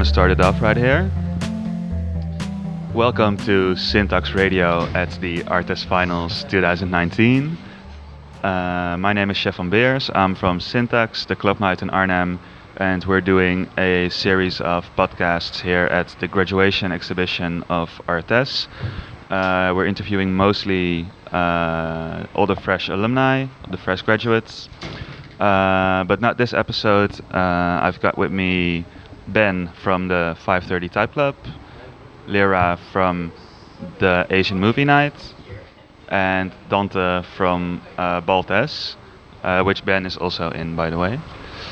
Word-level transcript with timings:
just 0.00 0.14
gonna 0.14 0.28
start 0.28 0.30
it 0.30 0.40
off 0.40 0.62
right 0.62 0.78
here. 0.78 1.10
Welcome 2.94 3.36
to 3.44 3.76
Syntax 3.76 4.32
Radio 4.32 4.84
at 4.94 5.10
the 5.20 5.40
ArtEZ 5.40 5.84
Finals 5.84 6.44
2019. 6.44 7.58
Uh, 8.42 8.96
my 8.98 9.12
name 9.12 9.30
is 9.30 9.36
Stefan 9.36 9.68
Beers. 9.68 10.10
I'm 10.14 10.34
from 10.34 10.58
Syntax, 10.58 11.26
the 11.26 11.36
club 11.36 11.60
night 11.60 11.82
in 11.82 11.90
Arnhem, 11.90 12.40
and 12.78 13.04
we're 13.04 13.20
doing 13.20 13.68
a 13.76 14.08
series 14.08 14.62
of 14.62 14.86
podcasts 14.96 15.60
here 15.60 15.84
at 15.90 16.16
the 16.18 16.28
graduation 16.28 16.92
exhibition 16.92 17.62
of 17.68 17.90
ArtEZ. 18.08 18.68
Uh, 19.28 19.74
we're 19.76 19.86
interviewing 19.86 20.32
mostly 20.32 21.06
uh, 21.30 22.24
all 22.34 22.46
the 22.46 22.56
fresh 22.56 22.88
alumni, 22.88 23.46
the 23.70 23.76
fresh 23.76 24.00
graduates. 24.00 24.70
Uh, 25.38 26.04
but 26.04 26.20
not 26.20 26.36
this 26.36 26.52
episode. 26.52 27.18
Uh, 27.32 27.80
I've 27.82 27.98
got 28.00 28.18
with 28.18 28.30
me 28.30 28.84
Ben 29.28 29.70
from 29.82 30.08
the 30.08 30.36
530 30.44 30.88
Type 30.88 31.12
Club, 31.12 31.36
Lyra 32.26 32.78
from 32.92 33.32
the 33.98 34.26
Asian 34.30 34.58
Movie 34.58 34.84
Night, 34.84 35.34
and 36.08 36.52
Dante 36.68 37.22
from 37.36 37.80
uh, 37.96 38.20
BalltEZ, 38.22 38.96
uh, 39.42 39.62
which 39.62 39.84
Ben 39.84 40.06
is 40.06 40.16
also 40.16 40.50
in, 40.50 40.76
by 40.76 40.90
the 40.90 40.98
way. 40.98 41.18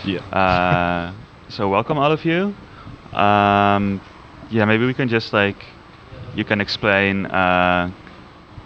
Yeah. 0.05 0.21
Uh, 0.21 1.13
so 1.49 1.69
welcome 1.69 1.99
all 1.99 2.13
of 2.13 2.25
you. 2.25 2.55
Um, 3.13 4.01
yeah, 4.51 4.65
maybe 4.65 4.87
we 4.87 4.95
can 4.95 5.09
just 5.09 5.33
like 5.33 5.65
you 6.35 6.45
can 6.45 6.61
explain 6.61 7.27
uh, 7.27 7.91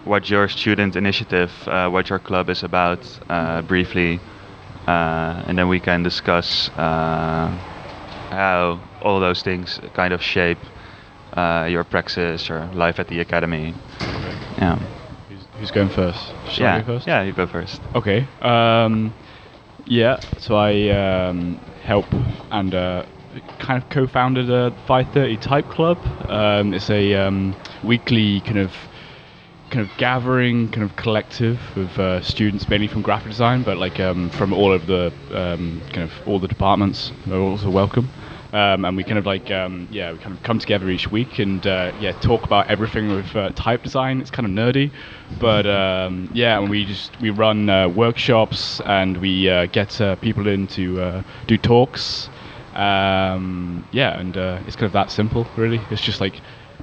what 0.05 0.29
your 0.29 0.47
student 0.47 0.95
initiative, 0.95 1.51
uh, 1.67 1.89
what 1.89 2.09
your 2.09 2.19
club 2.19 2.49
is 2.49 2.63
about, 2.63 2.99
uh, 3.29 3.61
briefly, 3.61 4.19
uh, 4.87 5.43
and 5.47 5.57
then 5.57 5.67
we 5.67 5.79
can 5.79 6.03
discuss 6.03 6.69
uh, 6.77 7.51
how 8.33 8.79
all 9.01 9.19
those 9.19 9.41
things 9.41 9.79
kind 9.93 10.13
of 10.13 10.21
shape 10.21 10.59
uh, 11.33 11.67
your 11.69 11.83
praxis 11.83 12.49
or 12.49 12.65
life 12.73 12.99
at 12.99 13.07
the 13.07 13.19
academy. 13.19 13.73
Yeah. 14.57 14.77
Who's, 15.29 15.45
who's 15.59 15.71
going 15.71 15.89
first? 15.89 16.19
Shall 16.49 16.67
I 16.67 16.77
yeah. 16.77 16.79
go 16.81 16.85
first? 16.85 17.07
Yeah, 17.07 17.23
you 17.23 17.33
go 17.33 17.47
first. 17.47 17.81
Okay. 17.95 18.27
Um, 18.41 19.13
yeah. 19.85 20.19
So 20.37 20.55
I 20.55 20.89
um, 20.89 21.59
help 21.83 22.05
and 22.51 22.73
uh, 22.73 23.05
kind 23.59 23.81
of 23.81 23.89
co-founded 23.89 24.49
a 24.49 24.71
530 24.87 25.37
Type 25.37 25.69
Club. 25.69 25.97
Um, 26.29 26.73
it's 26.73 26.89
a 26.89 27.15
um, 27.15 27.55
weekly 27.83 28.41
kind 28.41 28.59
of 28.59 28.71
kind 29.71 29.89
of 29.89 29.97
gathering, 29.97 30.69
kind 30.69 30.83
of 30.83 30.95
collective 30.95 31.59
of 31.75 31.97
uh, 31.97 32.21
students, 32.21 32.69
mainly 32.69 32.87
from 32.87 33.01
graphic 33.01 33.31
design, 33.31 33.63
but 33.63 33.77
like 33.77 33.99
um, 33.99 34.29
from 34.29 34.53
all 34.53 34.71
of 34.71 34.85
the 34.85 35.11
um, 35.31 35.81
kind 35.91 36.03
of 36.03 36.11
all 36.27 36.39
the 36.39 36.47
departments 36.47 37.11
are 37.31 37.39
also 37.39 37.71
welcome. 37.71 38.07
Um, 38.53 38.85
and 38.85 38.95
we 38.95 39.03
kind 39.03 39.17
of 39.17 39.25
like 39.25 39.49
um, 39.49 39.87
yeah 39.89 40.11
we 40.11 40.19
kind 40.19 40.37
of 40.37 40.43
come 40.43 40.59
together 40.59 40.87
each 40.87 41.09
week 41.09 41.39
and 41.39 41.65
uh, 41.65 41.91
yeah 41.99 42.11
talk 42.11 42.43
about 42.43 42.69
everything 42.69 43.09
with 43.09 43.35
uh, 43.35 43.49
type 43.55 43.81
design. 43.81 44.21
It's 44.21 44.29
kind 44.29 44.45
of 44.45 44.51
nerdy, 44.51 44.91
but 45.39 45.65
um, 45.65 46.29
yeah, 46.35 46.59
and 46.59 46.69
we 46.69 46.85
just 46.85 47.19
we 47.19 47.31
run 47.31 47.67
uh, 47.67 47.89
workshops 47.89 48.79
and 48.81 49.17
we 49.17 49.49
uh, 49.49 49.65
get 49.65 49.99
uh, 49.99 50.15
people 50.17 50.47
in 50.47 50.67
to 50.67 51.01
uh, 51.01 51.23
do 51.47 51.57
talks. 51.57 52.29
Um, 52.75 53.87
yeah, 53.91 54.19
and 54.19 54.37
uh, 54.37 54.59
it's 54.67 54.75
kind 54.75 54.85
of 54.85 54.93
that 54.93 55.09
simple, 55.09 55.47
really. 55.55 55.81
It's 55.89 56.01
just 56.01 56.21
like 56.21 56.39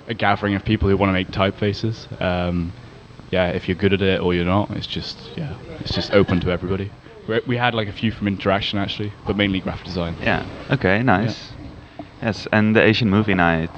a 0.09 0.15
gathering 0.15 0.57
of 0.57 0.65
people 0.65 0.89
who 0.89 0.97
want 0.97 1.11
to 1.11 1.13
make 1.13 1.29
typefaces. 1.29 2.21
Um, 2.21 2.73
yeah, 3.31 3.51
if 3.51 3.69
you're 3.69 3.77
good 3.77 3.93
at 3.93 4.03
it 4.03 4.21
or 4.21 4.35
you're 4.35 4.45
not, 4.45 4.71
it's 4.73 4.89
just 4.89 5.17
yeah, 5.37 5.55
it's 5.79 5.95
just 5.95 6.13
open 6.13 6.41
to 6.41 6.51
everybody. 6.51 6.91
We, 7.29 7.41
we 7.47 7.57
had 7.57 7.75
like 7.75 7.87
a 7.87 7.93
few 7.93 8.11
from 8.11 8.27
interaction 8.27 8.79
actually, 8.79 9.13
but 9.25 9.37
mainly 9.37 9.61
graphic 9.61 9.85
design. 9.85 10.17
Yeah. 10.21 10.47
Okay. 10.71 11.01
Nice. 11.03 11.53
Yes, 12.23 12.47
and 12.53 12.75
the 12.77 12.83
Asian 12.83 13.11
Movie 13.11 13.35
Night. 13.35 13.71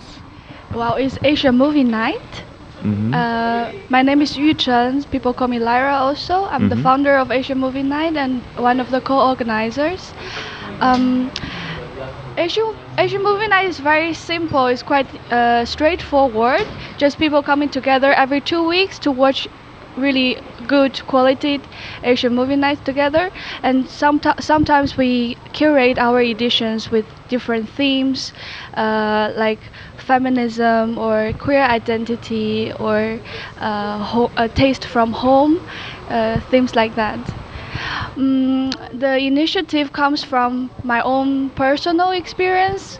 Well, 0.74 0.94
it's 0.94 1.18
Asia 1.22 1.52
Movie 1.52 1.84
Night. 1.84 2.44
Mhm. 2.82 3.14
Uh, 3.14 3.72
my 3.88 4.02
name 4.02 4.20
is 4.22 4.36
Yuchen. 4.36 5.08
People 5.10 5.32
call 5.34 5.48
me 5.48 5.58
Lyra 5.58 5.94
also. 5.94 6.46
I'm 6.50 6.68
the 6.68 6.76
Mhm. 6.76 6.82
founder 6.86 7.14
of 7.16 7.30
Asia 7.30 7.54
Movie 7.54 7.82
Night 7.82 8.16
and 8.16 8.42
one 8.56 8.80
of 8.80 8.90
the 8.90 9.00
co-organizers. 9.00 10.12
Um, 10.80 11.30
Asian, 12.36 12.74
Asian 12.98 13.22
Movie 13.22 13.48
Night 13.48 13.66
is 13.68 13.78
very 13.78 14.12
simple. 14.14 14.66
It's 14.66 14.82
quite 14.82 15.08
uh, 15.32 15.64
straightforward. 15.64 16.66
Just 16.98 17.18
people 17.18 17.42
coming 17.42 17.68
together 17.68 18.12
every 18.12 18.40
two 18.40 18.66
weeks 18.66 18.98
to 19.00 19.10
watch 19.10 19.46
really 19.96 20.38
good 20.66 21.04
quality 21.06 21.62
Asian 22.02 22.34
movie 22.34 22.56
nights 22.56 22.80
together. 22.80 23.30
And 23.62 23.86
someti- 23.86 24.40
sometimes 24.42 24.96
we 24.96 25.36
curate 25.52 25.98
our 25.98 26.20
editions 26.20 26.90
with 26.90 27.06
different 27.28 27.68
themes, 27.68 28.32
uh, 28.74 29.32
like 29.36 29.70
feminism 29.96 30.98
or 30.98 31.32
queer 31.38 31.62
identity 31.62 32.72
or 32.78 33.20
uh, 33.58 33.98
ho- 33.98 34.32
a 34.36 34.48
taste 34.48 34.84
from 34.84 35.12
home, 35.12 35.60
uh, 36.08 36.40
themes 36.40 36.74
like 36.74 36.94
that. 36.94 37.34
Mm, 38.16 38.98
the 38.98 39.16
initiative 39.18 39.92
comes 39.92 40.22
from 40.24 40.70
my 40.82 41.00
own 41.02 41.50
personal 41.50 42.10
experience. 42.10 42.98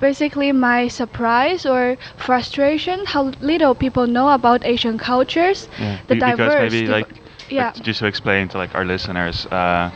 Basically, 0.00 0.52
my 0.52 0.88
surprise 0.88 1.66
or 1.66 1.96
frustration 2.16 3.04
how 3.06 3.32
little 3.40 3.74
people 3.74 4.06
know 4.06 4.30
about 4.30 4.64
Asian 4.64 4.98
cultures, 4.98 5.68
Yeah. 5.78 5.98
the 6.06 6.14
Be- 6.14 6.20
diverse. 6.20 6.54
because 6.54 6.72
maybe 6.72 6.86
like, 6.88 7.22
yeah, 7.50 7.72
like, 7.74 7.82
just 7.82 7.98
to 8.00 8.06
explain 8.06 8.48
to 8.48 8.58
like 8.58 8.74
our 8.74 8.84
listeners, 8.84 9.46
uh, 9.46 9.90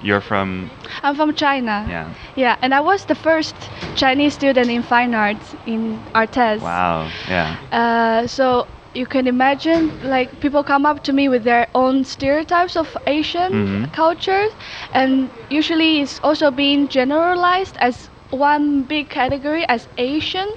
you're 0.00 0.20
from 0.20 0.70
I'm 1.02 1.14
from 1.14 1.34
China. 1.34 1.84
yeah. 1.88 2.12
Yeah, 2.36 2.56
and 2.62 2.74
I 2.74 2.80
was 2.80 3.04
the 3.06 3.14
first 3.14 3.70
Chinese 3.94 4.34
student 4.34 4.70
in 4.70 4.82
fine 4.82 5.14
arts 5.14 5.54
in 5.66 6.04
ArtEZ. 6.14 6.60
Wow. 6.62 7.10
Yeah. 7.28 7.56
Uh, 7.72 8.26
so 8.26 8.68
you 8.94 9.06
can 9.06 9.26
imagine, 9.26 9.92
like 10.02 10.40
people 10.40 10.62
come 10.64 10.86
up 10.86 11.02
to 11.04 11.12
me 11.12 11.28
with 11.28 11.44
their 11.44 11.68
own 11.74 12.04
stereotypes 12.04 12.76
of 12.76 12.96
Asian 13.06 13.52
Mhm. 13.52 13.92
culture, 13.92 14.44
and 14.92 15.30
usually 15.50 16.00
it's 16.00 16.18
also 16.22 16.50
being 16.50 16.88
generalized 16.88 17.76
as 17.80 18.10
one 18.30 18.82
big 18.82 19.08
category 19.08 19.64
as 19.68 19.88
Asian. 19.96 20.48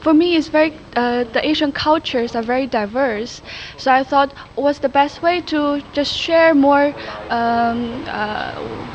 For 0.00 0.12
me, 0.12 0.36
it's 0.36 0.48
very 0.48 0.72
uh, 0.96 1.24
the 1.32 1.40
Asian 1.46 1.72
cultures 1.72 2.34
are 2.36 2.42
very 2.42 2.66
diverse. 2.66 3.42
So 3.76 3.92
I 3.92 4.02
thought, 4.04 4.32
what's 4.54 4.78
the 4.80 4.88
best 4.88 5.22
way 5.22 5.40
to 5.52 5.80
just 5.92 6.12
share 6.12 6.54
more, 6.54 6.94
um, 7.30 8.04
uh, 8.06 8.52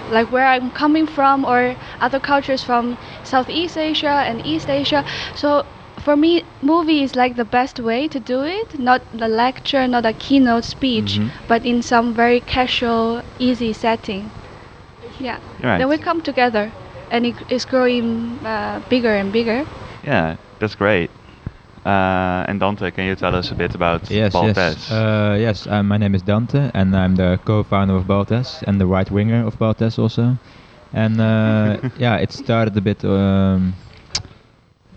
like 0.10 0.32
where 0.32 0.46
I'm 0.46 0.70
coming 0.72 1.08
from 1.08 1.46
or 1.46 1.76
other 2.02 2.20
cultures 2.20 2.64
from 2.64 2.98
Southeast 3.24 3.78
Asia 3.78 4.24
and 4.28 4.46
East 4.46 4.70
Asia. 4.70 5.04
So 5.36 5.66
for 6.00 6.16
me, 6.16 6.44
movie 6.62 7.04
is 7.04 7.16
like 7.16 7.36
the 7.36 7.46
best 7.46 7.80
way 7.80 8.08
to 8.08 8.20
do 8.20 8.44
it. 8.44 8.80
Not 8.80 9.02
the 9.14 9.28
lecture, 9.28 9.88
not 9.88 10.06
a 10.06 10.14
keynote 10.14 10.66
speech, 10.66 11.20
Mhm. 11.20 11.32
but 11.48 11.66
in 11.66 11.82
some 11.82 12.14
very 12.14 12.40
casual, 12.42 13.22
easy 13.40 13.74
setting. 13.74 14.32
Yeah. 15.20 15.38
Right. 15.64 15.78
Then 15.80 15.90
we 15.90 15.98
come 15.98 16.22
together, 16.22 16.74
and 17.12 17.26
it 17.26 17.36
is 17.50 17.66
growing 17.66 18.40
uh, 18.46 18.80
bigger 18.90 19.14
and 19.16 19.32
bigger. 19.32 19.66
Yeah. 20.04 20.38
That's 20.60 20.76
great. 20.76 21.10
Uh, 21.86 22.44
and 22.48 22.60
Dante, 22.60 22.92
can 22.92 23.06
you 23.06 23.16
tell 23.16 23.34
us 23.36 23.52
a 23.52 23.56
bit 23.56 23.74
about 23.76 24.10
Yes, 24.12 24.34
BalltEZ? 24.34 24.56
yes. 24.56 24.92
Uh, 24.92 25.36
yes, 25.40 25.68
uh, 25.68 25.82
my 25.84 25.98
name 25.98 26.14
is 26.16 26.22
Dante, 26.22 26.70
and 26.74 26.96
I'm 26.96 27.16
the 27.16 27.40
co-founder 27.46 27.96
of 27.96 28.06
BalltEZ 28.06 28.64
and 28.68 28.80
the 28.80 28.86
right 28.86 29.10
winger 29.10 29.46
of 29.46 29.58
BalltEZ 29.58 29.98
also. 29.98 30.38
And 30.94 31.20
uh, 31.22 31.78
yeah, 31.98 32.18
it 32.18 32.32
started 32.32 32.76
a 32.78 32.82
bit. 32.82 33.04
Um, 33.06 33.74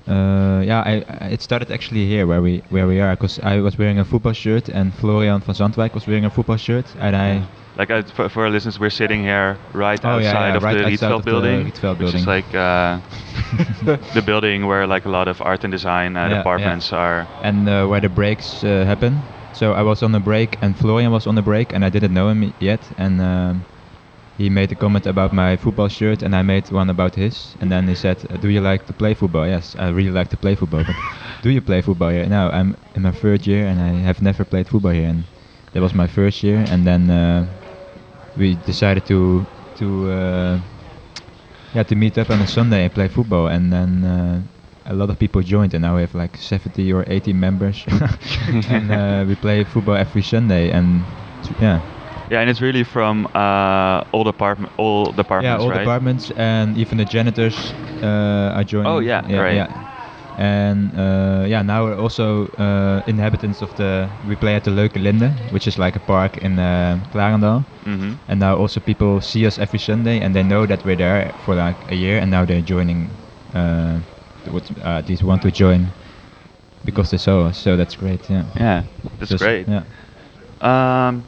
uh, 0.08 0.62
yeah, 0.64 0.82
I, 0.84 1.04
I- 1.20 1.28
it 1.32 1.42
started 1.42 1.70
actually 1.70 2.06
here 2.06 2.26
where 2.26 2.40
we 2.42 2.62
where 2.70 2.86
we 2.86 3.00
are, 3.00 3.14
because 3.16 3.38
I 3.42 3.60
was 3.60 3.78
wearing 3.78 3.98
a 3.98 4.04
football 4.04 4.32
shirt, 4.32 4.68
and 4.68 4.92
Florian 4.94 5.40
van 5.40 5.54
Zandwijk 5.54 5.94
was 5.94 6.06
wearing 6.06 6.24
a 6.24 6.30
football 6.30 6.56
shirt, 6.56 6.94
and 6.98 7.16
I. 7.16 7.48
Like 7.76 7.88
for, 8.10 8.28
for 8.28 8.44
our 8.44 8.50
listeners, 8.50 8.78
we're 8.78 8.90
sitting 8.90 9.22
here 9.22 9.58
right 9.72 9.98
Oh, 10.04 10.08
outside 10.18 10.50
yeah, 10.50 10.56
of 10.56 10.62
right 10.62 10.76
the 10.76 10.84
Rietveld 10.84 11.24
building, 11.24 11.64
Rietveld 11.64 11.98
which 12.00 12.14
is 12.14 12.26
like 12.26 12.54
uh, 12.54 13.00
the 14.14 14.22
building 14.24 14.66
where 14.66 14.86
like 14.86 15.06
a 15.06 15.08
lot 15.08 15.26
of 15.28 15.40
art 15.40 15.64
and 15.64 15.70
design 15.72 16.16
uh, 16.16 16.28
Yeah, 16.28 16.28
yeah. 16.28 16.36
departments 16.38 16.92
are. 16.92 17.26
and 17.42 17.68
uh, 17.68 17.86
where 17.86 18.00
the 18.00 18.08
breaks 18.10 18.62
uh, 18.62 18.84
happen. 18.84 19.22
So 19.52 19.72
I 19.72 19.82
was 19.82 20.02
on 20.02 20.12
the 20.12 20.20
break, 20.20 20.58
and 20.62 20.76
Florian 20.76 21.10
was 21.12 21.26
on 21.26 21.34
the 21.34 21.42
break, 21.42 21.72
and 21.72 21.84
I 21.84 21.88
didn't 21.90 22.12
know 22.12 22.28
him 22.28 22.52
yet. 22.58 22.90
And 22.98 23.20
um, 23.20 23.64
he 24.36 24.48
made 24.50 24.72
a 24.72 24.76
comment 24.76 25.06
about 25.06 25.32
my 25.32 25.56
football 25.56 25.88
shirt, 25.88 26.22
and 26.22 26.34
I 26.34 26.42
made 26.42 26.70
one 26.70 26.90
about 26.90 27.14
his. 27.14 27.56
And 27.60 27.70
then 27.70 27.88
he 27.88 27.94
said, 27.94 28.18
"Do 28.40 28.48
you 28.48 28.60
like 28.60 28.86
to 28.86 28.92
play 28.94 29.14
football?" 29.14 29.46
Yes, 29.46 29.76
I 29.78 29.88
really 29.88 30.10
like 30.10 30.28
to 30.30 30.36
play 30.36 30.54
football. 30.54 30.84
But 30.84 30.96
do 31.42 31.50
you 31.50 31.60
play 31.60 31.82
football 31.82 32.10
here? 32.10 32.26
No, 32.26 32.50
I'm 32.50 32.76
in 32.94 33.02
my 33.02 33.12
third 33.12 33.46
year, 33.46 33.66
and 33.66 33.80
I 33.80 33.92
have 34.08 34.22
never 34.22 34.44
played 34.44 34.68
football 34.68 34.92
here. 34.92 35.08
And 35.08 35.24
that 35.72 35.82
was 35.82 35.94
my 35.94 36.06
first 36.06 36.42
year, 36.42 36.64
and 36.68 36.86
then 36.86 37.10
uh, 37.10 37.46
we 38.36 38.54
decided 38.56 39.04
to 39.06 39.46
to 39.76 40.10
uh, 40.10 40.60
yeah 41.74 41.82
to 41.84 41.94
meet 41.94 42.18
up 42.18 42.30
on 42.30 42.40
a 42.40 42.46
Sunday 42.46 42.84
and 42.84 42.94
play 42.94 43.08
football, 43.08 43.46
and 43.48 43.72
then. 43.72 44.04
Uh, 44.04 44.42
a 44.84 44.94
lot 44.94 45.08
of 45.10 45.16
people 45.16 45.40
joined, 45.42 45.74
and 45.74 45.82
now 45.82 45.94
we 45.94 46.00
have 46.00 46.12
like 46.12 46.36
70 46.36 46.92
or 46.92 47.04
80 47.06 47.32
members, 47.32 47.84
and 48.68 48.90
uh, 48.90 49.24
we 49.28 49.36
play 49.36 49.62
football 49.62 49.94
every 49.94 50.22
Sunday. 50.22 50.70
And 50.72 51.06
yeah, 51.60 51.82
Yeah, 52.32 52.40
and 52.40 52.48
it's 52.48 52.62
really 52.62 52.82
from 52.82 53.26
uh, 53.34 54.04
all 54.12 54.24
department, 54.24 54.72
all 54.78 55.12
departments, 55.12 55.44
yeah, 55.44 55.58
all 55.62 55.68
right? 55.68 55.80
departments 55.80 56.30
and 56.30 56.78
even 56.78 56.96
the 56.96 57.04
janitors 57.04 57.74
uh, 58.02 58.56
are 58.56 58.64
joining. 58.64 58.90
Oh, 58.90 59.00
yeah, 59.00 59.20
yeah, 59.28 59.38
right. 59.40 59.54
yeah. 59.54 59.68
And 60.38 60.98
uh, 60.98 61.44
yeah, 61.46 61.60
now 61.60 61.84
we're 61.84 61.98
also 61.98 62.46
uh, 62.56 63.02
inhabitants 63.06 63.60
of 63.60 63.74
the. 63.74 64.08
We 64.24 64.34
play 64.34 64.54
at 64.54 64.64
the 64.64 64.70
Leuke 64.70 64.96
Linde, 64.96 65.34
which 65.50 65.66
is 65.66 65.76
like 65.76 65.94
a 65.94 66.00
park 66.00 66.38
in 66.38 66.58
uh, 66.58 67.00
Klarendal. 67.12 67.66
hmm 67.84 68.12
And 68.28 68.40
now 68.40 68.56
also 68.56 68.80
people 68.80 69.20
see 69.20 69.46
us 69.46 69.58
every 69.58 69.78
Sunday, 69.78 70.20
and 70.24 70.34
they 70.34 70.42
know 70.42 70.66
that 70.66 70.84
we're 70.86 70.96
there 70.96 71.32
for 71.44 71.54
like 71.54 71.76
a 71.90 71.94
year, 71.94 72.18
and 72.18 72.30
now 72.30 72.46
they're 72.46 72.62
joining. 72.64 73.10
Uh, 73.54 74.00
what 74.48 74.70
uh, 74.82 75.02
these 75.02 75.22
want 75.22 75.42
to 75.42 75.50
join 75.50 75.92
because 76.84 77.10
they 77.10 77.18
saw 77.18 77.48
us, 77.48 77.58
so 77.58 77.76
that's 77.76 77.94
great. 77.96 78.30
Yeah. 78.30 78.44
Yeah, 78.56 78.82
that's 79.18 79.30
Just- 79.30 79.44
great. 79.44 79.68
Yeah. 79.68 79.84
Um, 80.62 81.24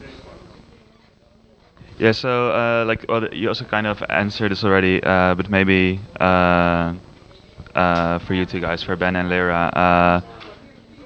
yeah, 2.04 2.12
so 2.12 2.50
uh, 2.50 2.84
like 2.86 3.04
well, 3.08 3.28
you 3.32 3.48
also 3.48 3.64
kind 3.64 3.86
of 3.86 4.02
answered 4.08 4.50
this 4.50 4.64
already, 4.64 5.02
uh, 5.02 5.34
but 5.34 5.48
maybe 5.50 6.00
uh, 6.20 6.94
uh, 7.74 8.18
for 8.20 8.34
you 8.34 8.44
two 8.46 8.60
guys, 8.60 8.82
for 8.82 8.96
Ben 8.96 9.16
and 9.16 9.28
Lyra, 9.30 9.70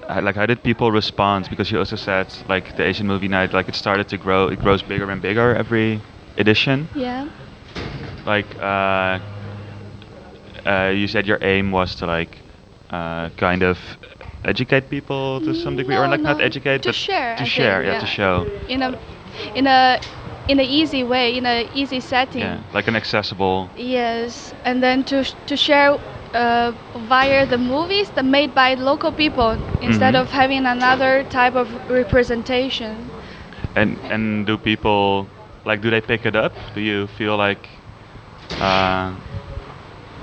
uh, 0.08 0.20
like 0.22 0.36
how 0.36 0.46
did 0.46 0.62
people 0.62 0.90
respond? 0.92 1.48
Because 1.50 1.70
you 1.70 1.78
also 1.78 1.96
said 1.96 2.34
like 2.48 2.76
the 2.76 2.84
Asian 2.84 3.06
Movie 3.06 3.28
Night, 3.28 3.52
like 3.52 3.68
it 3.68 3.74
started 3.74 4.08
to 4.08 4.18
grow, 4.18 4.48
it 4.48 4.58
grows 4.60 4.82
bigger 4.82 5.10
and 5.10 5.22
bigger 5.22 5.54
every 5.54 6.02
edition. 6.36 6.88
Yeah. 6.94 7.28
Like 8.24 8.56
uh, 8.60 9.20
uh, 10.66 10.92
you 10.94 11.08
said, 11.08 11.26
your 11.26 11.38
aim 11.42 11.70
was 11.72 11.94
to 11.96 12.06
like 12.06 12.42
uh, 12.90 13.30
kind 13.30 13.62
of 13.62 13.78
educate 14.44 14.88
people 14.90 15.40
to 15.42 15.54
some 15.54 15.76
degree, 15.76 15.96
or 15.96 16.06
No, 16.06 16.10
like 16.10 16.22
not 16.22 16.38
no, 16.38 16.44
educate, 16.44 16.82
to 16.82 16.88
but 16.88 16.94
share, 16.94 17.36
to 17.36 17.42
I 17.42 17.44
share, 17.44 17.82
think, 17.82 17.84
yeah, 17.84 17.94
to 18.00 18.06
show. 18.06 18.46
In 18.68 18.82
a, 18.82 18.98
in 19.54 19.66
a, 19.66 20.00
in 20.48 20.58
an 20.60 20.66
easy 20.66 21.04
way, 21.04 21.36
in 21.36 21.46
an 21.46 21.68
easy 21.72 22.00
setting. 22.00 22.42
Yeah, 22.42 22.62
like 22.72 22.88
an 22.88 22.96
accessible. 22.96 23.70
Yes, 23.76 24.54
and 24.64 24.82
then 24.82 25.04
to 25.04 25.24
to 25.46 25.56
share 25.56 25.98
uh, 26.34 26.72
via 26.96 27.46
the 27.46 27.58
movies 27.58 28.10
that 28.12 28.24
made 28.24 28.54
by 28.54 28.74
local 28.74 29.12
people 29.12 29.58
instead 29.80 30.14
Mhm. 30.14 30.20
of 30.22 30.30
having 30.30 30.66
another 30.66 31.22
type 31.24 31.54
of 31.54 31.68
representation. 31.88 33.10
And 33.76 34.00
and 34.10 34.46
do 34.46 34.56
people 34.58 35.28
like 35.64 35.80
do 35.82 35.90
they 35.90 36.00
pick 36.00 36.26
it 36.26 36.36
up? 36.36 36.52
Do 36.74 36.80
you 36.80 37.06
feel 37.06 37.36
like 37.36 37.68
uh, 38.60 39.14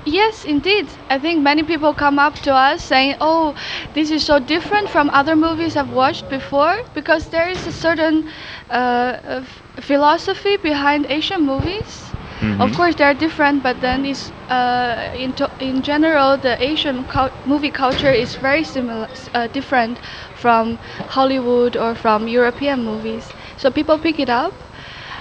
Yes, 0.04 0.44
indeed. 0.44 0.88
I 1.10 1.18
think 1.18 1.42
many 1.42 1.62
people 1.62 1.92
come 1.94 2.18
up 2.18 2.34
to 2.42 2.52
us 2.54 2.82
saying, 2.82 3.16
"Oh, 3.20 3.54
this 3.94 4.10
is 4.10 4.24
so 4.24 4.38
different 4.38 4.88
from 4.88 5.10
other 5.10 5.36
movies 5.36 5.76
I've 5.76 5.90
watched 5.90 6.28
before," 6.28 6.76
because 6.94 7.28
there 7.30 7.48
is 7.48 7.66
a 7.66 7.72
certain 7.72 8.28
uh, 8.70 9.42
philosophy 9.80 10.56
behind 10.56 11.06
Asian 11.08 11.44
movies. 11.44 12.14
Of 12.58 12.70
mhm. 12.70 12.74
course, 12.74 12.94
they're 12.94 13.14
different, 13.14 13.62
but 13.62 13.80
then 13.80 14.04
is 14.04 14.32
uh, 14.48 15.10
in 15.14 15.32
to- 15.34 15.50
in 15.58 15.82
general, 15.82 16.36
the 16.38 16.54
Asian 16.62 17.04
cul- 17.04 17.30
movie 17.44 17.70
culture 17.70 18.12
is 18.12 18.36
very 18.36 18.64
similar, 18.64 19.08
uh, 19.34 19.46
different 19.48 20.00
from 20.34 20.78
Hollywood 21.08 21.76
or 21.76 21.94
from 21.94 22.28
European 22.28 22.84
movies. 22.84 23.34
So 23.56 23.70
people 23.70 23.98
pick 23.98 24.18
it 24.18 24.28
up. 24.30 24.54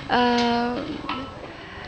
Um 0.10 1.28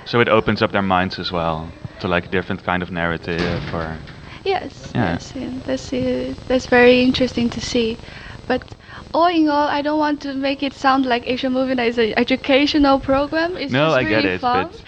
so 0.06 0.20
it 0.20 0.28
opens 0.30 0.62
up 0.62 0.72
their 0.72 0.82
minds 0.82 1.20
as 1.20 1.32
well 1.32 1.72
to 2.00 2.08
like 2.08 2.32
different 2.32 2.64
kind 2.64 2.82
of 2.84 2.92
narrative 2.92 3.64
or 3.74 4.02
Yes, 4.44 4.92
Yeah. 4.94 5.14
yes, 5.14 5.34
and 5.36 5.64
that's 5.64 5.92
uh, 5.94 6.34
that's 6.48 6.68
very 6.68 7.02
interesting 7.04 7.50
to 7.50 7.60
see. 7.62 7.98
But 8.48 8.76
all 9.14 9.28
in 9.28 9.48
all, 9.50 9.68
I 9.68 9.82
don't 9.82 10.00
want 10.00 10.22
to 10.22 10.34
make 10.34 10.62
it 10.64 10.74
sound 10.74 11.06
like 11.06 11.28
Asian 11.28 11.54
Movie 11.54 11.76
Night 11.76 11.90
is 11.90 11.98
an 11.98 12.14
educational 12.18 13.00
program. 13.00 13.58
It's 13.58 13.76
no, 13.76 13.94
I 13.94 14.04
get 14.04 14.26
it, 14.26 14.42
fun. 14.42 14.70
but 14.70 14.82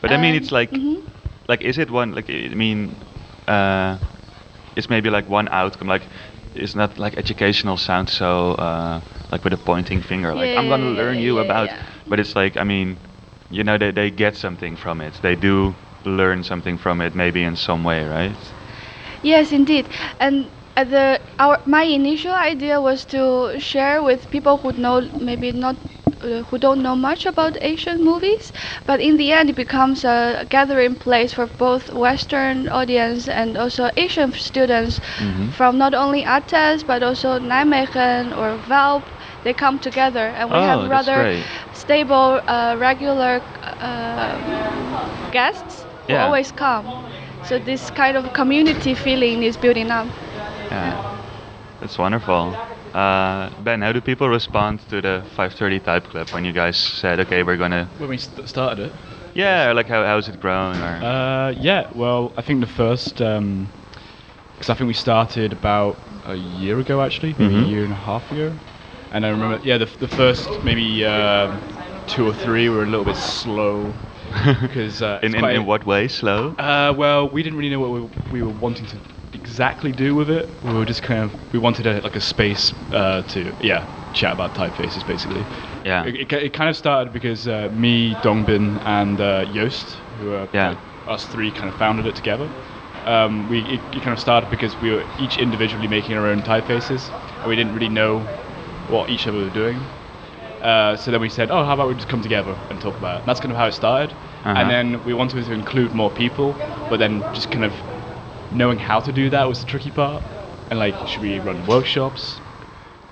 but 0.00 0.12
I 0.12 0.16
mean 0.16 0.34
it's 0.34 0.52
like 0.52 0.70
mhm. 0.72 1.02
like 1.48 1.62
is 1.62 1.78
it 1.78 1.90
one 1.90 2.12
like 2.12 2.28
I 2.30 2.54
mean 2.54 2.96
uh, 3.48 3.98
it's 4.76 4.88
maybe 4.88 5.10
like 5.10 5.28
one 5.28 5.48
outcome 5.48 5.88
like 5.88 6.06
it's 6.54 6.74
not 6.74 6.98
like 6.98 7.16
educational 7.16 7.76
sounds 7.76 8.12
so 8.12 8.52
uh, 8.52 9.00
like 9.30 9.44
with 9.44 9.52
a 9.52 9.58
pointing 9.58 10.00
finger 10.02 10.34
like 10.34 10.52
I'm 10.56 10.68
gonna 10.68 10.86
Yeah, 10.86 10.94
learn 11.00 11.18
you 11.18 11.38
yeah, 11.38 11.40
about 11.40 11.70
yeah. 11.70 11.82
but 12.08 12.20
it's 12.20 12.34
like 12.36 12.56
I 12.56 12.64
mean 12.64 12.98
you 13.50 13.64
know 13.64 13.78
they, 13.78 13.90
they 13.90 14.10
get 14.10 14.36
something 14.36 14.76
from 14.76 15.00
it 15.00 15.20
they 15.22 15.34
do 15.34 15.74
learn 16.04 16.42
something 16.42 16.76
from 16.78 17.00
it 17.00 17.14
maybe 17.14 17.42
in 17.42 17.56
some 17.56 17.84
way 17.84 18.04
right 18.04 18.36
Yes, 19.22 19.52
indeed. 19.52 19.88
And 20.20 20.50
uh, 20.76 20.84
the 20.84 21.20
our 21.38 21.60
my 21.66 21.82
initial 21.82 22.32
idea 22.32 22.80
was 22.80 23.04
to 23.06 23.58
share 23.58 24.02
with 24.02 24.30
people 24.30 24.56
who 24.58 24.72
know 24.72 25.00
maybe 25.20 25.52
not 25.52 25.76
uh, 26.22 26.42
who 26.48 26.58
don't 26.58 26.82
know 26.82 26.94
much 26.96 27.26
about 27.26 27.56
Asian 27.62 28.02
movies, 28.04 28.52
but 28.86 29.00
in 29.00 29.16
the 29.16 29.32
end 29.32 29.50
it 29.50 29.56
becomes 29.56 30.04
a 30.04 30.46
gathering 30.48 30.94
place 30.94 31.32
for 31.32 31.46
both 31.46 31.92
Western 31.92 32.68
audience 32.68 33.28
and 33.28 33.56
also 33.56 33.90
Asian 33.96 34.32
students 34.32 35.00
Mhm. 35.18 35.50
from 35.52 35.78
not 35.78 35.94
only 35.94 36.22
ArtEZ 36.24 36.84
but 36.86 37.02
also 37.02 37.38
Nijmegen 37.38 38.36
or 38.36 38.56
VALP. 38.68 39.04
They 39.44 39.52
come 39.54 39.78
together 39.78 40.26
and 40.36 40.50
we 40.52 40.60
Oh, 40.60 40.62
have 40.62 40.88
rather 40.88 41.26
stable, 41.72 42.40
uh, 42.46 42.76
regular 42.78 43.40
uh, 43.80 44.38
guests 45.32 45.86
who 46.06 46.14
always 46.16 46.52
come. 46.52 46.86
So 47.42 47.58
this 47.58 47.90
kind 47.90 48.16
of 48.16 48.32
community 48.32 48.94
feeling 48.94 49.42
is 49.42 49.56
building 49.56 49.90
up. 49.90 50.06
Yeah 50.72 51.02
that's 51.80 51.98
wonderful 51.98 52.56
uh, 52.94 53.50
Ben 53.62 53.80
how 53.82 53.92
do 53.92 54.00
people 54.00 54.28
respond 54.28 54.80
to 54.88 55.00
the 55.00 55.24
530 55.34 55.80
type 55.80 56.08
club 56.08 56.28
when 56.32 56.44
you 56.44 56.52
guys 56.52 56.76
said 56.76 57.20
okay 57.20 57.42
we're 57.42 57.56
gonna 57.56 57.90
When 57.98 58.08
we 58.10 58.18
st- 58.18 58.48
started 58.48 58.86
it, 58.86 58.92
yeah 59.34 59.68
or 59.68 59.74
like 59.74 59.88
how 59.88 60.04
how's 60.04 60.28
it 60.28 60.40
grown 60.40 60.80
or 60.82 61.00
Uh, 61.02 61.52
yeah, 61.58 61.88
well, 61.94 62.32
I 62.36 62.42
think 62.42 62.60
the 62.60 62.66
first, 62.66 63.16
because 63.16 64.70
I 64.70 64.74
think 64.74 64.86
we 64.88 64.94
started 64.94 65.52
about 65.52 65.98
a 66.24 66.34
year 66.36 66.78
ago 66.78 67.00
actually, 67.02 67.34
maybe 67.38 67.54
Mhm. 67.54 67.64
a 67.64 67.68
year 67.72 67.84
and 67.84 67.92
a 67.92 67.96
half 67.96 68.30
ago. 68.32 68.58
And 69.10 69.24
I 69.26 69.30
remember, 69.30 69.60
yeah, 69.64 69.78
the, 69.78 69.86
the 69.98 70.08
first 70.08 70.62
maybe 70.64 71.04
uh, 71.04 71.58
two 72.06 72.26
or 72.26 72.34
three 72.34 72.68
were 72.68 72.82
a 72.82 72.86
little 72.86 73.04
bit 73.04 73.16
slow. 73.16 73.94
Because 74.62 75.02
uh, 75.02 75.18
in, 75.22 75.34
in, 75.34 75.44
in 75.50 75.64
what 75.66 75.84
way 75.84 76.08
slow 76.08 76.54
Uh, 76.58 76.92
well, 76.96 77.28
we 77.28 77.42
didn't 77.42 77.58
really 77.58 77.70
know 77.70 77.80
what 77.80 77.90
we, 77.90 78.00
we 78.30 78.42
were 78.42 78.50
wanting 78.64 78.86
to 78.86 78.98
exactly 79.32 79.92
do 79.92 80.14
with 80.14 80.30
it. 80.30 80.48
We 80.62 80.72
were 80.72 80.84
just 80.84 81.02
kind 81.02 81.22
of 81.24 81.32
we 81.52 81.58
wanted 81.58 81.86
a, 81.86 82.00
like 82.00 82.16
a 82.16 82.20
space 82.20 82.72
uh, 82.92 83.22
to 83.22 83.54
yeah 83.60 83.86
chat 84.12 84.32
about 84.32 84.54
typefaces 84.54 85.06
basically. 85.06 85.44
Yeah. 85.84 86.04
It, 86.04 86.14
it, 86.16 86.32
it 86.32 86.52
kind 86.52 86.68
of 86.68 86.76
started 86.76 87.12
because 87.12 87.48
uh, 87.48 87.68
me, 87.72 88.14
Dongbin, 88.16 88.82
and 88.84 89.20
uh, 89.20 89.44
Joost, 89.46 89.96
who 90.18 90.32
are 90.34 90.48
Yeah. 90.52 90.70
like, 90.70 90.78
us 91.08 91.24
three, 91.26 91.50
kind 91.50 91.68
of 91.68 91.74
founded 91.76 92.06
it 92.06 92.14
together. 92.14 92.48
Um, 93.06 93.48
we 93.48 93.60
it, 93.60 93.80
it 93.96 94.02
kind 94.02 94.12
of 94.12 94.20
started 94.20 94.50
because 94.50 94.76
we 94.80 94.92
were 94.92 95.04
each 95.18 95.38
individually 95.38 95.88
making 95.88 96.16
our 96.16 96.26
own 96.26 96.42
typefaces, 96.42 97.08
and 97.40 97.48
we 97.48 97.56
didn't 97.56 97.74
really 97.74 97.88
know 97.88 98.20
what 98.88 99.10
each 99.10 99.26
other 99.26 99.38
were 99.38 99.50
doing. 99.50 99.78
Uh, 100.62 100.94
so 100.94 101.10
then 101.10 101.20
we 101.20 101.28
said, 101.28 101.50
oh, 101.50 101.64
how 101.64 101.72
about 101.72 101.88
we 101.88 101.94
just 101.94 102.08
come 102.08 102.22
together 102.22 102.54
and 102.70 102.80
talk 102.80 102.96
about 102.96 103.16
it? 103.16 103.18
And 103.20 103.26
that's 103.26 103.40
kind 103.40 103.50
of 103.50 103.58
how 103.58 103.66
it 103.66 103.72
started. 103.72 104.12
Uh-huh. 104.12 104.54
And 104.60 104.70
then 104.70 105.04
we 105.04 105.12
wanted 105.12 105.44
to 105.44 105.52
include 105.52 105.92
more 105.92 106.10
people, 106.10 106.54
but 106.88 106.98
then 107.00 107.24
just 107.32 107.50
kind 107.50 107.64
of 107.64 107.72
knowing 108.54 108.78
how 108.78 109.00
to 109.00 109.12
do 109.12 109.30
that 109.30 109.44
was 109.48 109.60
the 109.60 109.66
tricky 109.66 109.90
part. 109.90 110.22
And 110.70 110.78
like, 110.78 110.94
should 111.06 111.22
we 111.22 111.38
run 111.38 111.66
workshops? 111.66 112.40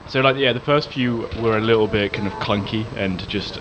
So 0.09 0.21
like, 0.21 0.37
yeah, 0.37 0.53
the 0.53 0.61
first 0.61 0.91
few 0.91 1.29
were 1.41 1.57
a 1.57 1.61
little 1.61 1.87
bit 1.87 2.13
kind 2.13 2.27
of 2.27 2.33
clunky 2.35 2.85
and 2.97 3.27
just 3.29 3.61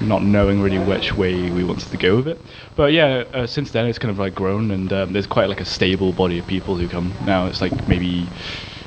not 0.00 0.22
knowing 0.22 0.60
really 0.60 0.78
which 0.78 1.16
way 1.16 1.50
we 1.50 1.64
wanted 1.64 1.88
to 1.90 1.96
go 1.96 2.16
with 2.16 2.28
it. 2.28 2.40
But 2.76 2.92
yeah, 2.92 3.24
uh, 3.32 3.46
since 3.46 3.70
then 3.70 3.86
it's 3.86 3.98
kind 3.98 4.10
of 4.10 4.18
like 4.18 4.34
grown, 4.34 4.70
and 4.70 4.92
um, 4.92 5.12
there's 5.12 5.26
quite 5.26 5.48
like 5.48 5.60
a 5.60 5.64
stable 5.64 6.12
body 6.12 6.38
of 6.38 6.46
people 6.46 6.76
who 6.76 6.88
come 6.88 7.12
now. 7.24 7.46
It's 7.46 7.60
like 7.60 7.88
maybe 7.88 8.28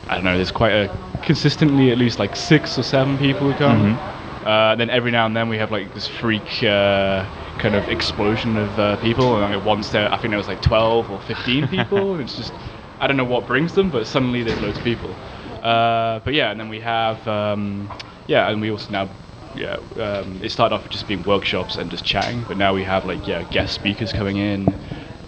I 0.07 0.15
don't 0.15 0.23
know. 0.23 0.35
There's 0.35 0.51
quite 0.51 0.73
a 0.73 1.21
consistently 1.23 1.91
at 1.91 1.97
least 1.97 2.19
like 2.19 2.35
six 2.35 2.77
or 2.77 2.83
seven 2.83 3.17
people 3.17 3.51
who 3.51 3.57
come. 3.57 3.95
Mhm. 3.97 4.45
Uh, 4.45 4.75
then 4.75 4.89
every 4.91 5.09
now 5.09 5.25
and 5.25 5.35
then 5.35 5.49
we 5.49 5.57
have 5.57 5.71
like 5.71 5.93
this 5.95 6.07
freak 6.07 6.63
uh, 6.63 7.25
kind 7.57 7.75
of 7.75 7.87
explosion 7.89 8.57
of 8.57 8.77
uh, 8.79 8.97
people. 8.97 9.41
And 9.41 9.53
like 9.55 9.65
once 9.65 9.89
there, 9.91 10.11
I 10.11 10.17
think 10.17 10.31
there 10.31 10.37
was 10.37 10.47
like 10.47 10.61
12 10.61 11.09
or 11.09 11.19
15 11.21 11.67
people. 11.75 12.19
it's 12.19 12.35
just 12.35 12.53
I 12.99 13.07
don't 13.07 13.17
know 13.17 13.25
what 13.25 13.45
brings 13.45 13.73
them, 13.73 13.89
but 13.89 14.07
suddenly 14.07 14.43
there's 14.43 14.59
loads 14.61 14.77
of 14.77 14.83
people. 14.83 15.17
Uh, 15.61 16.19
but 16.19 16.33
yeah, 16.33 16.51
and 16.51 16.59
then 16.59 16.69
we 16.69 16.79
have 16.79 17.27
um, 17.27 17.89
yeah, 18.27 18.49
and 18.49 18.61
we 18.61 18.71
also 18.71 18.91
now 18.91 19.09
yeah, 19.53 19.77
um, 19.97 20.41
it 20.43 20.49
started 20.51 20.75
off 20.75 20.83
with 20.83 20.91
just 20.91 21.07
being 21.07 21.23
workshops 21.23 21.77
and 21.77 21.89
just 21.89 22.03
chatting, 22.03 22.43
but 22.43 22.57
now 22.57 22.73
we 22.73 22.83
have 22.83 23.05
like 23.05 23.25
yeah 23.27 23.43
guest 23.43 23.73
speakers 23.73 24.11
coming 24.11 24.37
in 24.37 24.75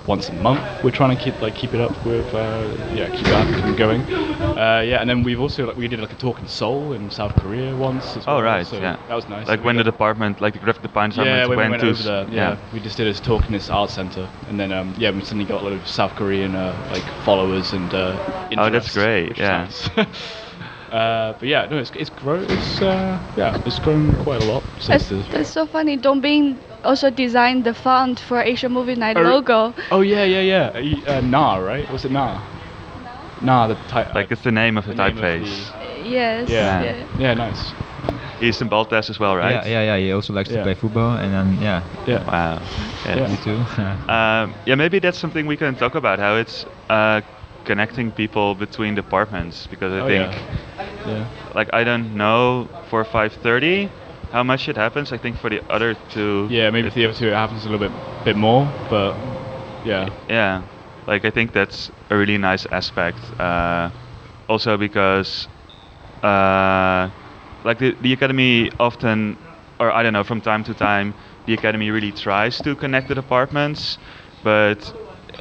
once 0.08 0.30
a 0.30 0.34
month. 0.34 0.62
We're 0.84 0.92
trying 0.92 1.16
to 1.16 1.22
keep 1.22 1.40
like 1.42 1.56
keep 1.56 1.74
it 1.74 1.82
up 1.82 1.92
with 2.06 2.34
uh, 2.34 2.94
yeah 2.94 3.10
keep 3.10 3.26
that 3.26 3.78
going. 3.78 4.02
Uh, 4.02 4.82
yeah, 4.86 5.02
and 5.02 5.10
then 5.10 5.24
we've 5.24 5.40
also 5.40 5.68
like, 5.68 5.76
we 5.78 5.88
did 5.88 6.00
like 6.00 6.14
a 6.14 6.16
talk 6.16 6.40
in 6.40 6.48
Seoul 6.48 6.94
in 6.94 7.12
South 7.12 7.36
Korea 7.36 7.76
once. 7.76 8.16
As 8.16 8.26
well. 8.26 8.38
Oh 8.38 8.42
right, 8.42 8.66
so 8.66 8.80
yeah. 8.80 8.98
That 9.08 9.16
was 9.16 9.28
nice. 9.28 9.48
Like 9.48 9.60
We 9.60 9.66
when 9.68 9.78
the 9.78 9.84
department, 9.84 10.42
like 10.42 10.54
the 10.54 10.60
graphic 10.60 10.82
department 10.82 11.18
yeah, 11.18 11.42
department 11.44 11.50
when 11.50 11.58
went 11.58 11.82
we 11.82 11.88
went 11.90 11.98
to 11.98 12.10
over 12.12 12.26
there, 12.26 12.36
yeah, 12.36 12.58
we 12.74 12.80
just 12.80 12.98
did 12.98 13.08
a 13.08 13.14
talk 13.14 13.46
in 13.46 13.52
this 13.52 13.70
art 13.70 13.90
center, 13.90 14.30
and 14.48 14.60
then 14.60 14.72
um, 14.72 14.96
yeah, 14.98 15.12
we 15.12 15.22
suddenly 15.22 15.46
got 15.46 15.62
a 15.62 15.64
lot 15.64 15.74
of 15.74 15.88
South 15.88 16.16
Korean 16.16 16.56
uh, 16.56 16.74
like 16.92 17.04
followers 17.24 17.74
and 17.74 17.94
uh, 17.94 18.18
Oh, 18.58 18.70
that's 18.70 18.94
great, 18.94 19.38
yeah. 19.38 19.64
nice. 19.66 19.90
Uh, 20.92 21.34
but 21.34 21.50
yeah, 21.50 21.66
no, 21.66 21.78
it's 21.78 21.92
it's 21.96 22.10
grown. 22.10 22.46
It's 22.50 22.82
uh, 22.82 23.20
yeah, 23.36 23.62
it's 23.66 23.78
grown 23.80 24.16
quite 24.24 24.42
a 24.42 24.46
lot 24.46 24.64
since 24.80 25.10
That's, 25.10 25.28
the. 25.28 25.32
that's 25.34 25.50
so 25.50 25.66
funny. 25.66 25.98
Dongbin 25.98 26.58
also 26.88 27.10
designed 27.12 27.64
the 27.66 27.74
font 27.74 28.20
for 28.20 28.42
Asian 28.42 28.72
Movie 28.72 28.96
Night 28.96 29.18
Oh, 29.18 29.22
logo. 29.22 29.74
Oh 29.92 30.02
yeah, 30.02 30.24
yeah, 30.24 30.42
yeah. 30.54 30.66
Uh, 30.76 30.82
y- 30.82 31.04
Uh, 31.08 31.22
nah, 31.22 31.58
right? 31.58 31.90
Was 31.92 32.06
it 32.06 32.12
Nah? 32.12 32.40
Nah, 33.42 33.68
the 33.68 33.76
type. 33.88 34.14
Like 34.16 34.32
it's 34.32 34.42
the 34.42 34.52
name 34.52 34.78
of 34.78 34.86
the, 34.86 34.94
the 34.94 35.04
name 35.04 35.18
of 35.18 35.24
typeface. 35.24 35.72
Yes. 36.04 36.50
Yeah. 36.50 36.84
yeah. 36.84 37.06
Yeah, 37.18 37.34
nice. 37.34 37.74
He's 38.40 38.62
in 38.62 38.70
BalltEZ 38.70 39.10
as 39.10 39.20
well, 39.20 39.36
right? 39.36 39.52
Yeah, 39.66 39.66
yeah, 39.66 39.84
yeah. 39.96 39.98
He 40.06 40.12
also 40.12 40.34
likes 40.34 40.50
Yeah. 40.50 40.58
to 40.58 40.64
play 40.64 40.74
football, 40.76 41.18
and 41.18 41.34
then 41.34 41.58
yeah, 41.62 41.82
Yeah. 42.06 42.24
Wow. 42.24 42.62
Yeah. 43.06 43.16
Yeah. 43.16 43.28
me 43.28 43.38
too. 43.38 43.60
Um, 44.10 44.56
yeah, 44.66 44.76
maybe 44.76 45.00
that's 45.00 45.18
something 45.20 45.48
we 45.48 45.58
can 45.58 45.76
talk 45.76 45.96
about 45.96 46.20
how 46.20 46.36
it's 46.36 46.66
uh, 46.90 47.22
connecting 47.66 48.12
people 48.12 48.56
between 48.56 48.96
departments 48.96 49.68
because 49.68 49.92
I 49.94 50.02
Oh, 50.02 50.08
think 50.08 50.32
yeah. 50.32 51.12
Yeah. 51.12 51.26
like 51.54 51.70
I 51.74 51.84
don't 51.84 52.16
know 52.16 52.70
for 52.90 53.04
5:30 53.04 53.90
how 54.32 54.44
much 54.44 54.68
it 54.70 54.76
happens. 54.78 55.12
I 55.12 55.18
think 55.18 55.38
for 55.38 55.50
the 55.50 55.62
other 55.70 55.94
two. 55.94 56.48
Yeah, 56.50 56.70
maybe 56.70 56.90
for 56.90 56.96
the 57.00 57.06
other 57.06 57.14
two 57.14 57.28
it 57.28 57.34
happens 57.34 57.66
a 57.66 57.70
little 57.70 57.88
bit 57.90 58.24
bit 58.24 58.36
more, 58.36 58.72
but 58.90 59.16
yeah. 59.84 60.10
Yeah, 60.30 60.64
like 61.08 61.26
I 61.26 61.32
think 61.32 61.54
that's 61.54 61.92
a 62.10 62.18
really 62.18 62.38
nice 62.38 62.66
aspect. 62.72 63.20
Uh, 63.40 63.90
also 64.48 64.78
because, 64.78 65.48
uh, 66.24 67.10
like 67.64 67.80
the 67.80 67.96
the 68.02 68.14
academy 68.14 68.72
often, 68.80 69.38
or 69.80 69.92
I 69.92 70.04
don't 70.04 70.14
know, 70.14 70.24
from 70.24 70.42
time 70.42 70.64
to 70.66 70.74
time, 70.74 71.14
the 71.46 71.54
academy 71.54 71.90
really 71.92 72.12
tries 72.12 72.62
to 72.62 72.76
connect 72.76 73.08
the 73.08 73.16
departments, 73.16 73.98
but 74.44 74.94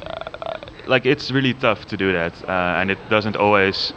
uh, 0.06 0.58
like 0.86 1.06
it's 1.06 1.30
really 1.30 1.54
tough 1.54 1.86
to 1.86 1.96
do 1.96 2.12
that, 2.12 2.42
uh, 2.48 2.78
and 2.80 2.90
it 2.90 2.98
doesn't 3.08 3.36
always 3.36 3.92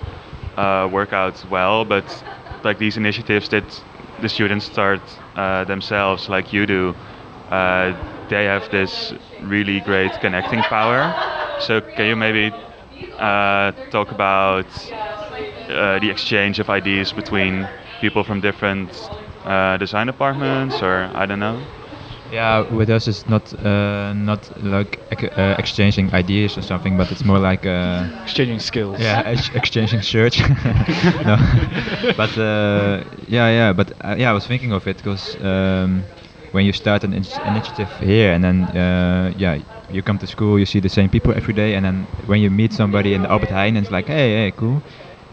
uh, 0.58 0.88
work 0.92 1.14
out 1.14 1.44
well. 1.50 1.86
But 1.86 2.24
like 2.64 2.78
these 2.78 2.98
initiatives 2.98 3.50
that 3.50 3.84
the 4.20 4.30
students 4.30 4.66
start 4.66 5.02
uh, 5.36 5.64
themselves, 5.66 6.30
like 6.30 6.54
you 6.54 6.66
do, 6.66 6.96
uh, 7.50 7.94
they 8.28 8.46
have 8.46 8.70
this 8.70 9.14
really 9.40 9.80
great 9.82 10.20
connecting 10.20 10.64
power. 10.64 11.16
So 11.58 11.82
can 11.82 12.06
you 12.08 12.16
maybe 12.16 12.56
uh, 13.18 13.72
talk 13.90 14.12
about 14.12 14.68
uh, 15.70 16.00
the 16.00 16.10
exchange 16.10 16.60
of 16.60 16.70
ideas 16.70 17.14
between 17.14 17.70
people 18.00 18.24
from 18.24 18.42
different 18.42 19.10
uh, 19.46 19.78
design 19.78 20.08
departments, 20.08 20.82
or 20.82 21.12
I 21.14 21.26
don't 21.26 21.40
know? 21.40 21.66
Yeah, 22.32 22.62
with 22.72 22.90
us 22.90 23.08
it's 23.08 23.28
not 23.28 23.54
uh, 23.66 24.14
not 24.14 24.52
like 24.62 25.00
ec- 25.12 25.38
uh, 25.38 25.56
exchanging 25.58 26.14
ideas 26.14 26.58
or 26.58 26.62
something, 26.62 26.96
but 26.98 27.12
it's 27.12 27.24
more 27.26 27.40
like 27.40 27.66
uh, 27.66 28.06
Exchanging 28.24 28.60
skills. 28.60 29.00
yeah, 29.00 29.24
ex- 29.26 29.50
exchanging 29.56 30.02
shirts. 30.02 30.38
no, 31.26 31.38
but 32.16 32.38
uh, 32.38 33.04
yeah, 33.28 33.50
yeah, 33.50 33.74
but 33.74 33.92
uh, 34.06 34.16
yeah, 34.18 34.30
I 34.30 34.34
was 34.34 34.46
thinking 34.46 34.72
of 34.74 34.86
it 34.88 34.98
because 34.98 35.36
um, 35.42 36.04
when 36.52 36.66
you 36.66 36.74
start 36.74 37.04
an 37.04 37.14
in- 37.14 37.26
initiative 37.46 37.90
here, 38.00 38.32
and 38.34 38.44
then 38.44 38.68
uh, 38.78 39.34
yeah, 39.36 39.58
you 39.90 40.04
come 40.04 40.20
to 40.20 40.28
school, 40.28 40.60
you 40.60 40.66
see 40.66 40.80
the 40.80 40.90
same 40.90 41.10
people 41.10 41.34
every 41.36 41.54
day, 41.54 41.74
and 41.76 41.84
then 41.86 42.08
when 42.28 42.42
you 42.42 42.52
meet 42.52 42.74
somebody 42.74 43.14
in 43.16 43.24
the 43.24 43.32
Albert 43.32 43.50
Heijn, 43.50 43.76
it's 43.76 43.90
like, 43.90 44.06
hey, 44.08 44.44
hey, 44.46 44.52
cool. 44.56 44.84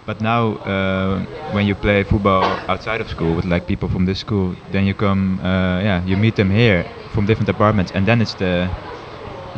But 0.06 0.20
now, 0.20 0.54
uh, 0.64 1.26
when 1.50 1.66
you 1.66 1.74
play 1.74 2.04
football 2.04 2.60
outside 2.68 3.00
of 3.00 3.08
school 3.08 3.34
with 3.34 3.44
like 3.44 3.66
people 3.66 3.88
from 3.88 4.06
this 4.06 4.20
school, 4.20 4.54
then 4.70 4.86
you 4.86 4.94
come, 4.94 5.40
uh, 5.40 5.80
yeah, 5.82 6.02
you 6.04 6.16
meet 6.16 6.36
them 6.36 6.50
here 6.50 6.84
from 7.10 7.26
different 7.26 7.46
departments, 7.46 7.90
and 7.92 8.06
then 8.06 8.20
it's 8.20 8.34
the 8.34 8.70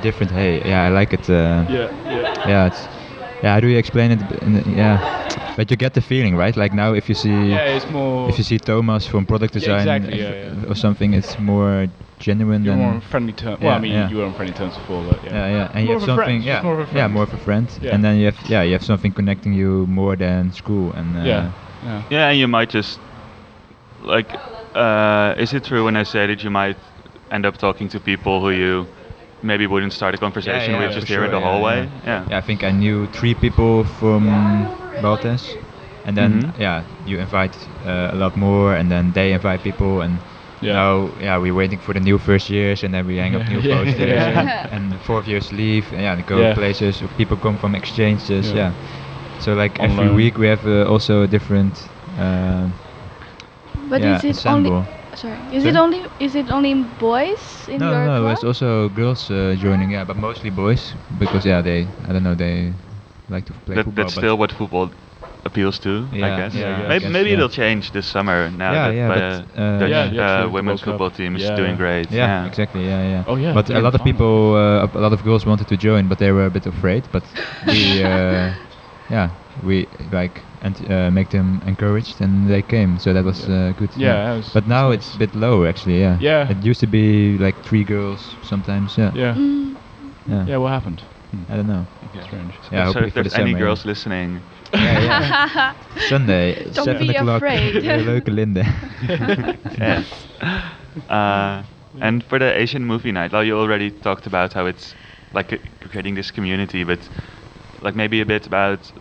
different. 0.00 0.32
Hey, 0.32 0.62
yeah, 0.64 0.84
I 0.84 0.88
like 0.88 1.12
it. 1.12 1.28
Uh, 1.28 1.64
Yeah, 1.68 1.90
yeah. 2.06 2.28
yeah, 2.46 2.66
it's 2.66 2.88
yeah. 3.42 3.52
How 3.54 3.60
do 3.60 3.68
you 3.68 3.76
explain 3.78 4.10
it? 4.10 4.66
yeah, 4.66 5.00
but 5.56 5.70
you 5.70 5.76
get 5.76 5.92
the 5.94 6.00
feeling, 6.00 6.34
right? 6.36 6.56
Like 6.56 6.72
now, 6.72 6.94
if 6.94 7.08
you 7.08 7.14
see 7.14 7.52
Yeah, 7.52 7.76
it's 7.76 7.88
more. 7.90 8.30
if 8.30 8.38
you 8.38 8.44
see 8.44 8.58
Thomas 8.58 9.06
from 9.06 9.26
product 9.26 9.54
Yeah, 9.54 9.60
design 9.60 9.80
exactly, 9.80 10.18
yeah, 10.18 10.32
yeah. 10.64 10.70
or 10.70 10.74
something, 10.74 11.14
it's 11.14 11.38
more 11.38 11.88
genuine 12.18 12.64
You're 12.64 12.76
more 12.76 12.92
on 12.92 13.00
friendly 13.00 13.32
terms. 13.32 13.60
Well, 13.62 13.74
I 13.74 13.78
mean, 13.78 13.92
yeah. 13.92 14.08
you 14.08 14.16
were 14.16 14.24
on 14.24 14.34
friendly 14.34 14.54
terms 14.54 14.76
before, 14.76 15.02
but 15.04 15.22
yeah. 15.24 15.34
yeah, 15.34 15.48
yeah, 15.56 15.68
and 15.72 15.80
you 15.82 15.86
More 15.92 16.00
have 16.00 16.02
of 16.02 16.08
a 16.08 16.14
friend, 16.14 16.28
something, 16.28 16.42
just 16.42 16.46
yeah, 16.46 16.62
more 16.62 16.80
of 16.80 16.92
a 16.92 16.96
yeah, 16.96 17.08
more 17.08 17.22
of 17.24 17.32
a 17.34 17.38
friend, 17.38 17.78
Yeah. 17.80 17.94
and 17.94 18.04
then 18.04 18.16
you 18.16 18.26
have, 18.26 18.38
yeah, 18.50 18.62
you 18.62 18.72
have 18.72 18.84
something 18.84 19.12
connecting 19.12 19.52
you 19.52 19.86
more 19.86 20.16
than 20.16 20.52
school, 20.52 20.92
and 20.92 21.16
uh, 21.16 21.20
Yeah, 21.22 21.50
yeah. 21.82 22.02
Yeah, 22.10 22.28
and 22.30 22.38
you 22.38 22.48
might 22.48 22.70
just 22.70 23.00
like. 24.00 24.36
Uh, 24.74 25.34
is 25.38 25.52
it 25.54 25.64
true 25.64 25.84
when 25.84 25.96
I 25.96 26.04
say 26.04 26.26
that 26.26 26.44
you 26.44 26.50
might 26.50 26.76
end 27.30 27.44
up 27.46 27.56
talking 27.56 27.88
to 27.88 27.98
people 28.00 28.40
who 28.40 28.50
you 28.50 28.86
maybe 29.42 29.66
wouldn't 29.66 29.92
start 29.92 30.14
a 30.14 30.18
conversation 30.18 30.74
yeah, 30.74 30.80
with 30.80 30.90
for 30.92 31.00
just 31.00 31.08
here 31.08 31.24
in 31.24 31.30
the 31.30 31.38
yeah, 31.38 31.42
hallway? 31.42 31.88
Yeah. 32.04 32.26
Yeah, 32.30 32.38
I 32.38 32.40
think 32.40 32.62
I 32.62 32.70
knew 32.70 33.06
three 33.06 33.34
people 33.34 33.84
from 33.84 34.70
BalltEZ, 35.00 35.56
and 36.04 36.16
then 36.16 36.30
Mhm. 36.42 36.58
yeah, 36.60 36.84
you 37.06 37.18
invite 37.18 37.56
uh, 37.84 38.10
a 38.12 38.16
lot 38.16 38.36
more, 38.36 38.74
and 38.78 38.90
then 38.90 39.12
they 39.12 39.32
invite 39.32 39.62
people, 39.62 40.02
and 40.02 40.20
Yeah. 40.60 40.72
now 40.72 41.14
yeah, 41.20 41.36
we're 41.38 41.54
waiting 41.54 41.78
for 41.80 41.92
the 41.94 42.00
new 42.00 42.18
first 42.18 42.48
years, 42.50 42.82
and 42.84 42.92
then 42.94 43.06
we 43.06 43.16
hang 43.16 43.34
up 43.34 43.48
new 43.48 43.62
Yeah, 43.68 43.76
posters, 43.76 44.08
yeah. 44.08 44.40
and, 44.68 44.72
and 44.72 44.92
the 44.92 44.98
fourth 44.98 45.26
years 45.26 45.52
leave, 45.52 45.92
and 45.92 46.02
yeah, 46.02 46.14
they 46.16 46.22
go 46.22 46.40
Yeah. 46.40 46.54
places. 46.54 47.02
People 47.16 47.36
come 47.36 47.56
from 47.58 47.74
exchanges, 47.74 48.52
Yeah. 48.52 48.54
yeah. 48.54 48.72
So 49.38 49.54
like 49.54 49.80
On 49.80 49.90
every 49.90 50.08
week 50.10 50.38
we 50.38 50.46
have 50.48 50.66
uh, 50.66 50.84
also 50.84 51.22
a 51.22 51.26
different. 51.28 51.88
Uh, 52.18 52.68
But 53.88 54.02
yeah, 54.02 54.14
is 54.14 54.24
it 54.24 54.30
ensemble. 54.30 54.46
only? 54.46 54.88
Sorry. 55.14 55.40
Is 55.50 55.64
it 55.64 55.76
only? 55.76 56.04
Is 56.18 56.34
it 56.34 56.50
only 56.50 56.74
boys 56.74 57.68
in 57.68 57.80
no, 57.80 57.90
your 57.90 58.04
no, 58.04 58.14
club? 58.20 58.26
there's 58.26 58.44
also 58.44 58.88
girls 58.88 59.30
uh, 59.30 59.54
joining, 59.56 59.90
yeah, 59.90 60.04
but 60.04 60.16
mostly 60.16 60.50
boys 60.50 60.94
because 61.18 61.44
yeah, 61.44 61.62
they 61.62 61.88
I 62.04 62.12
don't 62.12 62.22
know 62.22 62.34
they 62.34 62.74
like 63.28 63.44
to 63.46 63.52
play 63.66 63.76
That, 63.76 63.84
football. 63.84 64.10
that's 64.10 64.14
but 64.14 64.24
still 64.24 64.36
what 64.38 64.52
football 64.52 64.90
appeals 65.48 65.76
to, 65.86 65.92
I 66.12 66.18
guess. 66.40 66.54
yeah, 66.54 66.76
I 66.84 66.88
maybe 66.88 67.00
guess, 67.04 67.12
maybe 67.16 67.28
yeah. 67.30 67.36
it'll 67.36 67.54
change 67.62 67.84
this 67.96 68.06
summer 68.14 68.38
now 68.50 68.72
Yeah, 68.72 68.88
that 68.88 68.94
yeah, 69.00 69.08
uh, 69.08 69.14
but, 69.14 69.60
uh, 69.62 69.78
Dutch 69.80 69.90
Yeah, 69.90 70.06
the 70.08 70.46
uh, 70.46 70.48
women's 70.56 70.80
football 70.86 71.10
team 71.10 71.36
is 71.36 71.42
Yeah. 71.42 71.56
doing 71.60 71.76
great. 71.76 72.08
Yeah, 72.10 72.46
exactly. 72.50 72.82
Yeah, 72.92 73.02
yeah. 73.14 73.24
Oh, 73.30 73.36
yeah, 73.44 73.52
But 73.58 73.66
a 73.70 73.76
in 73.78 73.82
lot 73.82 73.94
of 73.98 74.02
people, 74.10 74.34
uh, 74.54 74.98
a 75.00 75.02
lot 75.06 75.12
of 75.12 75.20
girls 75.28 75.42
wanted 75.46 75.66
to 75.72 75.76
join, 75.88 76.02
but 76.08 76.18
they 76.18 76.30
were 76.32 76.46
a 76.46 76.50
bit 76.58 76.66
afraid. 76.66 77.02
But 77.12 77.24
we, 77.66 77.80
uh, 78.12 78.52
yeah, 79.10 79.28
we 79.62 79.86
like 80.12 80.42
and 80.60 80.74
uh, 80.90 81.10
make 81.18 81.28
them 81.30 81.62
encouraged, 81.66 82.20
and 82.20 82.48
they 82.48 82.62
came. 82.62 82.98
So 82.98 83.12
that 83.12 83.24
was 83.24 83.38
Yeah. 83.48 83.54
uh, 83.56 83.72
good. 83.80 83.90
Yeah, 83.96 84.14
that 84.26 84.36
was- 84.36 84.50
But 84.54 84.66
now 84.66 84.90
it's 84.92 85.14
a 85.14 85.18
bit 85.18 85.34
low, 85.34 85.64
actually. 85.64 86.00
Yeah. 86.00 86.16
Yeah. 86.20 86.50
It 86.52 86.64
used 86.70 86.80
to 86.80 86.86
be 86.86 87.38
like 87.46 87.56
three 87.68 87.84
girls 87.84 88.20
sometimes. 88.42 88.96
Yeah. 88.98 89.12
Yeah. 89.14 89.34
Mm. 89.36 89.76
Yeah. 90.26 90.46
Yeah, 90.50 90.58
what 90.62 90.70
happened? 90.72 91.00
I 91.50 91.56
don't 91.56 91.66
know. 91.66 91.84
Strange. 92.22 92.52
Yeah. 92.72 92.90
so 92.92 92.98
if 93.00 93.12
for 93.12 93.22
the 93.22 93.28
there's 93.28 93.34
any 93.34 93.54
girls 93.54 93.84
listening, 93.84 94.40
Yeah, 94.72 94.98
yeah. 95.00 95.74
Sunday, 95.96 96.70
Don't 96.72 96.84
seven 96.84 96.98
be 96.98 97.14
o'clock. 97.14 97.36
afraid. 97.36 97.74
Leuke 97.82 98.28
Linde. 98.28 98.64
yes. 99.78 100.28
Uh, 101.08 101.62
and 102.00 102.22
for 102.24 102.38
the 102.38 102.56
Asian 102.58 102.84
movie 102.84 103.12
night, 103.12 103.32
well, 103.32 103.44
you 103.44 103.56
already 103.58 103.90
talked 103.90 104.26
about 104.26 104.52
how 104.52 104.66
it's 104.66 104.94
like 105.32 105.60
creating 105.80 106.14
this 106.14 106.30
community, 106.30 106.84
but 106.84 107.08
like 107.80 107.94
maybe 107.94 108.20
a 108.20 108.26
bit 108.26 108.46
about 108.46 108.92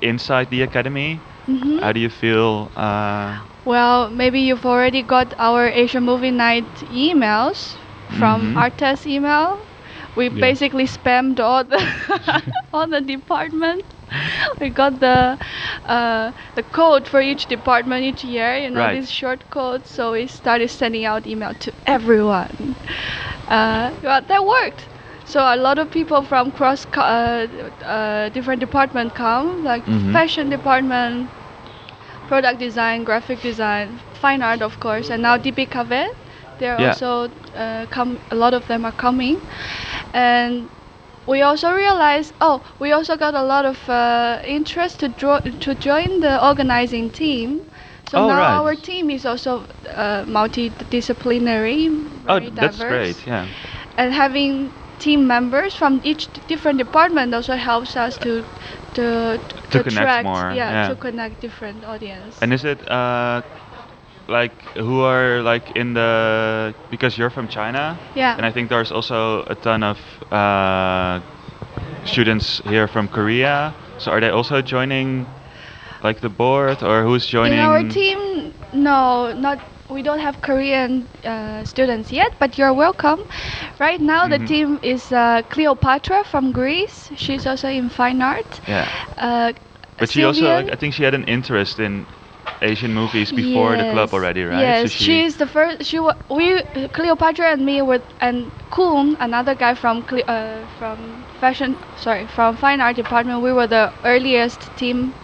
inside 0.00 0.50
the 0.50 0.62
academy. 0.62 1.22
Mhm. 1.48 1.80
How 1.80 1.92
do 1.92 2.00
you 2.00 2.08
feel? 2.10 2.70
Uh, 2.76 3.40
Well, 3.64 4.10
maybe 4.10 4.40
you've 4.40 4.64
already 4.66 5.02
got 5.02 5.34
our 5.38 5.68
Asian 5.68 6.04
Movie 6.04 6.30
Night 6.30 6.74
emails 6.90 7.76
from 8.18 8.54
Mhm. 8.54 8.56
ArtEZ 8.56 9.06
email. 9.06 9.58
We 10.16 10.28
Yeah. 10.28 10.40
basically 10.48 10.86
spammed 10.86 11.40
all 11.40 11.64
the 11.64 11.80
all 12.72 12.86
the 12.88 13.00
department. 13.00 13.84
We 14.60 14.68
got 14.70 15.00
the 15.00 15.38
uh, 15.86 16.32
the 16.54 16.62
code 16.62 17.06
for 17.08 17.20
each 17.20 17.46
department 17.46 18.02
each 18.04 18.24
year, 18.24 18.56
you 18.56 18.70
know, 18.70 18.86
Right. 18.86 18.88
these 18.88 19.10
short 19.10 19.48
codes. 19.50 19.88
So 19.88 20.12
we 20.12 20.26
started 20.26 20.68
sending 20.68 21.04
out 21.04 21.26
email 21.26 21.54
to 21.54 21.72
everyone. 21.86 22.76
Uh, 23.48 23.92
well, 24.02 24.20
that 24.22 24.44
worked. 24.44 24.88
So 25.24 25.40
a 25.40 25.56
lot 25.56 25.78
of 25.78 25.90
people 25.90 26.22
from 26.22 26.50
cross 26.52 26.84
co- 26.84 27.00
uh, 27.00 27.46
uh, 27.84 28.28
different 28.30 28.60
department 28.60 29.14
come, 29.14 29.64
like 29.64 29.84
Mhm. 29.86 30.12
fashion 30.12 30.48
department, 30.50 31.30
product 32.26 32.58
design, 32.58 33.04
graphic 33.04 33.40
design, 33.42 34.00
fine 34.14 34.42
art, 34.42 34.62
of 34.62 34.80
course, 34.80 35.10
and 35.10 35.22
now 35.22 35.36
DBKV. 35.36 36.08
They're 36.58 36.78
Yeah. 36.78 36.78
also 36.78 37.30
uh, 37.54 37.86
come. 37.90 38.18
A 38.30 38.34
lot 38.34 38.54
of 38.54 38.66
them 38.66 38.84
are 38.84 38.92
coming, 38.92 39.40
and 40.12 40.68
we 41.30 41.42
also 41.42 41.70
realized. 41.72 42.34
Oh, 42.40 42.62
we 42.80 42.92
also 42.92 43.16
got 43.16 43.34
a 43.34 43.42
lot 43.42 43.64
of 43.64 43.78
uh, 43.88 44.40
interest 44.44 45.00
to 45.00 45.08
draw 45.08 45.40
to 45.40 45.74
join 45.74 46.20
the 46.20 46.34
organizing 46.50 47.10
team. 47.10 47.60
So 48.10 48.18
Oh, 48.18 48.28
now 48.28 48.40
right. 48.40 48.58
our 48.58 48.74
team 48.74 49.10
is 49.10 49.24
also 49.26 49.66
uh, 49.94 50.24
multidisciplinary. 50.26 51.82
oh, 52.28 52.40
very 52.40 52.50
that's 52.50 52.78
diverse 52.78 52.88
great. 52.88 53.26
Yeah. 53.26 53.46
and 53.96 54.12
having 54.12 54.72
team 54.98 55.26
members 55.26 55.74
from 55.74 56.00
each 56.04 56.28
different 56.48 56.78
department 56.78 57.34
also 57.34 57.56
helps 57.56 57.96
us 57.96 58.18
to 58.18 58.44
to 58.94 59.38
To 59.70 59.78
connect 59.82 59.88
attract, 59.92 60.24
more, 60.24 60.50
yeah, 60.52 60.70
yeah. 60.70 60.88
to 60.88 60.94
connect 60.96 61.40
different 61.40 61.84
audience. 61.84 62.42
And 62.42 62.52
is 62.52 62.64
it 62.64 62.80
uh, 62.90 63.42
like 64.30 64.72
who 64.76 65.00
are 65.02 65.42
like 65.42 65.70
in 65.72 65.94
the 65.94 66.74
because 66.90 67.18
you're 67.18 67.30
from 67.30 67.48
China? 67.48 68.00
yeah, 68.14 68.36
And 68.36 68.46
I 68.46 68.52
think 68.52 68.70
there's 68.70 68.92
also 68.92 69.44
a 69.48 69.54
ton 69.56 69.82
of 69.84 69.98
uh, 70.32 71.20
students 72.04 72.60
here 72.64 72.86
from 72.88 73.08
Korea. 73.08 73.74
So 73.98 74.12
are 74.12 74.20
they 74.20 74.30
also 74.30 74.62
joining 74.62 75.26
like 76.02 76.20
the 76.20 76.30
board, 76.30 76.82
or 76.82 77.02
who's 77.04 77.26
joining? 77.26 77.58
In 77.58 77.64
our 77.64 77.82
team, 77.82 78.54
no, 78.72 79.32
not. 79.32 79.58
We 79.88 80.02
don't 80.02 80.20
have 80.20 80.40
Korean 80.40 81.08
uh, 81.24 81.64
students 81.64 82.12
yet, 82.12 82.32
but 82.38 82.56
you're 82.58 82.72
welcome. 82.72 83.20
Right 83.78 84.00
now, 84.00 84.26
Mhm. 84.26 84.30
the 84.30 84.38
team 84.38 84.78
is 84.82 85.12
uh, 85.12 85.42
Cleopatra 85.50 86.24
from 86.24 86.52
Greece. 86.52 87.10
She's 87.16 87.46
also 87.46 87.68
in 87.68 87.88
fine 87.88 88.22
art. 88.22 88.60
Yeah. 88.66 88.88
Uh, 89.18 89.52
But 89.98 90.10
she 90.10 90.24
also, 90.24 90.46
like, 90.56 90.72
I 90.72 90.76
think 90.76 90.94
she 90.94 91.02
had 91.04 91.14
an 91.14 91.24
interest 91.24 91.78
in 91.78 92.06
Asian 92.62 92.92
movies 92.94 93.32
before 93.32 93.76
the 93.76 93.84
club 93.84 94.12
already, 94.12 94.42
right? 94.44 94.76
Yes, 94.76 94.78
So 94.78 94.88
she, 94.88 95.22
she's 95.22 95.36
the 95.36 95.46
first. 95.46 95.84
She 95.84 95.98
wa- 95.98 96.14
we 96.30 96.62
Cleopatra 96.92 97.52
and 97.52 97.64
me 97.64 97.82
were 97.82 98.00
and 98.20 98.50
Kuhn, 98.70 99.16
another 99.20 99.54
guy 99.54 99.74
from 99.74 100.02
Cle- 100.02 100.24
uh, 100.28 100.66
from 100.78 101.24
fashion, 101.40 101.76
sorry, 101.96 102.26
from 102.26 102.56
fine 102.56 102.80
art 102.80 102.96
department. 102.96 103.42
We 103.42 103.52
were 103.52 103.66
the 103.66 103.92
earliest 104.04 104.74
team 104.76 105.14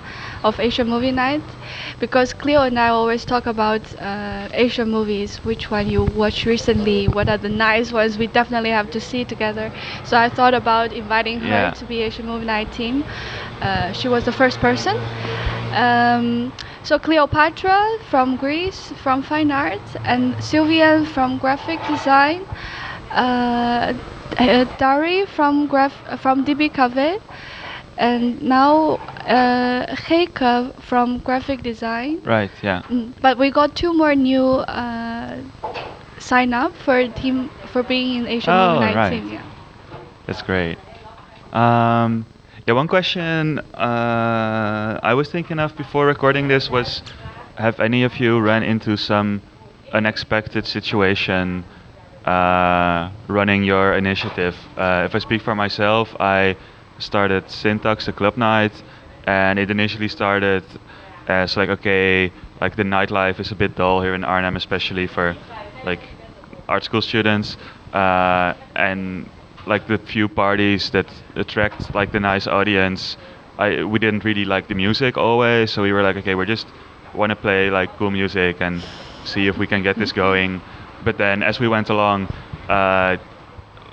of 0.42 0.58
Asian 0.60 0.88
movie 0.88 1.10
night 1.12 1.42
because 1.98 2.32
Cleo 2.32 2.62
and 2.62 2.78
I 2.78 2.88
always 2.88 3.24
talk 3.24 3.46
about 3.46 3.94
uh, 4.00 4.48
Asian 4.52 4.90
movies. 4.90 5.44
Which 5.44 5.70
one 5.70 5.86
you 5.88 6.04
watched 6.04 6.44
recently? 6.46 7.08
What 7.08 7.28
are 7.28 7.38
the 7.38 7.48
nice 7.48 7.92
ones 7.92 8.18
we 8.18 8.26
definitely 8.26 8.70
have 8.70 8.90
to 8.90 9.00
see 9.00 9.24
together? 9.24 9.72
So 10.04 10.16
I 10.18 10.28
thought 10.28 10.54
about 10.54 10.92
inviting 10.92 11.40
her 11.40 11.68
Yeah. 11.68 11.70
to 11.70 11.84
be 11.84 12.02
Asian 12.02 12.26
movie 12.26 12.44
night 12.46 12.70
team. 12.72 13.04
Uh, 13.60 13.92
she 13.92 14.08
was 14.08 14.24
the 14.24 14.32
first 14.32 14.60
person. 14.60 14.96
Um, 15.72 16.52
so 16.86 16.98
Cleopatra 16.98 17.78
from 18.08 18.36
Greece, 18.36 18.92
from 18.96 19.22
fine 19.22 19.50
arts, 19.50 19.96
and 20.04 20.34
Sylvian 20.38 21.04
from 21.06 21.38
graphic 21.38 21.80
design, 21.86 22.46
uh, 23.10 23.94
Dari 24.78 25.24
from 25.26 25.66
graph 25.66 25.94
from 26.20 26.44
DBKV, 26.44 27.18
and 27.98 28.40
now 28.42 28.98
uh, 29.26 29.86
Heike 30.08 30.38
from 30.80 31.18
graphic 31.20 31.62
design. 31.62 32.20
right, 32.24 32.50
yeah. 32.62 32.82
Mm, 32.90 33.14
But 33.20 33.38
we 33.38 33.50
got 33.50 33.74
two 33.74 33.92
more 33.94 34.14
new 34.14 34.46
uh, 34.68 35.42
sign 36.18 36.52
up 36.52 36.74
for 36.74 37.08
team 37.08 37.50
for 37.66 37.82
being 37.82 38.16
in 38.18 38.28
Asian 38.28 38.54
Oh, 38.54 38.58
Movie 38.58 38.78
Night 38.78 38.94
right. 38.96 39.10
team. 39.10 39.28
Yeah. 39.28 39.42
That's 40.26 40.42
great. 40.42 40.78
Um, 41.52 42.26
yeah, 42.66 42.74
one 42.74 42.88
question 42.88 43.60
uh, 43.74 44.98
I 45.00 45.14
was 45.14 45.30
thinking 45.30 45.60
of 45.60 45.76
before 45.76 46.06
recording 46.06 46.48
this 46.48 46.68
was 46.68 47.00
have 47.56 47.78
any 47.78 48.02
of 48.02 48.18
you 48.18 48.40
run 48.40 48.64
into 48.64 48.96
some 48.96 49.40
unexpected 49.92 50.66
situation 50.66 51.64
uh, 52.24 53.08
running 53.28 53.62
your 53.62 53.94
initiative? 53.94 54.56
Uh, 54.76 55.04
if 55.08 55.14
I 55.14 55.20
speak 55.20 55.42
for 55.42 55.54
myself, 55.54 56.12
I 56.18 56.56
started 56.98 57.48
Syntax, 57.48 58.08
a 58.08 58.12
club 58.12 58.36
night, 58.36 58.72
and 59.28 59.60
it 59.60 59.70
initially 59.70 60.08
started 60.08 60.64
as 61.28 61.56
like, 61.56 61.68
okay, 61.68 62.32
like 62.60 62.74
the 62.74 62.82
nightlife 62.82 63.38
is 63.38 63.52
a 63.52 63.54
bit 63.54 63.76
dull 63.76 64.02
here 64.02 64.14
in 64.14 64.24
Arnhem, 64.24 64.56
especially 64.56 65.06
for 65.06 65.36
like 65.84 66.00
art 66.68 66.82
school 66.82 67.00
students, 67.00 67.56
uh, 67.92 68.54
and 68.74 69.30
like 69.66 69.86
the 69.86 69.98
few 69.98 70.28
parties 70.28 70.90
that 70.90 71.06
attract 71.34 71.94
like 71.94 72.12
the 72.12 72.20
nice 72.20 72.46
audience. 72.46 73.16
I 73.58 73.84
we 73.84 73.98
didn't 73.98 74.24
really 74.24 74.44
like 74.44 74.68
the 74.68 74.74
music 74.74 75.16
always, 75.16 75.72
so 75.72 75.82
we 75.82 75.92
were 75.92 76.02
like, 76.02 76.16
okay, 76.16 76.34
we're 76.34 76.46
just 76.46 76.66
want 77.14 77.30
to 77.30 77.36
play 77.36 77.70
like 77.70 77.96
cool 77.96 78.10
music 78.10 78.60
and 78.60 78.82
see 79.24 79.46
if 79.48 79.56
we 79.58 79.66
can 79.66 79.82
get 79.82 79.96
this 79.96 80.12
going. 80.12 80.62
But 81.02 81.18
then 81.18 81.42
as 81.42 81.58
we 81.60 81.68
went 81.68 81.88
along, 81.90 82.28
uh, 82.68 83.16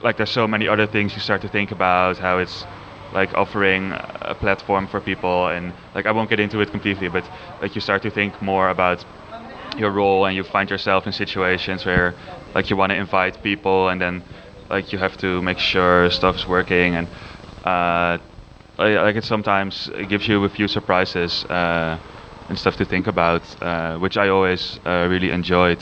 like 0.01 0.17
there's 0.17 0.29
so 0.31 0.47
many 0.47 0.67
other 0.67 0.87
things 0.87 1.13
you 1.15 1.21
start 1.21 1.41
to 1.41 1.47
think 1.47 1.71
about 1.71 2.17
how 2.17 2.37
it's 2.39 2.65
like 3.11 3.33
offering 3.35 3.93
a 4.21 4.35
platform 4.35 4.87
for 4.87 4.99
people 4.99 5.47
and 5.47 5.73
like 5.93 6.05
I 6.05 6.11
won't 6.11 6.29
get 6.29 6.39
into 6.39 6.59
it 6.61 6.71
completely, 6.71 7.07
but 7.09 7.29
like 7.61 7.75
you 7.75 7.81
start 7.81 8.01
to 8.03 8.09
think 8.11 8.41
more 8.41 8.69
about 8.69 9.05
your 9.77 9.91
role 9.91 10.25
and 10.25 10.35
you 10.35 10.43
find 10.43 10.69
yourself 10.69 11.05
in 11.07 11.13
situations 11.13 11.85
where 11.85 12.15
like 12.53 12.69
you 12.69 12.75
want 12.77 12.91
to 12.91 12.95
invite 12.95 13.41
people 13.43 13.89
and 13.89 14.01
then 14.01 14.23
like 14.73 14.91
you 14.91 14.99
have 14.99 15.15
to 15.17 15.29
make 15.49 15.59
sure 15.59 16.09
stuff's 16.09 16.45
working 16.47 16.89
and 16.97 17.07
uh, 17.63 18.17
like 18.81 18.95
like 19.05 19.15
it 19.21 19.25
sometimes 19.35 19.73
it 20.01 20.07
gives 20.09 20.25
you 20.27 20.43
a 20.43 20.49
few 20.57 20.67
surprises 20.67 21.31
uh, 21.45 21.99
and 22.49 22.57
stuff 22.63 22.75
to 22.81 22.85
think 22.93 23.05
about 23.07 23.43
uh, 23.61 23.97
which 24.03 24.17
I 24.23 24.27
always 24.35 24.79
uh, 24.85 25.07
really 25.13 25.29
enjoyed 25.39 25.81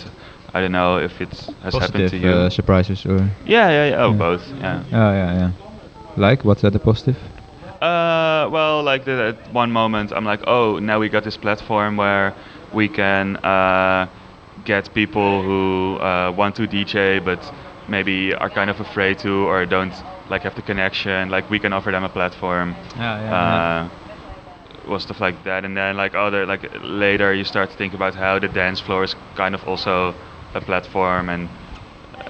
I 0.56 0.58
don't 0.62 0.76
know 0.80 0.98
if 1.08 1.14
it 1.26 1.34
has 1.64 1.74
happened 1.84 2.10
to 2.10 2.18
you 2.18 2.32
uh, 2.32 2.50
surprises 2.50 3.06
or 3.06 3.18
yeah 3.56 3.68
yeah 3.78 3.88
yeah 3.92 4.04
oh 4.04 4.12
Yeah. 4.12 4.26
both 4.28 4.44
yeah 4.66 5.02
oh 5.02 5.12
yeah 5.22 5.32
yeah. 5.40 5.52
Like 6.28 6.40
what's 6.48 6.62
that 6.64 6.74
the 6.74 6.80
positive? 6.80 7.18
Uh, 7.82 8.48
well, 8.52 8.84
like 8.84 9.06
the, 9.06 9.18
at 9.30 9.54
one 9.54 9.72
moment, 9.72 10.12
I'm 10.12 10.24
like, 10.24 10.44
oh, 10.46 10.78
now 10.78 11.00
we 11.00 11.10
got 11.10 11.24
this 11.24 11.38
platform 11.38 11.98
where 11.98 12.36
we 12.74 12.88
can 12.88 13.38
uh, 13.38 14.06
get 14.64 14.94
people 14.94 15.42
who 15.42 15.98
uh, 15.98 16.32
want 16.32 16.56
to 16.58 16.68
DJ 16.68 17.20
but 17.24 17.42
maybe 17.88 18.34
are 18.34 18.50
kind 18.50 18.70
of 18.70 18.80
afraid 18.80 19.20
to 19.20 19.48
or 19.48 19.66
don't 19.66 19.94
like 20.30 20.44
have 20.44 20.56
the 20.56 20.62
connection. 20.62 21.30
Like 21.30 21.50
we 21.50 21.60
can 21.60 21.74
offer 21.74 21.92
them 21.92 22.04
a 22.04 22.10
platform. 22.10 22.76
yeah, 22.98 23.34
Uh, 23.34 23.90
well, 24.88 25.00
stuff 25.00 25.20
like 25.22 25.44
that, 25.44 25.64
and 25.64 25.78
then 25.78 25.96
like 25.96 26.16
other 26.16 26.46
like 26.46 26.66
later 26.82 27.34
you 27.34 27.44
start 27.44 27.70
to 27.70 27.78
think 27.78 27.94
about 27.94 28.16
how 28.16 28.40
the 28.40 28.48
dance 28.48 28.80
floor 28.80 29.04
is 29.04 29.16
kind 29.36 29.54
of 29.54 29.64
also 29.68 30.16
a 30.56 30.62
platform, 30.62 31.30
and 31.30 31.50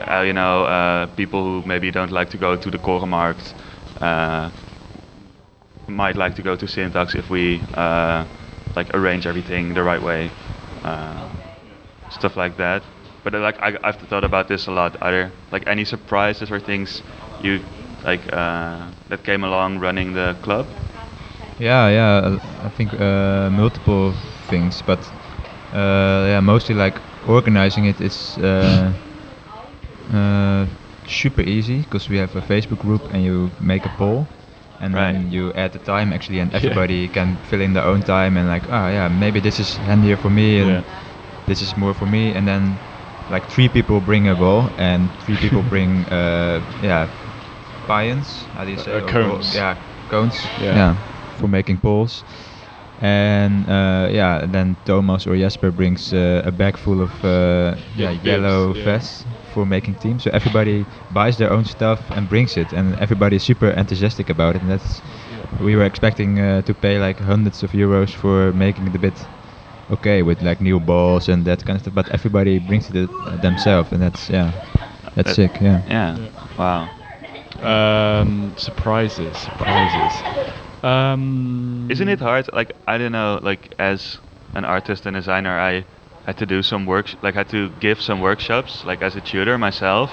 uh, 0.07 0.21
you 0.21 0.33
know 0.33 0.63
uh, 0.65 1.05
people 1.15 1.43
who 1.43 1.67
maybe 1.67 1.91
don't 1.91 2.11
like 2.11 2.29
to 2.31 2.37
go 2.37 2.55
to 2.57 2.69
the 2.69 2.77
Korenmarkt 2.77 3.53
uh, 4.01 4.49
might 5.87 6.17
like 6.17 6.35
to 6.35 6.41
go 6.41 6.55
to 6.55 6.67
Syntax 6.67 7.15
if 7.15 7.29
we 7.29 7.61
uh, 7.73 8.25
like 8.75 8.93
arrange 8.93 9.27
everything 9.27 9.73
the 9.73 9.83
right 9.83 10.01
way, 10.01 10.31
uh, 10.83 11.29
stuff 12.09 12.35
like 12.37 12.57
that. 12.57 12.83
But 13.23 13.33
like 13.33 13.57
I, 13.61 13.77
I've 13.83 13.95
thought 13.97 14.23
about 14.23 14.47
this 14.47 14.67
a 14.67 14.71
lot. 14.71 14.97
Are 15.01 15.11
there 15.11 15.31
like 15.51 15.63
any 15.67 15.85
surprises 15.85 16.51
or 16.51 16.59
things 16.59 17.03
you 17.39 17.61
like 18.03 18.31
uh, 18.33 18.87
that 19.09 19.23
came 19.23 19.43
along 19.43 19.79
running 19.79 20.13
the 20.13 20.35
club? 20.41 20.67
Yeah, 21.57 21.89
yeah. 21.89 22.15
uh, 22.17 22.39
I 22.65 22.69
think 22.69 22.93
uh, 22.99 23.49
multiple 23.51 24.13
things, 24.49 24.81
but 24.81 25.11
uh, 25.73 26.25
yeah, 26.27 26.39
mostly 26.41 26.75
like 26.75 27.01
organizing 27.23 27.85
it 27.85 28.01
is 28.01 28.37
uh, 28.39 28.93
uh, 30.13 30.65
super 31.05 31.41
easy 31.41 31.79
because 31.81 32.09
we 32.09 32.17
have 32.17 32.35
a 32.35 32.41
Facebook 32.41 32.79
group 32.79 33.07
and 33.11 33.23
you 33.23 33.51
make 33.59 33.85
a 33.85 33.89
poll, 33.89 34.27
and 34.79 34.95
Right. 34.95 35.13
then 35.13 35.31
you 35.31 35.51
add 35.53 35.71
the 35.73 35.79
time 35.79 36.13
actually, 36.13 36.39
and 36.39 36.53
everybody 36.53 37.07
can 37.09 37.37
fill 37.43 37.61
in 37.61 37.73
their 37.73 37.85
own 37.85 38.01
time 38.01 38.37
and 38.37 38.47
like, 38.47 38.67
oh 38.69 38.87
yeah, 38.87 39.07
maybe 39.09 39.39
this 39.39 39.59
is 39.59 39.77
handier 39.77 40.17
for 40.17 40.29
me 40.29 40.59
and 40.59 40.69
Yeah. 40.69 40.81
this 41.45 41.61
is 41.61 41.75
more 41.77 41.93
for 41.93 42.05
me, 42.07 42.33
and 42.33 42.47
then 42.47 42.79
like 43.29 43.47
three 43.49 43.69
people 43.69 44.01
bring 44.01 44.27
a 44.27 44.35
ball 44.35 44.71
and 44.77 45.17
three 45.19 45.37
people 45.37 45.63
bring 45.73 46.07
uh, 46.09 46.61
yeah, 46.81 47.07
pions. 47.87 48.49
How 48.53 48.65
do 48.65 48.71
you 48.71 48.77
say? 48.77 48.91
Uh, 48.91 48.95
Or- 48.95 49.03
or- 49.03 49.07
cones. 49.07 49.53
yeah, 49.55 49.75
cones. 50.07 50.51
Yeah. 50.57 50.75
yeah 50.75 50.95
for 51.37 51.47
making 51.47 51.79
polls. 51.79 52.23
And 52.99 53.67
uh, 53.67 54.09
yeah, 54.11 54.45
then 54.45 54.77
Thomas 54.85 55.25
or 55.25 55.35
Jesper 55.35 55.71
brings 55.71 56.13
uh, 56.13 56.43
a 56.45 56.51
bag 56.51 56.77
full 56.77 57.01
of 57.01 57.11
uh, 57.25 57.75
yeah, 57.95 58.11
bibs, 58.11 58.23
yellow 58.25 58.75
yeah. 58.75 58.83
vests 58.83 59.25
for 59.41 59.65
making 59.65 59.95
teams. 59.95 60.23
So 60.23 60.29
everybody 60.31 60.85
buys 61.09 61.37
their 61.37 61.51
own 61.51 61.65
stuff 61.65 62.11
and 62.11 62.29
brings 62.29 62.57
it, 62.57 62.73
and 62.73 62.95
everybody 62.99 63.37
is 63.37 63.43
super 63.43 63.69
enthusiastic 63.71 64.29
about 64.29 64.55
it. 64.55 64.61
And 64.61 64.69
that's 64.69 65.01
we 65.59 65.75
were 65.75 65.85
expecting 65.85 66.39
uh, 66.39 66.61
to 66.61 66.73
pay 66.75 66.99
like 66.99 67.19
hundreds 67.19 67.63
of 67.63 67.71
euros 67.71 68.13
for 68.13 68.53
making 68.53 68.91
the 68.91 68.99
bit 68.99 69.27
okay 69.91 70.21
with 70.21 70.41
like 70.41 70.61
new 70.61 70.79
balls 70.79 71.29
and 71.29 71.45
that 71.45 71.63
kind 71.65 71.75
of 71.77 71.81
stuff. 71.81 71.93
But 71.93 72.09
everybody 72.09 72.59
brings 72.59 72.89
it 72.89 73.09
uh, 73.25 73.37
themselves, 73.37 73.91
and 73.91 74.01
that's 74.01 74.29
yeah, 74.29 74.51
that's 75.15 75.29
That- 75.29 75.35
sick. 75.35 75.61
Yeah. 75.61 75.81
Yeah. 75.87 76.29
Wow. 76.57 76.89
Um, 77.61 78.55
surprises, 78.57 79.37
surprises. 79.37 80.83
Um, 80.83 81.87
Isn't 81.91 82.07
it 82.09 82.19
hard? 82.19 82.49
Like 82.53 82.71
I 82.87 82.97
don't 82.97 83.11
know. 83.11 83.39
Like 83.41 83.73
as 83.77 84.17
an 84.55 84.65
artist 84.65 85.05
and 85.05 85.15
designer, 85.15 85.59
I 85.59 85.85
had 86.25 86.37
to 86.37 86.45
do 86.45 86.63
some 86.63 86.85
work. 86.85 87.13
Like 87.21 87.35
had 87.35 87.49
to 87.49 87.69
give 87.79 88.01
some 88.01 88.19
workshops. 88.19 88.83
Like 88.85 89.01
as 89.01 89.15
a 89.15 89.21
tutor 89.21 89.57
myself. 89.57 90.11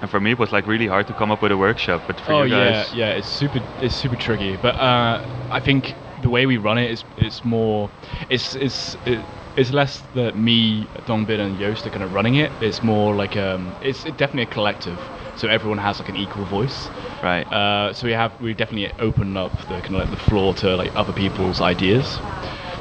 And 0.00 0.08
for 0.10 0.20
me, 0.20 0.30
it 0.30 0.38
was 0.38 0.52
like 0.52 0.66
really 0.66 0.86
hard 0.86 1.06
to 1.08 1.12
come 1.12 1.30
up 1.30 1.42
with 1.42 1.52
a 1.52 1.56
workshop. 1.56 2.02
But 2.06 2.18
for 2.20 2.32
oh 2.32 2.42
you 2.44 2.56
yeah, 2.56 2.72
guys, 2.72 2.94
yeah, 2.94 3.10
it's 3.10 3.28
super, 3.28 3.60
it's 3.82 3.94
super 3.94 4.16
tricky. 4.16 4.56
But 4.56 4.76
uh, 4.76 5.20
I 5.50 5.60
think 5.60 5.94
the 6.20 6.30
way 6.30 6.46
we 6.46 6.56
run 6.56 6.78
it 6.78 6.90
is, 6.90 7.04
it's 7.16 7.44
more, 7.44 7.90
it's, 8.28 8.54
it's, 8.54 8.96
it, 9.04 9.26
it's 9.56 9.72
less 9.72 10.02
that 10.14 10.36
me, 10.36 10.88
Dongbin, 11.06 11.40
and 11.40 11.58
Joost 11.58 11.86
are 11.86 11.90
kind 11.90 12.02
of 12.04 12.12
running 12.12 12.36
it. 12.36 12.52
It's 12.60 12.82
more 12.82 13.14
like 13.16 13.36
um, 13.36 13.76
it's 13.80 14.04
definitely 14.04 14.44
a 14.44 14.46
collective. 14.46 15.10
So 15.34 15.48
everyone 15.48 15.78
has 15.78 15.98
like 15.98 16.08
an 16.08 16.16
equal 16.16 16.44
voice. 16.44 16.90
right? 17.22 17.50
Uh, 17.52 17.92
so 17.92 18.06
we 18.06 18.12
have 18.12 18.40
we 18.40 18.54
definitely 18.54 18.92
open 18.98 19.36
up 19.36 19.52
the 19.66 19.82
kind 19.82 19.96
of 19.96 20.00
like 20.02 20.10
the 20.10 20.16
floor 20.16 20.54
to 20.54 20.76
like 20.76 20.92
other 20.94 21.12
people's 21.12 21.60
ideas. 21.60 22.20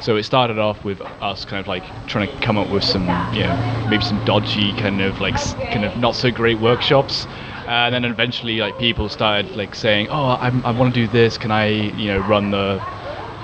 So 0.02 0.16
it 0.16 0.24
started 0.24 0.58
off 0.60 0.84
with 0.86 1.02
us 1.22 1.44
kind 1.46 1.60
of 1.60 1.68
like 1.68 1.84
trying 2.08 2.28
to 2.30 2.34
come 2.40 2.58
up 2.58 2.70
with 2.70 2.84
some, 2.84 3.28
you 3.32 3.44
know, 3.44 3.58
maybe 3.86 4.04
some 4.04 4.20
dodgy 4.20 4.74
kind 4.74 5.02
of 5.02 5.20
like 5.20 5.38
kind 5.72 5.84
of 5.84 5.96
not 5.98 6.16
so 6.16 6.32
great 6.32 6.60
workshops. 6.60 7.28
And 7.68 7.94
then 7.94 8.06
eventually, 8.06 8.58
like 8.60 8.78
people 8.78 9.10
started 9.10 9.56
like 9.56 9.76
saying, 9.76 10.08
"Oh, 10.10 10.38
I'm, 10.40 10.66
I 10.66 10.72
want 10.72 10.94
to 10.94 11.00
do 11.02 11.08
this. 11.08 11.38
Can 11.38 11.52
I, 11.52 11.68
you 11.68 12.08
know, 12.14 12.20
run 12.20 12.52
the 12.52 12.82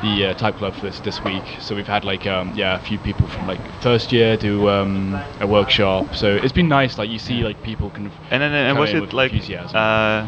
the 0.01 0.27
uh, 0.27 0.33
type 0.33 0.57
club 0.57 0.73
for 0.75 0.81
this 0.81 0.99
this 0.99 1.23
week. 1.23 1.43
So 1.59 1.75
we've 1.75 1.87
had 1.87 2.03
like 2.03 2.25
um, 2.27 2.51
yeah 2.55 2.75
a 2.75 2.79
few 2.79 2.97
people 2.99 3.27
from 3.27 3.47
like 3.47 3.59
first 3.81 4.11
year 4.11 4.37
do 4.37 4.69
um, 4.69 5.13
a 5.39 5.47
workshop. 5.47 6.15
So 6.15 6.35
it's 6.35 6.53
been 6.53 6.67
nice. 6.67 6.97
Like 6.97 7.09
you 7.09 7.19
see 7.19 7.43
like 7.43 7.61
people 7.63 7.89
kind 7.89 8.07
of 8.07 8.13
And 8.31 8.41
then 8.41 8.53
and 8.53 8.77
was 8.77 8.93
it 8.93 9.13
like 9.13 9.31
enthusiasm. 9.31 9.75
uh, 9.75 10.27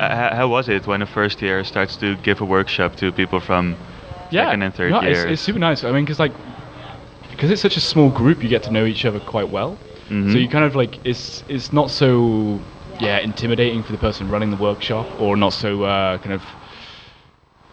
how 0.00 0.48
was 0.48 0.68
it 0.68 0.86
when 0.86 1.02
a 1.02 1.06
first 1.06 1.42
year 1.42 1.62
starts 1.64 1.96
to 1.96 2.16
give 2.16 2.40
a 2.40 2.44
workshop 2.44 2.96
to 2.96 3.12
people 3.12 3.40
from 3.40 3.76
yeah, 4.30 4.46
second 4.46 4.62
and 4.62 4.74
third 4.74 4.90
no, 4.92 5.02
years? 5.02 5.18
It's, 5.24 5.32
it's 5.32 5.42
super 5.42 5.58
nice. 5.58 5.84
I 5.84 5.92
mean, 5.92 6.04
because 6.04 6.18
like 6.18 6.32
because 7.30 7.50
it's 7.50 7.62
such 7.62 7.76
a 7.76 7.80
small 7.80 8.10
group, 8.10 8.42
you 8.42 8.48
get 8.48 8.62
to 8.64 8.70
know 8.70 8.84
each 8.84 9.04
other 9.04 9.20
quite 9.20 9.50
well. 9.50 9.78
Mhm. 10.08 10.32
So 10.32 10.38
you 10.38 10.48
kind 10.48 10.64
of 10.64 10.74
like 10.74 10.98
it's 11.04 11.44
it's 11.48 11.72
not 11.72 11.90
so 11.90 12.60
yeah 12.98 13.18
intimidating 13.18 13.82
for 13.82 13.92
the 13.92 13.98
person 13.98 14.28
running 14.28 14.50
the 14.50 14.56
workshop, 14.56 15.06
or 15.20 15.36
not 15.36 15.52
so 15.52 15.84
uh, 15.84 16.18
kind 16.18 16.32
of 16.32 16.42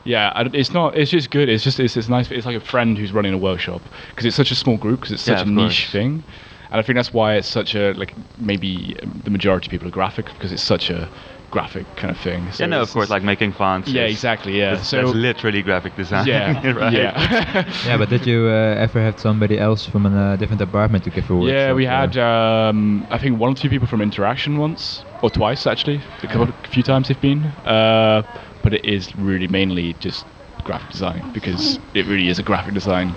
yeah. 0.07 0.31
I 0.35 0.41
It's 0.53 0.71
not. 0.71 0.97
It's 0.97 1.11
just 1.11 1.29
good. 1.31 1.47
It's 1.49 1.63
just 1.63 1.79
it's, 1.79 1.95
it's 1.97 2.09
nice. 2.09 2.31
It's 2.31 2.45
like 2.45 2.57
a 2.63 2.65
friend 2.73 2.97
who's 2.97 3.11
running 3.13 3.33
a 3.33 3.37
workshop 3.37 3.81
because 4.09 4.25
it's 4.25 4.35
such 4.35 4.51
a 4.51 4.55
small 4.55 4.77
group 4.77 4.99
because 5.01 5.11
it's 5.15 5.27
Yeah, 5.27 5.37
such 5.37 5.47
a 5.47 5.49
niche 5.49 5.81
course. 5.83 5.91
thing, 5.91 6.23
and 6.71 6.79
I 6.79 6.81
think 6.83 6.95
that's 6.95 7.13
why 7.13 7.35
it's 7.35 7.47
such 7.59 7.75
a 7.75 7.93
like 7.93 8.13
maybe 8.37 8.95
um, 9.03 9.21
the 9.25 9.31
majority 9.31 9.67
of 9.67 9.71
people 9.71 9.87
are 9.87 9.91
graphic 10.01 10.25
because 10.33 10.51
it's 10.51 10.63
such 10.63 10.89
a 10.89 11.09
graphic 11.49 11.85
kind 11.95 12.11
of 12.11 12.19
thing. 12.21 12.51
So 12.51 12.63
yeah, 12.63 12.69
no, 12.69 12.81
of 12.81 12.91
course, 12.91 13.09
like 13.09 13.23
making 13.23 13.53
fonts. 13.53 13.87
yeah, 13.89 14.03
exactly. 14.03 14.57
Yeah. 14.59 14.75
That's, 14.75 14.89
so 14.89 14.97
that's 14.97 15.15
literally 15.15 15.61
graphic 15.63 15.95
design. 15.95 16.27
yeah, 16.27 16.71
right? 16.79 16.93
yeah. 16.93 17.63
Yeah, 17.87 17.97
but 17.97 18.09
did 18.09 18.25
you 18.27 18.47
uh, 18.47 18.75
ever 18.85 18.99
have 19.01 19.17
somebody 19.19 19.57
else 19.57 19.85
from 19.85 20.05
a 20.05 20.09
uh, 20.33 20.35
different 20.35 20.59
department 20.59 21.03
to 21.05 21.09
give 21.09 21.29
a 21.29 21.35
workshop? 21.35 21.53
Yeah, 21.53 21.73
we 21.73 21.85
had 21.85 22.17
um, 22.17 23.07
I 23.09 23.17
think 23.17 23.39
one 23.39 23.51
or 23.51 23.55
two 23.55 23.69
people 23.69 23.87
from 23.87 24.01
Interaction 24.01 24.57
once 24.57 25.05
or 25.21 25.29
twice 25.29 25.65
actually. 25.65 26.01
A 26.23 26.27
couple, 26.27 26.49
a 26.49 26.67
few 26.67 26.83
times 26.83 27.07
they've 27.07 27.21
been, 27.21 27.45
uh, 27.65 28.23
but 28.67 28.73
it 28.73 28.83
is 28.83 29.15
really 29.15 29.47
mainly 29.47 29.93
just 29.93 30.25
graphic 30.65 30.89
design 30.89 31.31
because 31.33 31.79
it 31.93 32.05
really 32.05 32.27
is 32.27 32.37
a 32.37 32.43
graphic 32.43 32.73
design 32.73 33.15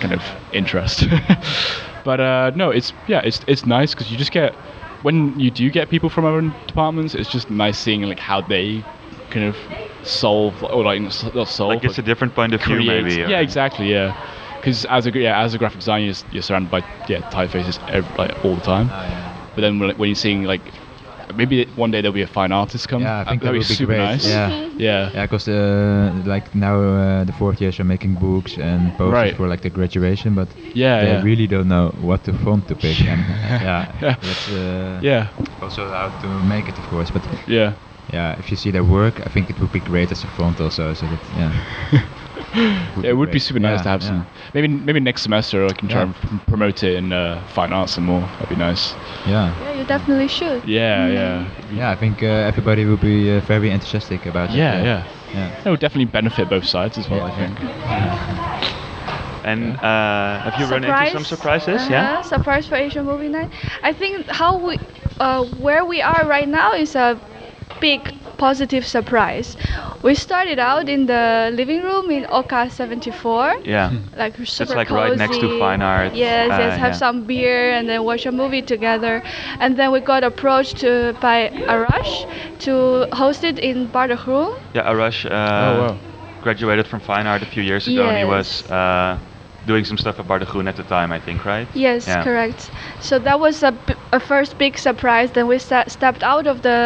kind 0.00 0.12
of 0.12 0.24
interest. 0.52 1.04
but 2.04 2.18
uh, 2.18 2.50
no, 2.56 2.70
it's 2.70 2.92
yeah, 3.06 3.20
it's 3.22 3.38
it's 3.46 3.64
nice 3.64 3.94
because 3.94 4.10
you 4.10 4.16
just 4.18 4.32
get 4.32 4.56
when 5.02 5.38
you 5.38 5.52
do 5.52 5.70
get 5.70 5.88
people 5.88 6.08
from 6.10 6.24
other 6.24 6.42
departments, 6.66 7.14
it's 7.14 7.28
just 7.28 7.48
nice 7.48 7.78
seeing 7.78 8.02
like 8.02 8.18
how 8.18 8.40
they 8.40 8.84
kind 9.30 9.46
of 9.46 9.56
solve 10.02 10.64
or 10.64 10.82
like 10.82 11.00
not 11.00 11.46
solve 11.46 11.74
Like 11.74 11.84
it's 11.84 11.98
a 11.98 12.02
different 12.02 12.34
point 12.34 12.54
of 12.54 12.60
view, 12.64 12.82
maybe. 12.82 13.22
or- 13.22 13.28
Yeah, 13.28 13.38
exactly. 13.38 13.92
Yeah, 13.92 14.14
because 14.60 14.84
as 14.86 15.06
a 15.06 15.12
yeah 15.12 15.40
as 15.44 15.54
a 15.54 15.58
graphic 15.58 15.78
designer, 15.78 16.06
you're, 16.06 16.16
you're 16.32 16.42
surrounded 16.42 16.70
by 16.72 16.82
yeah 17.06 17.20
typefaces 17.30 17.78
ev- 17.86 18.10
like 18.18 18.32
all 18.42 18.56
the 18.56 18.62
time. 18.62 18.90
Oh, 18.92 19.04
yeah. 19.04 19.36
But 19.54 19.60
then 19.60 19.78
when, 19.78 19.96
when 19.96 20.08
you're 20.08 20.16
seeing 20.16 20.42
like 20.42 20.74
maybe 21.34 21.66
one 21.76 21.90
day 21.90 22.00
there'll 22.00 22.12
be 22.14 22.22
a 22.22 22.26
fine 22.26 22.52
artist 22.52 22.88
come. 22.88 23.02
Yeah, 23.02 23.18
I 23.18 23.22
uh, 23.22 23.24
think 23.28 23.42
that 23.42 23.46
that'd 23.46 23.58
would 23.58 23.68
be 23.68 23.74
super 23.74 23.94
great. 23.94 23.98
nice. 23.98 24.24
Yeah. 24.26 24.68
Yeah. 24.78 25.10
Yeah, 25.14 25.22
because 25.26 25.48
uh, 25.48 26.12
like 26.24 26.54
now 26.54 26.80
uh, 26.82 27.24
the 27.24 27.32
fourth 27.32 27.60
years 27.60 27.80
are 27.80 27.84
making 27.84 28.16
books 28.16 28.58
and 28.58 28.96
posters 28.96 29.12
Right. 29.12 29.36
for 29.36 29.48
like 29.48 29.60
the 29.62 29.70
graduation, 29.70 30.34
but 30.34 30.48
Yeah, 30.74 31.00
they 31.00 31.06
yeah. 31.12 31.22
really 31.22 31.46
don't 31.46 31.68
know 31.68 31.90
what 32.00 32.24
to 32.24 32.32
font 32.32 32.68
to 32.68 32.74
pick. 32.76 33.00
and 33.00 33.20
yeah, 33.62 33.86
Yeah. 34.02 34.16
that's 34.22 34.48
uh, 34.48 35.00
Yeah. 35.02 35.28
also 35.62 35.90
how 35.90 36.10
to 36.20 36.26
make 36.42 36.68
it, 36.68 36.78
of 36.78 36.88
course. 36.88 37.10
But 37.12 37.26
Yeah. 37.46 37.74
yeah, 38.12 38.38
if 38.38 38.50
you 38.50 38.56
see 38.56 38.70
their 38.72 38.84
work, 38.84 39.20
I 39.26 39.28
think 39.30 39.50
it 39.50 39.58
would 39.60 39.72
be 39.72 39.80
great 39.80 40.10
as 40.12 40.24
a 40.24 40.28
font 40.28 40.60
also. 40.60 40.94
So 40.94 41.06
that 41.06 41.20
yeah, 41.36 41.52
Yeah, 42.54 43.10
it 43.10 43.16
would 43.16 43.30
be 43.30 43.38
super 43.38 43.60
nice 43.60 43.78
Yeah, 43.78 43.82
to 43.82 43.88
have 43.90 44.02
yeah. 44.02 44.08
some. 44.08 44.26
Maybe 44.54 44.68
maybe 44.68 45.00
next 45.00 45.22
semester 45.22 45.64
I 45.66 45.72
can 45.74 45.88
try 45.88 46.00
Yeah. 46.00 46.06
and 46.06 46.14
p- 46.20 46.28
promote 46.46 46.82
it 46.82 46.94
in 46.96 47.12
uh, 47.12 47.42
fine 47.46 47.72
arts 47.72 47.92
some 47.92 48.04
more. 48.04 48.22
That'd 48.32 48.48
be 48.48 48.56
nice. 48.56 48.96
Yeah. 49.26 49.54
Yeah, 49.60 49.72
you 49.72 49.84
definitely 49.84 50.28
should. 50.28 50.64
Yeah, 50.64 51.08
yeah. 51.08 51.46
Yeah, 51.70 51.90
I 51.90 51.96
think 51.96 52.22
uh, 52.22 52.26
everybody 52.50 52.84
will 52.86 52.96
be 52.96 53.30
uh, 53.36 53.40
very 53.40 53.70
enthusiastic 53.70 54.26
about 54.26 54.50
it. 54.50 54.56
Yeah, 54.56 54.82
yeah. 54.82 55.04
yeah. 55.34 55.60
That 55.62 55.70
would 55.70 55.80
definitely 55.80 56.06
benefit 56.10 56.48
both 56.48 56.64
sides 56.64 56.96
as 56.98 57.08
well. 57.08 57.18
Yeah, 57.20 57.32
I 57.32 57.36
think. 57.36 57.58
And 59.44 59.76
uh, 59.76 60.40
have 60.40 60.58
you 60.60 60.66
run 60.66 60.84
into 60.84 61.10
some 61.10 61.24
surprises? 61.24 61.88
Yeah. 61.88 62.12
Uh-huh, 62.18 62.22
Surprise 62.22 62.66
for 62.66 62.74
Asian 62.74 63.04
Movie 63.06 63.28
Night. 63.28 63.50
I 63.82 63.92
think 63.92 64.26
how 64.28 64.58
we, 64.58 64.78
uh, 65.20 65.44
where 65.44 65.84
we 65.84 66.02
are 66.02 66.26
right 66.26 66.48
now 66.48 66.74
is 66.74 66.94
a 66.94 67.18
big 67.80 68.12
positive 68.38 68.86
surprise. 68.86 69.56
We 70.02 70.14
started 70.14 70.58
out 70.58 70.88
in 70.88 71.06
the 71.06 71.50
living 71.52 71.82
room 71.82 72.10
in 72.10 72.26
Oka 72.30 72.70
74. 72.70 73.56
Yeah. 73.64 73.92
Like 74.16 74.34
super 74.36 74.62
It's 74.62 74.74
like 74.74 74.90
right 74.90 75.16
next 75.16 75.38
to. 75.40 75.58
Fine 75.58 75.82
Art, 75.82 76.14
Yes, 76.14 76.50
uh, 76.50 76.58
yes. 76.58 76.78
Have 76.78 76.92
yeah. 76.92 77.04
some 77.04 77.24
beer 77.24 77.72
and 77.72 77.88
then 77.88 78.04
watch 78.04 78.26
a 78.26 78.32
movie 78.32 78.62
together. 78.62 79.22
And 79.60 79.76
then 79.76 79.92
we 79.92 80.00
got 80.00 80.22
approached 80.24 80.78
to, 80.78 81.16
by 81.20 81.50
Arash 81.68 82.26
to 82.60 83.06
host 83.12 83.44
it 83.44 83.58
in 83.58 83.86
Bar 83.88 84.08
de 84.08 84.16
Groen. 84.16 84.50
Yeah, 84.74 84.90
Arash 84.90 85.24
uh, 85.26 85.28
Oh, 85.30 85.80
wow. 85.80 85.96
graduated 86.42 86.86
from 86.86 87.00
fine 87.00 87.26
art 87.26 87.42
a 87.42 87.46
few 87.46 87.62
years 87.62 87.86
ago, 87.88 88.08
and 88.08 88.16
he 88.18 88.24
was 88.24 88.62
uh, 88.70 89.18
doing 89.68 89.84
some 89.84 89.98
stuff 89.98 90.18
at 90.18 90.26
Bar 90.26 90.38
de 90.40 90.46
Groen 90.46 90.66
at 90.72 90.76
the 90.76 90.82
time, 90.96 91.10
I 91.12 91.20
think, 91.26 91.38
right? 91.44 91.68
Yes, 91.74 92.06
Yeah. 92.08 92.24
correct. 92.24 92.60
So 93.08 93.14
that 93.26 93.38
was 93.46 93.62
a, 93.62 93.72
b- 93.72 93.94
a 94.18 94.20
first 94.32 94.52
big 94.64 94.74
surprise. 94.88 95.28
Then 95.36 95.46
we 95.52 95.58
stepped 95.58 96.22
out 96.32 96.46
of 96.52 96.56
the 96.68 96.80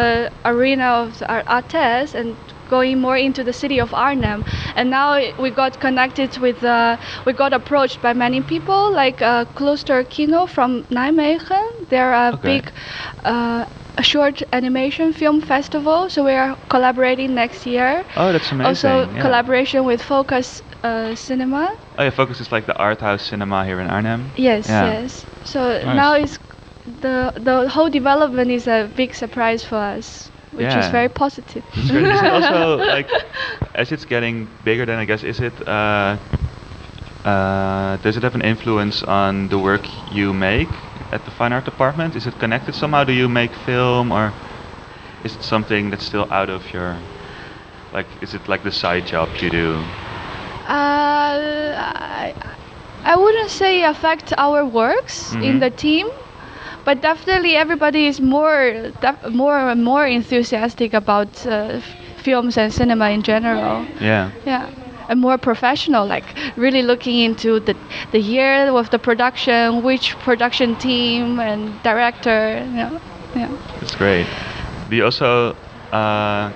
arena 0.53 0.87
of 1.03 1.23
Ar- 1.33 1.45
ArtEZ 1.57 2.13
and 2.19 2.35
going 2.69 2.99
more 2.99 3.17
into 3.27 3.41
the 3.43 3.53
city 3.53 3.77
of 3.85 3.89
Arnhem. 3.93 4.43
And 4.75 4.89
now 4.89 5.09
we 5.43 5.49
got 5.51 5.79
connected 5.79 6.37
with, 6.45 6.59
uh, 6.63 6.97
we 7.25 7.31
got 7.43 7.51
approached 7.53 8.01
by 8.01 8.13
many 8.25 8.41
people 8.41 8.81
like 9.03 9.21
uh, 9.21 9.45
Kloster 9.57 9.99
Kino 10.13 10.45
from 10.55 10.83
Nijmegen. 10.97 11.65
They're 11.89 12.13
a 12.25 12.27
Okay. 12.33 12.59
big 12.59 12.71
uh, 13.25 13.65
a 13.95 14.03
short 14.03 14.41
animation 14.51 15.13
film 15.13 15.39
festival. 15.39 16.09
So 16.09 16.23
we 16.25 16.33
are 16.33 16.57
collaborating 16.69 17.35
next 17.35 17.65
year. 17.67 18.03
Oh, 18.17 18.31
that's 18.33 18.51
amazing. 18.51 18.67
Also 18.69 18.89
yeah. 18.89 19.21
collaboration 19.21 19.85
with 19.85 20.01
Focus 20.01 20.63
uh, 20.83 21.15
Cinema. 21.15 21.77
Oh, 21.97 22.03
yeah, 22.03 22.09
Focus 22.09 22.39
is 22.41 22.51
like 22.51 22.65
the 22.65 22.75
art 22.77 23.01
house 23.01 23.23
cinema 23.23 23.65
here 23.65 23.79
in 23.79 23.87
Arnhem. 23.87 24.31
Yes, 24.37 24.67
Yeah. 24.67 24.85
yes. 24.85 25.25
So 25.43 25.83
Nice. 25.83 25.95
now 25.95 26.13
it's 26.15 26.37
the 27.01 27.33
the 27.35 27.69
whole 27.69 27.89
development 27.89 28.51
is 28.51 28.67
a 28.67 28.89
big 28.95 29.13
surprise 29.13 29.63
for 29.63 29.77
us, 29.77 30.31
which 30.51 30.75
is 30.75 30.87
very 30.89 31.09
positive. 31.09 31.63
Is 31.75 32.21
it 32.21 32.29
also 32.31 32.77
like 32.77 33.07
as 33.75 33.91
it's 33.91 34.05
getting 34.05 34.47
bigger? 34.63 34.85
Then 34.85 34.99
I 34.99 35.05
guess 35.05 35.23
is 35.23 35.39
it 35.39 35.53
uh, 35.67 36.17
uh, 37.25 37.97
does 37.97 38.17
it 38.17 38.23
have 38.23 38.35
an 38.35 38.41
influence 38.41 39.03
on 39.03 39.49
the 39.49 39.57
work 39.59 39.85
you 40.11 40.33
make 40.33 40.69
at 41.11 41.23
the 41.25 41.31
fine 41.31 41.53
art 41.53 41.65
department? 41.65 42.15
Is 42.15 42.27
it 42.27 42.37
connected 42.39 42.75
somehow? 42.75 43.03
Do 43.03 43.13
you 43.13 43.27
make 43.29 43.53
film 43.65 44.11
or 44.11 44.33
is 45.23 45.35
it 45.35 45.43
something 45.43 45.89
that's 45.89 46.05
still 46.05 46.27
out 46.31 46.49
of 46.49 46.71
your 46.73 46.97
like? 47.93 48.07
Is 48.21 48.33
it 48.33 48.47
like 48.47 48.63
the 48.63 48.71
side 48.71 49.05
job 49.05 49.29
you 49.41 49.49
do? 49.49 49.83
Uh, 50.67 51.75
I, 51.77 52.33
I 53.03 53.15
wouldn't 53.17 53.49
say 53.49 53.83
affect 53.83 54.33
our 54.37 54.65
works 54.65 55.33
in 55.33 55.55
Mhm. 55.57 55.59
the 55.59 55.69
team, 55.69 56.07
but 56.85 57.01
definitely 57.01 57.55
everybody 57.55 58.07
is 58.07 58.19
more 58.21 58.91
def- 59.01 59.23
more 59.33 59.57
and 59.71 59.83
more 59.83 60.05
enthusiastic 60.07 60.93
about 60.93 61.45
uh, 61.45 61.51
f- 61.83 61.95
films 62.23 62.57
and 62.57 62.71
cinema 62.73 63.09
in 63.09 63.21
general. 63.21 63.85
Yeah. 63.99 64.29
Yeah. 64.45 64.69
And 65.09 65.19
more 65.19 65.37
professional, 65.37 66.05
like 66.07 66.23
really 66.55 66.81
looking 66.81 67.19
into 67.19 67.59
the 67.59 67.75
the 68.11 68.19
year 68.19 68.69
of 68.79 68.89
the 68.89 68.99
production, 68.99 69.83
which 69.83 70.15
production 70.19 70.75
team 70.75 71.39
and 71.39 71.59
director. 71.83 72.63
You 72.63 72.77
know, 72.83 72.99
yeah. 73.35 73.49
That's 73.81 73.95
great. 73.95 74.25
We 74.89 75.01
also 75.03 75.55
uh, 75.91 76.49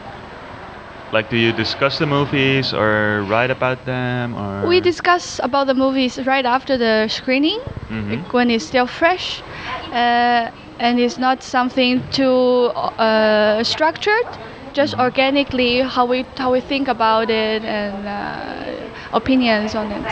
like? 1.12 1.30
Do 1.30 1.38
you 1.38 1.52
discuss 1.52 1.98
the 2.00 2.06
movies 2.06 2.74
or 2.74 3.24
write 3.28 3.52
about 3.52 3.86
them 3.86 4.36
or? 4.36 4.67
We 4.67 4.80
discuss 4.82 5.39
about 5.43 5.67
the 5.67 5.74
movies 5.76 6.20
right 6.26 6.46
after 6.46 6.78
the 6.78 7.08
screening, 7.08 7.60
Mhm. 7.89 8.10
like 8.12 8.34
when 8.34 8.50
it's 8.52 8.65
still 8.65 8.88
fresh, 8.88 9.41
uh, 9.91 10.50
and 10.80 11.00
it's 11.00 11.17
not 11.17 11.43
something 11.43 12.02
too 12.12 12.72
uh, 13.00 13.63
structured, 13.63 14.30
just 14.74 14.93
Mm-hmm. 14.93 15.02
organically 15.08 15.82
how 15.82 16.06
we 16.06 16.26
how 16.38 16.52
we 16.52 16.62
think 16.62 16.88
about 16.88 17.30
it 17.30 17.63
and 17.63 18.08
uh, 18.08 18.89
opinions 19.13 19.76
on 19.76 19.91
it. 19.91 20.06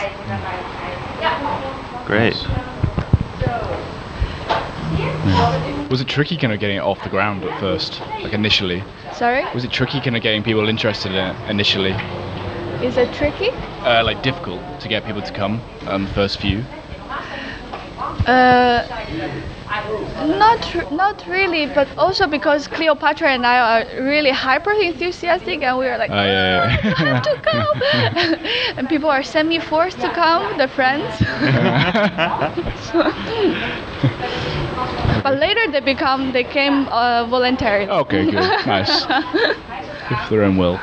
Great. 2.04 2.46
Was 5.90 6.00
it 6.00 6.08
tricky 6.08 6.36
kind 6.36 6.52
of 6.52 6.58
getting 6.60 6.76
it 6.76 6.82
off 6.82 7.02
the 7.02 7.08
ground 7.08 7.44
at 7.44 7.58
first, 7.60 8.00
like 8.24 8.32
initially? 8.32 8.82
Sorry, 9.12 9.44
Was 9.54 9.64
it 9.64 9.70
tricky 9.70 10.00
kind 10.00 10.16
of 10.16 10.22
getting 10.22 10.42
people 10.42 10.68
interested 10.68 11.12
in 11.12 11.18
it 11.18 11.36
initially? 11.48 11.94
is 12.82 12.96
it 12.98 13.12
tricky? 13.12 13.48
Uh, 13.84 14.02
like 14.04 14.20
difficult 14.22 14.60
to 14.80 14.88
get 14.88 15.04
people 15.04 15.22
to 15.22 15.32
come 15.32 15.60
um, 15.86 16.06
first 16.08 16.38
few? 16.38 16.62
Uh, 18.26 18.82
not 20.24 20.90
not 20.90 21.24
really, 21.28 21.66
but 21.66 21.86
also 21.98 22.26
because 22.26 22.66
Cleopatra 22.66 23.28
and 23.28 23.46
I 23.46 23.58
are 23.58 23.84
really 24.02 24.30
hyper 24.32 24.72
enthusiastic, 24.72 25.62
and 25.62 25.78
we 25.78 25.86
are 25.86 25.96
like, 25.98 26.10
Oh, 26.10 26.14
yeah, 26.14 26.26
yeah. 26.26 26.76
"Oh, 26.84 26.88
I 26.88 26.90
have 27.06 27.22
to 27.22 27.36
come, 27.50 27.66
and 28.78 28.88
people 28.88 29.08
are 29.10 29.22
semi 29.22 29.60
forced 29.60 30.00
to 30.00 30.08
come, 30.10 30.56
the 30.58 30.66
friends. 30.68 31.22
but 35.26 35.38
later 35.38 35.64
they 35.72 35.80
become 35.80 36.32
they 36.32 36.44
came 36.44 36.86
uh, 36.88 37.26
voluntarily. 37.26 37.90
okay, 38.02 38.30
good, 38.30 38.66
nice. 38.66 39.06
If 40.10 40.28
their 40.30 40.42
own 40.44 40.56
will. 40.56 40.78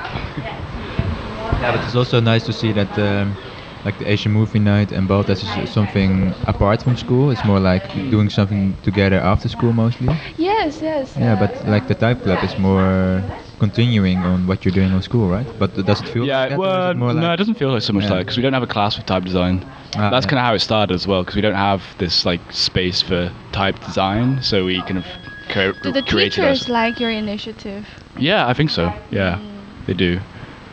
Yeah, 1.62 1.71
but 1.71 1.82
it's 1.86 1.95
also 1.95 2.19
nice 2.19 2.43
to 2.45 2.53
see 2.53 2.71
that 2.73 2.91
um, 2.99 3.38
like 3.86 3.97
the 3.99 4.10
Asian 4.12 4.32
movie 4.32 4.60
night 4.60 4.91
and 4.91 5.08
both 5.08 5.29
is 5.29 5.41
something 5.69 6.34
apart 6.45 6.84
from 6.84 6.95
school. 6.97 7.32
It's 7.32 7.45
more 7.45 7.60
like 7.60 7.86
doing 8.10 8.29
something 8.29 8.75
together 8.84 9.19
after 9.19 9.47
school 9.47 9.71
mostly. 9.71 10.10
Yes, 10.38 10.82
yes. 10.82 11.15
Yeah, 11.17 11.36
but 11.36 11.51
like 11.65 11.88
the 11.88 11.95
type 11.95 12.21
club 12.23 12.43
is 12.43 12.58
more 12.58 13.23
continuing 13.67 14.17
on 14.26 14.45
what 14.47 14.65
you're 14.65 14.73
doing 14.73 14.91
on 14.93 15.02
school, 15.02 15.28
right? 15.30 15.47
But 15.60 15.73
does 15.86 16.02
it 16.02 16.08
feel 16.10 16.23
like 16.23 16.28
Yeah, 16.30 16.49
that, 16.49 16.56
or 16.56 16.60
well, 16.60 16.91
it 16.91 16.97
more 16.97 17.13
no, 17.13 17.32
it 17.34 17.38
doesn't 17.38 17.56
feel 17.56 17.71
like 17.71 17.82
so 17.82 17.93
much 17.93 18.04
Yeah. 18.06 18.12
like 18.13 18.21
because 18.26 18.38
we 18.38 18.43
don't 18.43 18.54
have 18.54 18.63
a 18.63 18.67
class 18.76 18.97
with 18.97 19.06
type 19.06 19.23
design. 19.23 19.63
Ah, 19.95 20.10
That's 20.10 20.26
yeah. 20.26 20.30
kind 20.32 20.39
of 20.39 20.45
how 20.45 20.54
it 20.54 20.60
started 20.60 20.93
as 20.93 21.08
well 21.08 21.21
because 21.23 21.36
we 21.36 21.41
don't 21.41 21.56
have 21.56 21.82
this 21.97 22.26
like 22.26 22.41
space 22.52 23.02
for 23.02 23.32
type 23.52 23.78
design, 23.86 24.41
so 24.41 24.65
we 24.65 24.82
kind 24.82 24.97
of 24.97 25.06
co- 25.49 25.71
Do 25.84 25.91
the 25.91 26.02
teachers 26.02 26.63
us. 26.63 26.69
like 26.69 26.99
your 26.99 27.12
initiative? 27.12 27.86
Yeah, 28.17 28.47
I 28.47 28.54
think 28.54 28.69
so. 28.69 28.91
Yeah, 29.12 29.39
they 29.88 29.93
do. 29.93 30.19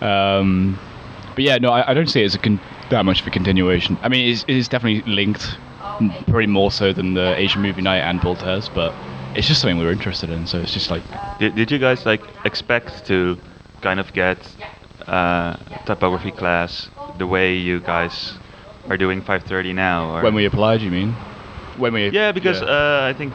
Um, 0.00 0.78
but 1.34 1.44
yeah, 1.44 1.58
no, 1.58 1.70
I, 1.72 1.90
I 1.90 1.94
don't 1.94 2.08
see 2.08 2.22
it 2.22 2.26
as 2.26 2.34
a 2.34 2.38
con- 2.38 2.60
that 2.90 3.04
much 3.04 3.20
of 3.20 3.26
a 3.26 3.30
continuation. 3.30 3.98
I 4.02 4.08
mean, 4.08 4.30
it's, 4.32 4.44
it's 4.48 4.68
definitely 4.68 5.02
linked, 5.12 5.56
probably 6.26 6.46
more 6.46 6.70
so 6.72 6.92
than 6.92 7.14
the 7.14 7.34
Asian 7.38 7.62
Movie 7.62 7.82
Night 7.82 7.98
and 8.00 8.20
BalltEZ, 8.20 8.70
but 8.74 8.92
it's 9.34 9.46
just 9.46 9.60
something 9.60 9.78
we 9.78 9.84
were 9.84 9.92
interested 9.92 10.30
in. 10.30 10.46
So 10.46 10.58
it's 10.60 10.72
just 10.72 10.90
like, 10.90 11.02
Did, 11.38 11.54
did 11.54 11.70
you 11.70 11.78
guys 11.78 12.04
like 12.06 12.22
expect 12.44 13.06
to 13.06 13.38
kind 13.82 14.00
of 14.00 14.12
get 14.12 14.38
uh, 15.06 15.56
typography 15.86 16.30
class 16.32 16.88
the 17.18 17.26
way 17.26 17.54
you 17.56 17.80
guys 17.80 18.34
are 18.88 18.96
doing 18.96 19.20
530 19.20 19.72
now? 19.72 20.14
Or? 20.16 20.22
when 20.22 20.34
we 20.34 20.44
applied, 20.46 20.80
you 20.82 20.90
mean? 20.90 21.12
When 21.78 21.92
we 21.94 22.08
yeah, 22.10 22.32
because 22.32 22.60
yeah, 22.60 22.68
Uh, 22.68 23.10
I 23.10 23.14
think 23.16 23.32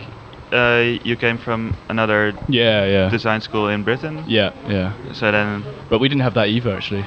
uh, 0.51 0.99
you 1.03 1.15
came 1.15 1.37
from 1.37 1.75
another 1.89 2.33
yeah, 2.47 2.85
yeah, 2.85 3.09
design 3.09 3.41
school 3.41 3.69
in 3.69 3.83
Britain. 3.83 4.23
yeah, 4.27 4.51
yeah. 4.67 4.93
So 5.13 5.31
then, 5.31 5.63
But 5.89 5.99
we 5.99 6.07
didn't 6.09 6.21
have 6.23 6.33
that 6.35 6.47
either, 6.49 6.75
actually. 6.75 7.05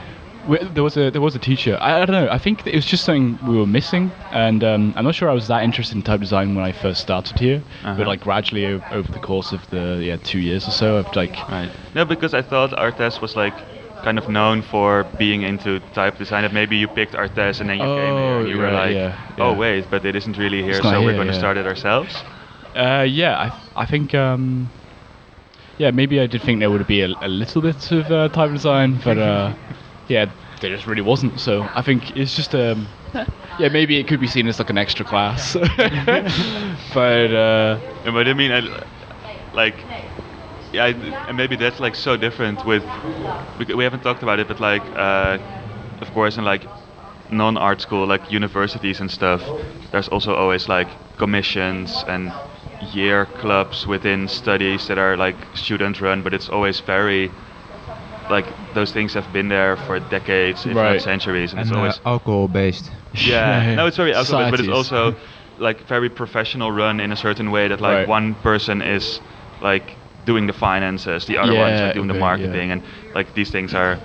We, 0.49 0.59
there 0.59 0.83
was 0.83 0.97
a 0.97 1.11
there 1.11 1.21
was 1.21 1.35
a 1.35 1.39
teacher. 1.39 1.77
I, 1.81 2.01
I 2.03 2.07
don't 2.07 2.25
know. 2.25 2.31
I 2.31 2.39
think 2.39 2.67
it 2.67 2.75
was 2.75 2.87
just 2.87 3.05
something 3.05 3.39
we 3.47 3.57
were 3.59 3.67
missing, 3.67 4.11
and 4.33 4.65
um, 4.65 4.95
I'm 4.97 5.05
not 5.05 5.15
sure 5.15 5.29
I 5.29 5.35
was 5.35 5.47
that 5.49 5.63
interested 5.63 5.97
in 5.97 6.03
type 6.03 6.21
design 6.21 6.55
when 6.55 6.65
I 6.65 6.73
first 6.73 7.01
started 7.03 7.39
here. 7.39 7.63
Uh-huh. 7.85 7.95
But 7.99 8.07
like 8.07 8.21
gradually 8.21 8.65
o- 8.67 8.83
over 8.91 9.13
the 9.13 9.19
course 9.19 9.53
of 9.53 9.61
the 9.71 10.01
yeah 10.03 10.17
two 10.17 10.39
years 10.39 10.67
or 10.67 10.71
so, 10.71 10.99
I've 10.99 11.15
like 11.15 11.37
right? 11.51 11.71
No, 11.95 12.05
because 12.07 12.33
I 12.33 12.41
thought 12.43 12.71
ArtEZ 12.71 13.21
was 13.21 13.37
like 13.37 13.55
kind 14.03 14.17
of 14.17 14.29
known 14.29 14.63
for 14.63 15.05
being 15.19 15.43
into 15.43 15.81
type 15.93 16.17
design. 16.17 16.43
That 16.45 16.55
maybe 16.55 16.77
you 16.79 16.89
picked 16.89 17.13
ArtEZ 17.15 17.61
and 17.61 17.69
then 17.69 17.77
you 17.79 17.85
came 17.85 18.17
here 18.17 18.35
Oh, 18.35 18.41
and 18.41 18.49
you 18.49 18.57
were 18.59 18.71
like, 18.73 18.95
yeah, 18.95 19.19
oh 19.39 19.53
wait, 19.53 19.91
but 19.91 20.05
it 20.07 20.17
isn't 20.17 20.39
really 20.39 20.63
here, 20.63 20.75
so 20.75 20.91
not 20.91 21.05
we're 21.05 21.13
going 21.15 21.27
to 21.27 21.33
yeah. 21.35 21.39
start 21.39 21.57
it 21.59 21.67
ourselves. 21.67 22.15
Uh, 22.75 23.05
yeah, 23.07 23.37
I, 23.77 23.83
I 23.83 23.87
think 23.87 24.15
um, 24.15 24.71
yeah 25.77 25.91
maybe 25.91 26.21
I 26.21 26.27
did 26.27 26.41
think 26.43 26.61
there 26.61 26.71
would 26.71 26.87
be 26.87 27.03
a, 27.03 27.09
a 27.21 27.29
little 27.29 27.61
bit 27.61 27.93
of 27.93 28.11
uh, 28.11 28.29
type 28.29 28.51
design, 28.53 28.99
but 29.05 29.19
uh, 29.19 29.53
yeah, 30.09 30.27
there 30.61 30.71
just 30.75 30.87
really 30.87 31.03
wasn't. 31.03 31.41
So 31.41 31.71
I 31.75 31.83
think 31.83 32.11
it's 32.17 32.35
just 32.35 32.55
um, 32.55 32.89
yeah 33.59 33.69
maybe 33.69 33.99
it 33.99 34.09
could 34.09 34.21
be 34.21 34.27
seen 34.27 34.47
as 34.49 34.59
like 34.59 34.71
an 34.71 34.79
extra 34.79 35.05
class, 35.05 35.55
but 36.95 37.33
uh, 37.35 37.81
No, 38.05 38.13
but 38.13 38.29
I 38.29 38.35
mean, 38.35 38.53
I, 38.53 38.63
like, 39.53 39.87
yeah, 40.73 40.85
I, 40.85 40.89
and 41.27 41.37
maybe 41.37 41.57
that's 41.57 41.81
like 41.81 41.95
so 41.97 42.17
different 42.17 42.65
with. 42.65 42.85
bec- 43.59 43.75
We 43.77 43.85
haven't 43.85 44.03
talked 44.03 44.23
about 44.23 44.39
it, 44.41 44.49
but 44.49 44.61
like, 44.61 44.91
uh, 44.97 45.39
of 46.01 46.13
course, 46.13 46.37
in 46.39 46.45
like 46.45 46.69
non-art 47.31 47.81
school, 47.81 48.07
like 48.07 48.31
universities 48.31 49.01
and 49.01 49.11
stuff, 49.11 49.55
there's 49.91 50.09
also 50.09 50.35
always 50.35 50.69
like 50.69 50.99
commissions 51.19 52.05
and 52.09 52.35
year 52.81 53.27
clubs 53.27 53.87
within 53.87 54.29
studies 54.29 54.87
that 54.89 54.99
are 54.99 55.17
like 55.17 55.49
student 55.55 56.01
run, 56.01 56.23
but 56.23 56.35
it's 56.35 56.49
always 56.49 56.81
very. 56.81 57.33
Like 58.29 58.55
those 58.75 58.93
things 58.93 59.15
have 59.15 59.33
been 59.33 59.49
there 59.49 59.77
for 59.77 59.99
decades, 60.01 60.67
if 60.67 60.83
not 60.83 61.01
centuries, 61.01 61.53
and, 61.53 61.61
and 61.61 61.69
it's 61.69 61.73
uh, 61.73 61.77
always 61.77 62.01
alcohol 62.05 62.49
based. 62.49 62.91
yeah, 63.21 63.65
no, 63.75 63.87
it's 63.87 63.97
very 63.97 64.15
alcohol 64.15 64.37
based, 64.37 64.51
but 64.51 64.61
it's 64.61 64.69
also 64.69 65.15
like 65.57 65.87
very 65.89 66.09
professional 66.09 66.71
run 66.71 67.01
in 67.01 67.13
a 67.13 67.17
certain 67.17 67.51
way 67.51 67.69
that 67.69 67.81
like 67.81 67.91
Right. 67.91 68.07
one 68.07 68.35
person 68.37 68.83
is 68.83 69.21
like 69.61 69.99
doing 70.25 70.47
the 70.47 70.53
finances, 70.53 71.27
the 71.27 71.39
other 71.39 71.55
one's 71.55 71.81
Yeah, 71.81 71.83
like 71.83 71.93
doing 71.95 72.09
the 72.09 72.15
okay, 72.15 72.19
yeah. 72.19 72.21
marketing, 72.21 72.71
and 72.71 72.83
like 73.15 73.35
these 73.35 73.51
things 73.51 73.75
are. 73.75 74.01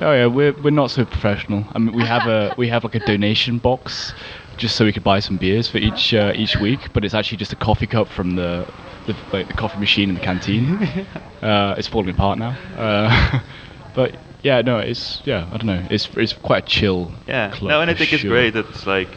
Oh 0.00 0.12
yeah, 0.12 0.26
we're 0.26 0.52
we're 0.52 0.70
not 0.70 0.90
so 0.90 1.04
professional. 1.04 1.64
I 1.74 1.78
mean, 1.78 1.92
we 1.94 2.04
have 2.04 2.26
a 2.26 2.52
we 2.56 2.68
have 2.68 2.84
like 2.84 2.94
a 2.94 3.00
donation 3.00 3.58
box, 3.58 4.14
just 4.56 4.76
so 4.76 4.84
we 4.84 4.92
could 4.92 5.02
buy 5.02 5.18
some 5.20 5.38
beers 5.38 5.68
for 5.68 5.78
each 5.78 6.14
uh, 6.14 6.32
each 6.34 6.58
week. 6.58 6.92
But 6.92 7.04
it's 7.04 7.14
actually 7.14 7.38
just 7.38 7.52
a 7.52 7.56
coffee 7.56 7.86
cup 7.86 8.08
from 8.08 8.30
the 8.36 8.66
the, 9.08 9.16
like, 9.32 9.48
the 9.48 9.54
coffee 9.54 9.78
machine 9.78 10.08
in 10.10 10.14
the 10.14 10.20
canteen. 10.20 10.82
uh, 11.42 11.74
it's 11.78 11.88
falling 11.88 12.10
apart 12.10 12.38
now. 12.38 12.54
Uh, 12.76 13.40
but 13.94 14.16
yeah, 14.42 14.60
no, 14.62 14.78
it's 14.78 15.20
yeah, 15.24 15.46
I 15.52 15.56
don't 15.56 15.66
know. 15.66 15.86
It's 15.90 16.08
it's 16.16 16.32
quite 16.32 16.64
a 16.64 16.66
chill. 16.66 17.10
Yeah, 17.26 17.50
club 17.50 17.70
no, 17.70 17.80
and 17.80 17.90
I 17.90 17.94
for 17.94 17.98
think 17.98 18.12
it's 18.12 18.22
great 18.24 18.54
that 18.54 18.66
it's 18.68 18.86
like 18.86 19.08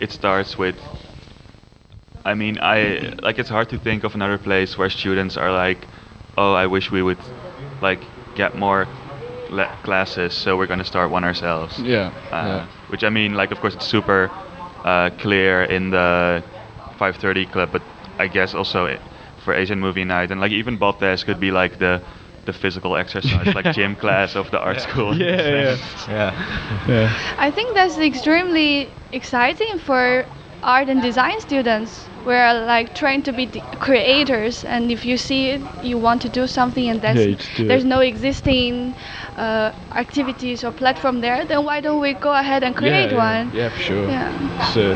it 0.00 0.10
starts 0.10 0.56
with. 0.56 0.76
I 2.24 2.34
mean, 2.34 2.58
I 2.60 3.14
like 3.22 3.38
it's 3.38 3.48
hard 3.50 3.68
to 3.70 3.78
think 3.78 4.04
of 4.04 4.14
another 4.14 4.38
place 4.38 4.78
where 4.78 4.90
students 4.90 5.36
are 5.36 5.52
like, 5.52 5.86
oh, 6.36 6.52
I 6.54 6.66
wish 6.66 6.90
we 6.90 7.02
would 7.02 7.18
like 7.80 8.04
get 8.34 8.54
more 8.54 8.86
le- 9.48 9.68
classes, 9.82 10.32
so 10.34 10.56
we're 10.56 10.66
gonna 10.66 10.84
start 10.84 11.10
one 11.10 11.24
ourselves. 11.24 11.78
Yeah. 11.78 12.12
Uh, 12.32 12.46
yeah. 12.46 12.66
Which 12.88 13.04
I 13.04 13.10
mean, 13.10 13.34
like, 13.34 13.52
of 13.52 13.60
course, 13.60 13.74
it's 13.74 13.86
super 13.86 14.30
uh, 14.84 15.10
clear 15.18 15.64
in 15.64 15.90
the 15.90 16.42
5:30 16.98 17.50
club, 17.50 17.70
but 17.72 17.82
I 18.18 18.28
guess 18.28 18.54
also 18.54 18.86
i- 18.86 18.98
for 19.40 19.54
Asian 19.54 19.80
Movie 19.80 20.04
Night 20.04 20.30
and 20.30 20.40
like 20.40 20.52
even 20.52 20.76
Bob 20.78 21.00
BalltEZ 21.00 21.24
could 21.24 21.40
be 21.40 21.50
like 21.50 21.78
the 21.78 22.02
the 22.46 22.52
physical 22.52 22.96
exercise, 22.96 23.54
like 23.54 23.72
gym 23.78 23.96
class 23.96 24.36
of 24.36 24.50
the 24.50 24.58
art 24.58 24.80
school. 24.80 25.16
Yeah, 25.16 25.42
yeah. 25.42 25.76
Yeah. 26.08 26.32
Yeah. 26.88 27.14
I 27.38 27.50
think 27.50 27.74
that's 27.74 27.98
extremely 27.98 28.94
exciting 29.12 29.78
for 29.78 30.26
art 30.62 30.88
and 30.88 31.02
design 31.02 31.40
students. 31.40 32.09
We're 32.24 32.52
like 32.66 32.94
trying 32.94 33.22
to 33.22 33.32
be 33.32 33.46
the 33.46 33.60
creators, 33.80 34.64
and 34.64 34.90
if 34.90 35.04
you 35.06 35.16
see 35.16 35.50
it, 35.50 35.62
you 35.82 35.96
want 35.98 36.20
to 36.22 36.28
do 36.28 36.46
something, 36.46 36.88
and 36.88 37.02
Yeah, 37.02 37.14
there's 37.14 37.26
you 37.26 37.34
just 37.36 37.56
do 37.56 37.66
there's 37.66 37.84
it. 37.84 37.88
no 37.96 38.00
existing 38.00 38.94
uh, 39.36 39.72
activities 39.94 40.62
or 40.62 40.70
platform 40.70 41.20
there, 41.22 41.46
then 41.46 41.64
why 41.64 41.80
don't 41.80 42.00
we 42.00 42.12
go 42.14 42.32
ahead 42.34 42.62
and 42.62 42.76
create 42.76 43.10
yeah, 43.10 43.16
one? 43.16 43.50
Yeah, 43.54 43.68
for 43.70 43.80
sure. 43.80 44.08
Yeah. 44.08 44.72
So 44.72 44.92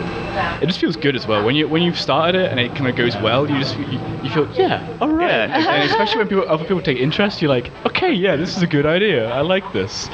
it 0.61 0.67
just 0.67 0.79
feels 0.79 0.97
good 0.97 1.17
as 1.17 1.27
well 1.27 1.45
when 1.45 1.55
you 1.57 1.67
when 1.67 1.83
you've 1.83 1.99
started 1.99 2.35
it 2.41 2.51
and 2.51 2.61
it 2.61 2.75
kind 2.75 2.89
of 2.89 2.97
goes 2.97 3.17
well. 3.17 3.51
You 3.51 3.59
just 3.59 3.79
you, 3.79 3.99
you 4.23 4.31
feel 4.31 4.47
yeah, 4.55 4.87
all 5.01 5.09
right. 5.11 5.31
Yeah. 5.31 5.57
And, 5.57 5.67
and 5.67 5.91
especially 5.91 6.19
when 6.19 6.29
people 6.29 6.45
other 6.49 6.65
people 6.65 6.83
take 6.83 6.99
interest, 6.99 7.41
you're 7.41 7.51
like, 7.51 7.71
okay, 7.87 8.13
yeah, 8.13 8.37
this 8.37 8.57
is 8.57 8.63
a 8.63 8.67
good 8.67 8.87
idea. 8.87 9.31
I 9.31 9.41
like 9.41 9.73
this. 9.73 10.09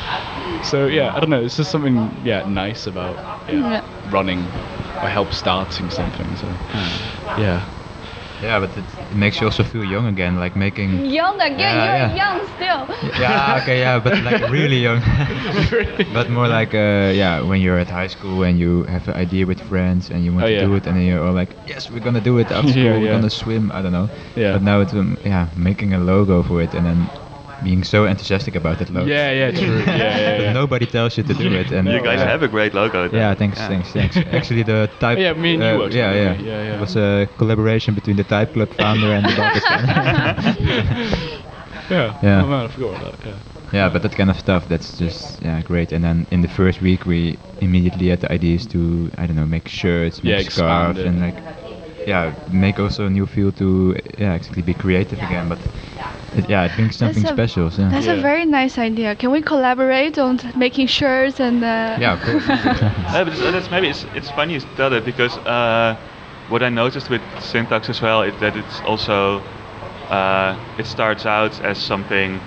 So 0.64 0.87
yeah, 0.87 1.14
I 1.14 1.20
don't 1.20 1.31
know. 1.31 1.42
It's 1.42 1.57
just 1.57 1.70
something 1.70 2.11
yeah 2.25 2.42
nice 2.49 2.87
about 2.87 3.16
yeah, 3.49 3.70
Yeah. 3.70 4.11
running 4.12 4.40
or 5.03 5.09
help 5.09 5.33
starting 5.33 5.90
something. 5.90 6.37
So 6.37 6.46
yeah. 7.38 7.64
Yeah, 8.42 8.59
but 8.59 8.70
it, 8.77 8.85
it 9.11 9.14
makes 9.14 9.38
you 9.38 9.46
also 9.46 9.62
feel 9.62 9.85
young 9.85 10.07
again, 10.07 10.37
like 10.40 10.57
making. 10.57 11.05
Young 11.05 11.38
again, 11.42 11.59
Yeah, 11.59 11.85
you're 11.85 12.16
yeah. 12.16 12.38
young 12.38 12.46
still. 12.57 13.20
Yeah, 13.20 13.59
okay, 13.61 13.81
yeah, 13.81 13.99
but 14.01 14.23
like 14.25 14.49
really 14.59 14.79
young. 14.79 15.03
but 16.14 16.31
more 16.31 16.49
like, 16.49 16.73
uh, 16.75 17.12
yeah, 17.14 17.42
when 17.42 17.61
you're 17.61 17.79
at 17.79 17.90
high 17.90 18.07
school 18.07 18.42
and 18.44 18.59
you 18.59 18.85
have 18.85 19.07
an 19.09 19.14
idea 19.14 19.44
with 19.46 19.61
friends 19.61 20.11
and 20.11 20.25
you 20.25 20.33
want 20.33 20.44
Oh, 20.44 20.49
to 20.49 20.55
yeah. 20.55 20.61
do 20.61 20.75
it, 20.75 20.87
and 20.87 20.96
then 20.96 21.05
you're 21.05 21.23
all 21.23 21.35
like, 21.35 21.51
yes, 21.66 21.90
we're 21.90 22.01
gonna 22.01 22.20
do 22.23 22.38
it 22.38 22.51
after 22.57 22.73
school, 22.73 22.83
Yeah, 22.83 22.99
we're 22.99 23.12
gonna 23.12 23.29
swim, 23.29 23.70
I 23.75 23.83
don't 23.83 23.92
know. 23.92 24.09
Yeah. 24.37 24.53
But 24.53 24.62
now 24.62 24.81
it's, 24.81 24.94
um, 24.94 25.18
yeah, 25.23 25.49
making 25.55 25.92
a 25.92 25.99
logo 25.99 26.42
for 26.42 26.62
it 26.62 26.73
and 26.73 26.87
then 26.87 27.11
being 27.62 27.85
so 27.85 28.05
enthusiastic 28.07 28.57
about 28.57 28.79
that 28.79 28.90
logo. 28.90 29.07
Yeah, 29.07 29.31
yeah, 29.33 29.51
true. 29.51 29.79
Yeah, 29.81 29.96
yeah, 29.96 30.37
But 30.38 30.42
yeah. 30.44 30.53
nobody 30.53 30.87
tells 30.87 31.16
you 31.16 31.25
to 31.25 31.35
do 31.35 31.53
it, 31.53 31.70
and 31.73 31.88
You 31.88 32.01
guys 32.03 32.20
yeah. 32.20 32.31
have 32.31 32.42
a 32.42 32.49
great 32.49 32.75
logo. 32.75 33.09
though. 33.09 33.16
Yeah, 33.16 33.35
thanks, 33.35 33.59
thanks, 33.59 33.92
thanks. 33.92 34.16
Actually, 34.33 34.62
the 34.62 34.88
type. 35.01 35.18
Yeah, 35.18 35.33
me 35.35 35.55
and 35.55 35.62
uh, 35.62 35.77
worked 35.79 35.94
yeah, 35.94 36.12
yeah. 36.12 36.35
Yeah, 36.38 36.62
yeah. 36.62 36.75
It 36.77 36.81
was 36.81 36.96
a 36.96 37.29
collaboration 37.38 37.94
between 37.94 38.16
the 38.16 38.25
Type 38.25 38.53
Club 38.53 38.73
founder 38.75 39.12
and 39.12 39.25
the 39.25 39.31
BalltEZ 39.38 41.40
yeah. 41.90 42.18
Yeah. 42.23 42.42
Oh 42.44 42.46
man, 42.46 42.64
I 42.66 42.68
forgot 42.68 43.01
about 43.01 43.20
that. 43.20 43.27
Yeah. 43.29 43.38
yeah, 43.73 43.88
but 43.88 44.03
that 44.03 44.16
kind 44.16 44.31
of 44.31 44.38
stuff, 44.38 44.68
that's 44.68 44.99
just 44.99 45.42
yeah, 45.42 45.61
great. 45.62 45.92
And 45.92 46.05
then 46.05 46.27
in 46.31 46.40
the 46.40 46.49
first 46.49 46.81
week, 46.81 47.05
we 47.07 47.38
immediately 47.61 48.09
had 48.09 48.20
the 48.20 48.33
ideas 48.33 48.66
to 48.68 49.11
I 49.18 49.27
don't 49.27 49.37
know, 49.37 49.46
make 49.46 49.68
shirts, 49.68 50.23
make 50.23 50.44
Yeah, 50.44 50.49
scarves, 50.51 50.99
and 51.01 51.20
like 51.20 51.37
yeah, 52.06 52.34
make 52.50 52.78
also 52.78 53.06
a 53.06 53.10
new 53.10 53.26
field 53.26 53.56
to 53.58 53.96
yeah, 54.18 54.32
actually 54.32 54.62
be 54.62 54.74
creative 54.74 55.22
again. 55.22 55.48
But 55.48 55.58
it, 56.34 56.48
yeah, 56.48 56.64
it 56.64 56.74
brings 56.74 56.96
something 56.96 57.22
That's 57.22 57.32
a- 57.32 57.34
special. 57.34 57.70
So. 57.70 57.88
That's 57.88 58.06
a 58.06 58.16
very 58.20 58.44
nice 58.46 58.78
idea. 58.78 59.14
Can 59.16 59.30
we 59.30 59.42
collaborate 59.42 60.18
on 60.18 60.38
t- 60.38 60.48
making 60.56 60.86
shirts 60.86 61.40
and? 61.40 61.62
Uh, 61.62 61.96
yeah, 62.00 62.12
of 62.14 62.22
course. 62.22 62.46
Yeah, 62.48 63.24
but 63.24 63.28
it's, 63.32 63.40
that's 63.40 63.70
maybe 63.70 63.88
it's, 63.88 64.04
it's 64.14 64.30
funny 64.30 64.54
you 64.54 64.60
tell 64.76 64.90
that 64.90 65.04
because 65.04 65.36
uh, 65.38 65.96
what 66.48 66.62
I 66.62 66.68
noticed 66.68 67.10
with 67.10 67.22
syntax 67.40 67.88
as 67.88 68.00
well 68.00 68.22
is 68.22 68.34
that 68.40 68.56
it's 68.56 68.80
also 68.82 69.40
uh, 70.08 70.56
it 70.78 70.86
starts 70.86 71.26
out 71.26 71.60
as 71.60 71.78
something 71.78 72.40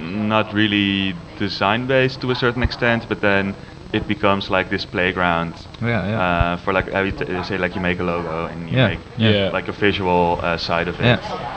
not 0.00 0.52
really 0.52 1.14
design 1.38 1.86
based 1.86 2.20
to 2.22 2.30
a 2.30 2.34
certain 2.34 2.62
extent, 2.62 3.06
but 3.08 3.20
then 3.20 3.54
it 3.92 4.06
becomes 4.06 4.50
like 4.50 4.70
this 4.70 4.84
playground 4.84 5.54
yeah, 5.80 6.06
yeah. 6.08 6.20
uh, 6.22 6.56
for 6.56 6.72
like 6.72 6.92
I 6.94 7.02
would 7.02 7.18
t- 7.18 7.42
say 7.42 7.58
like 7.58 7.74
you 7.74 7.80
make 7.80 7.98
a 8.00 8.04
logo 8.04 8.46
and 8.46 8.68
you 8.68 8.76
Yeah, 8.76 8.88
make 8.88 9.00
yeah. 9.16 9.50
like 9.52 9.68
a 9.68 9.72
visual 9.72 10.38
uh, 10.42 10.56
side 10.56 10.88
of 10.88 11.00
it. 11.00 11.04
Yeah. 11.04 11.48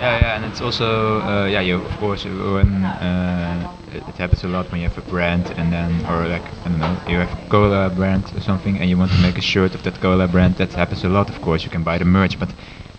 Yeah, 0.00 0.18
yeah, 0.18 0.36
and 0.36 0.44
it's 0.44 0.60
also 0.60 1.20
uh, 1.20 1.46
yeah, 1.46 1.60
you 1.60 1.76
of 1.76 1.96
course 1.98 2.24
when 2.24 2.84
uh, 3.00 3.66
it, 3.92 4.02
it 4.08 4.16
happens 4.18 4.42
a 4.42 4.48
lot 4.48 4.70
when 4.72 4.80
you 4.80 4.88
have 4.88 4.98
a 4.98 5.02
brand 5.02 5.52
and 5.56 5.72
then 5.72 6.04
or 6.08 6.26
like 6.26 6.50
I 6.64 6.68
don't 6.70 6.80
know, 6.80 6.96
you 7.06 7.18
have 7.18 7.32
a 7.32 7.48
cola 7.48 7.88
brand 7.90 8.32
or 8.34 8.40
something 8.40 8.78
and 8.80 8.88
you 8.90 8.98
want 8.98 9.12
to 9.12 9.18
make 9.18 9.38
a 9.38 9.42
shirt 9.42 9.74
of 9.74 9.82
that 9.84 10.00
cola 10.00 10.26
brand. 10.26 10.56
That 10.56 10.72
happens 10.72 11.04
a 11.04 11.08
lot, 11.08 11.28
of 11.30 11.40
course. 11.40 11.62
You 11.64 11.70
can 11.70 11.84
buy 11.84 11.98
the 11.98 12.04
merch, 12.04 12.36
but 12.38 12.52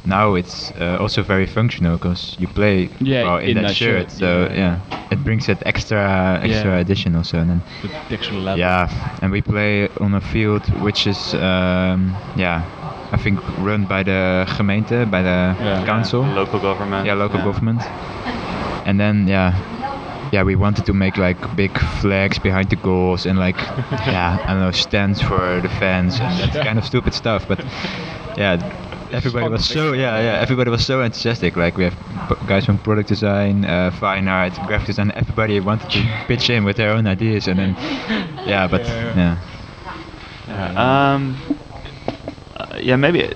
now 0.05 0.35
it's 0.35 0.71
uh, 0.79 0.97
also 0.99 1.23
very 1.23 1.45
functional 1.45 1.97
because 1.97 2.35
you 2.39 2.47
play 2.47 2.89
Yeah, 2.99 3.23
well, 3.23 3.37
in, 3.37 3.49
in 3.49 3.55
that, 3.55 3.67
that 3.69 3.75
shirt. 3.75 4.09
shirt, 4.09 4.11
So 4.11 4.47
yeah. 4.51 4.79
yeah. 4.91 5.07
it 5.11 5.23
brings 5.23 5.45
that 5.47 5.63
extra 5.65 6.39
extra 6.43 6.71
Yeah. 6.71 6.79
addition 6.79 7.15
also. 7.15 7.37
And 7.39 7.49
then 7.49 7.61
The 8.07 8.13
extra 8.15 8.35
level. 8.37 8.59
yeah, 8.59 8.89
and 9.21 9.31
we 9.31 9.41
play 9.41 9.87
on 10.01 10.13
a 10.13 10.21
field 10.21 10.65
which 10.81 11.07
is 11.07 11.33
um, 11.35 12.15
yeah, 12.35 12.63
I 13.11 13.17
think 13.17 13.39
run 13.59 13.85
by 13.85 14.03
the 14.03 14.45
gemeente, 14.57 15.05
by 15.09 15.21
the 15.21 15.55
Yeah. 15.63 15.85
council. 15.85 16.23
Local 16.23 16.59
government. 16.59 17.05
Yeah, 17.05 17.13
local 17.15 17.39
government. 17.43 17.81
And 18.85 18.99
then 18.99 19.27
yeah, 19.27 19.53
yeah, 20.33 20.43
we 20.43 20.55
wanted 20.55 20.85
to 20.85 20.93
make 20.93 21.15
like 21.17 21.37
big 21.55 21.77
flags 22.01 22.39
behind 22.39 22.69
the 22.69 22.75
goals 22.75 23.25
and 23.25 23.39
like 23.39 23.57
yeah, 24.07 24.37
I 24.43 24.51
don't 24.51 24.59
know, 24.59 24.71
stands 24.71 25.21
for 25.21 25.61
the 25.61 25.69
fans 25.79 26.19
and 26.19 26.51
that 26.51 26.65
kind 26.67 26.77
of 26.77 26.83
stupid 26.85 27.13
stuff. 27.13 27.47
But 27.47 27.59
yeah, 28.37 28.57
everybody 29.13 29.49
was 29.49 29.65
so 29.65 29.93
yeah, 29.93 30.19
yeah, 30.19 30.41
everybody 30.41 30.69
was 30.71 30.85
so 30.85 31.01
enthusiastic. 31.01 31.55
Like 31.55 31.77
we 31.77 31.83
have 31.83 31.95
guys 32.47 32.65
from 32.65 32.77
product 32.79 33.09
design, 33.09 33.65
uh, 33.65 33.91
fine 33.91 34.27
art, 34.27 34.53
graphic 34.67 34.87
design. 34.87 35.11
Everybody 35.15 35.59
wanted 35.59 35.89
to 35.91 35.99
pitch 36.27 36.49
in 36.49 36.63
with 36.63 36.77
their 36.77 36.91
own 36.91 37.07
ideas, 37.07 37.47
and 37.47 37.59
then 37.59 37.75
yeah, 38.45 38.67
but 38.67 38.81
Yeah. 39.15 39.37
yeah. 40.47 41.13
Um, 41.13 41.37
uh, 42.57 42.77
yeah, 42.81 42.95
maybe. 42.95 43.31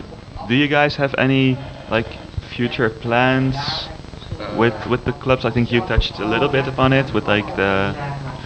Do 0.47 0.55
you 0.55 0.67
guys 0.67 0.95
have 0.95 1.13
any 1.17 1.57
like 1.89 2.07
future 2.55 2.89
plans 2.89 3.89
with 4.55 4.85
with 4.87 5.05
the 5.05 5.13
clubs? 5.13 5.45
I 5.45 5.51
think 5.51 5.71
you 5.71 5.81
touched 5.81 6.19
a 6.19 6.25
little 6.25 6.49
bit 6.49 6.67
upon 6.67 6.93
it 6.93 7.13
with 7.13 7.27
like 7.27 7.55
the 7.55 7.95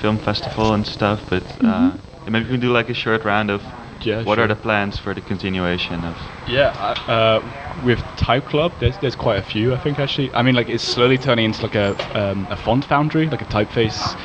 film 0.02 0.17
festival 0.17 0.74
and 0.74 0.86
stuff, 0.86 1.22
but 1.30 1.44
uh, 1.63 1.91
maybe 2.28 2.46
we 2.46 2.52
can 2.52 2.60
do 2.60 2.72
like 2.72 2.89
a 2.89 2.94
short 2.94 3.24
round 3.26 3.50
of 3.52 3.62
Yeah, 4.06 4.24
what 4.24 4.40
are 4.40 4.48
the 4.48 4.56
plans 4.56 4.98
for 4.98 5.14
the 5.14 5.22
continuation 5.22 6.04
of. 6.04 6.18
Yeah, 6.48 6.70
uh, 7.08 7.42
with 7.84 8.00
Type 8.18 8.46
Club, 8.46 8.72
there's 8.80 8.98
there's 9.00 9.16
quite 9.16 9.38
a 9.38 9.44
few. 9.44 9.74
I 9.74 9.80
think 9.80 10.00
actually. 10.00 10.34
I 10.34 10.42
mean, 10.42 10.56
like 10.56 10.70
it's 10.70 10.84
slowly 10.84 11.18
turning 11.18 11.46
into 11.46 11.62
like 11.64 11.76
a 11.76 11.96
um, 12.20 12.48
a 12.50 12.56
font 12.56 12.86
foundry, 12.86 13.28
like 13.28 13.42
a 13.42 13.46
typeface 13.46 14.16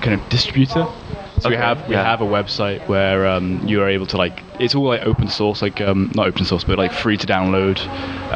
kind 0.00 0.20
of 0.20 0.28
distributor. 0.28 0.86
So 1.40 1.48
we 1.48 1.56
have 1.56 1.88
we 1.88 1.96
yeah. 1.96 2.04
have 2.04 2.20
a 2.20 2.24
website 2.24 2.86
where 2.86 3.26
um, 3.26 3.66
you 3.66 3.82
are 3.82 3.88
able 3.88 4.06
to 4.06 4.16
like 4.16 4.44
it's 4.60 4.76
all 4.76 4.84
like 4.84 5.02
open 5.02 5.26
source, 5.26 5.60
like 5.60 5.80
um, 5.80 6.12
not 6.14 6.28
open 6.28 6.44
source, 6.44 6.62
but 6.62 6.78
like 6.78 6.92
free 6.92 7.16
to 7.16 7.26
download 7.26 7.80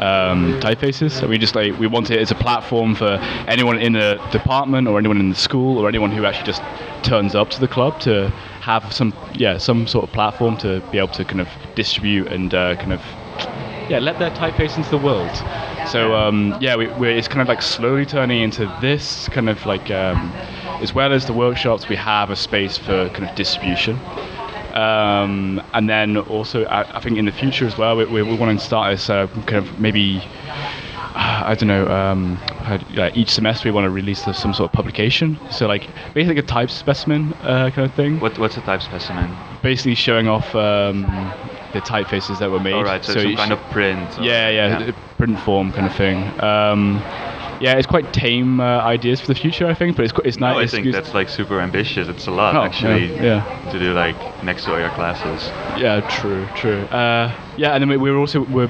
um, 0.01 0.59
typefaces. 0.59 1.11
So 1.11 1.27
we 1.27 1.37
just 1.37 1.55
like 1.55 1.79
we 1.79 1.87
want 1.87 2.11
it 2.11 2.19
as 2.19 2.31
a 2.31 2.35
platform 2.35 2.95
for 2.95 3.17
anyone 3.47 3.79
in 3.79 3.93
the 3.93 4.19
department 4.31 4.89
or 4.89 4.99
anyone 4.99 5.21
in 5.21 5.29
the 5.29 5.35
school 5.35 5.77
or 5.77 5.87
anyone 5.87 6.11
who 6.11 6.25
actually 6.25 6.47
just 6.47 6.61
turns 7.01 7.33
up 7.33 7.49
to 7.51 7.61
the 7.61 7.67
club 7.67 7.97
to 8.01 8.33
have 8.67 8.93
some 8.93 9.13
yeah 9.33 9.57
some 9.57 9.87
sort 9.87 10.03
of 10.05 10.11
platform 10.11 10.57
to 10.57 10.81
be 10.91 10.97
able 10.97 11.13
to 11.19 11.23
kind 11.23 11.41
of 11.41 11.47
distribute 11.75 12.27
and 12.35 12.53
uh, 12.53 12.75
kind 12.75 12.93
of 12.93 13.01
yeah, 13.89 13.99
let 13.99 14.19
their 14.19 14.31
typeface 14.31 14.77
into 14.77 14.89
the 14.89 14.97
world. 14.97 15.31
So 15.89 16.13
um, 16.13 16.57
yeah, 16.59 16.75
we, 16.75 16.87
it's 17.17 17.27
kind 17.27 17.41
of 17.41 17.47
like 17.47 17.61
slowly 17.61 18.05
turning 18.05 18.41
into 18.41 18.65
this 18.81 19.29
kind 19.29 19.49
of 19.49 19.65
like, 19.65 19.89
um, 19.91 20.31
as 20.81 20.93
well 20.93 21.13
as 21.13 21.25
the 21.25 21.33
workshops, 21.33 21.87
we 21.87 21.95
have 21.95 22.29
a 22.29 22.35
space 22.35 22.77
for 22.77 23.09
kind 23.09 23.29
of 23.29 23.35
distribution. 23.35 23.97
Um, 24.73 25.61
and 25.73 25.89
then 25.89 26.17
also, 26.17 26.65
I, 26.65 26.97
I 26.97 26.99
think 26.99 27.17
in 27.17 27.25
the 27.25 27.31
future 27.31 27.65
as 27.65 27.77
well, 27.77 27.95
we, 27.95 28.05
we, 28.05 28.21
we 28.23 28.35
want 28.35 28.59
to 28.59 28.65
start 28.65 28.93
as 28.93 29.09
uh, 29.09 29.27
kind 29.45 29.55
of 29.65 29.79
maybe, 29.79 30.21
I 31.47 31.55
don't 31.55 31.69
know, 31.69 31.87
um, 31.87 32.35
how, 32.67 32.77
do- 32.77 32.85
like 32.95 33.15
each 33.15 33.29
semester 33.31 33.67
we 33.69 33.71
want 33.71 33.85
to 33.85 33.89
release 33.89 34.21
some 34.23 34.53
sort 34.53 34.69
of 34.69 34.71
publication. 34.73 35.39
So 35.49 35.65
like 35.67 35.87
basically 36.13 36.39
a 36.39 36.43
type 36.43 36.69
specimen 36.69 37.33
uh, 37.41 37.69
kind 37.73 37.89
of 37.89 37.93
thing 37.95 38.19
What 38.19 38.37
what's 38.37 38.57
a 38.57 38.61
type 38.61 38.81
specimen? 38.81 39.29
basically 39.63 39.95
showing 39.95 40.27
off 40.27 40.53
um, 40.55 41.03
the 41.73 41.81
typefaces 41.81 42.39
that 42.39 42.51
were 42.51 42.59
made. 42.59 42.73
All 42.73 42.83
right, 42.83 43.03
so, 43.03 43.13
some 43.13 43.31
you 43.31 43.37
kind 43.37 43.51
of 43.51 43.59
print. 43.71 44.09
yeah, 44.21 44.49
yeah, 44.49 44.77
uh, 44.89 44.91
print 45.17 45.39
form 45.39 45.71
kind 45.71 45.87
of 45.87 45.95
thing. 45.95 46.17
Um, 46.43 47.01
yeah, 47.59 47.73
it's 47.77 47.87
quite 47.87 48.13
tame 48.13 48.59
uh, 48.59 48.81
ideas 48.81 49.19
for 49.19 49.27
the 49.27 49.35
future, 49.35 49.65
I 49.67 49.73
think, 49.73 49.95
but 49.95 50.03
it's 50.03 50.11
qu- 50.13 50.21
it's 50.25 50.37
nice. 50.37 50.53
No, 50.55 50.59
I 50.59 50.67
think 50.67 50.93
that's 50.93 51.13
like 51.15 51.27
super 51.27 51.59
ambitious. 51.59 52.07
It's 52.07 52.27
a 52.27 52.31
lot 52.31 52.55
Oh, 52.55 52.61
actually 52.63 53.15
yeah, 53.15 53.23
yeah. 53.63 53.71
to 53.71 53.79
do 53.79 53.93
like 53.93 54.15
next 54.43 54.65
to 54.65 54.73
all 54.73 54.79
your 54.79 54.91
classes. 54.91 55.47
Yeah, 55.81 56.01
true, 56.19 56.45
true. 56.55 56.81
Uh, 56.93 57.33
yeah, 57.57 57.71
and 57.73 57.81
then 57.81 57.89
we, 57.89 57.97
we 57.97 58.11
were 58.11 58.19
also 58.19 58.41
we're, 58.43 58.67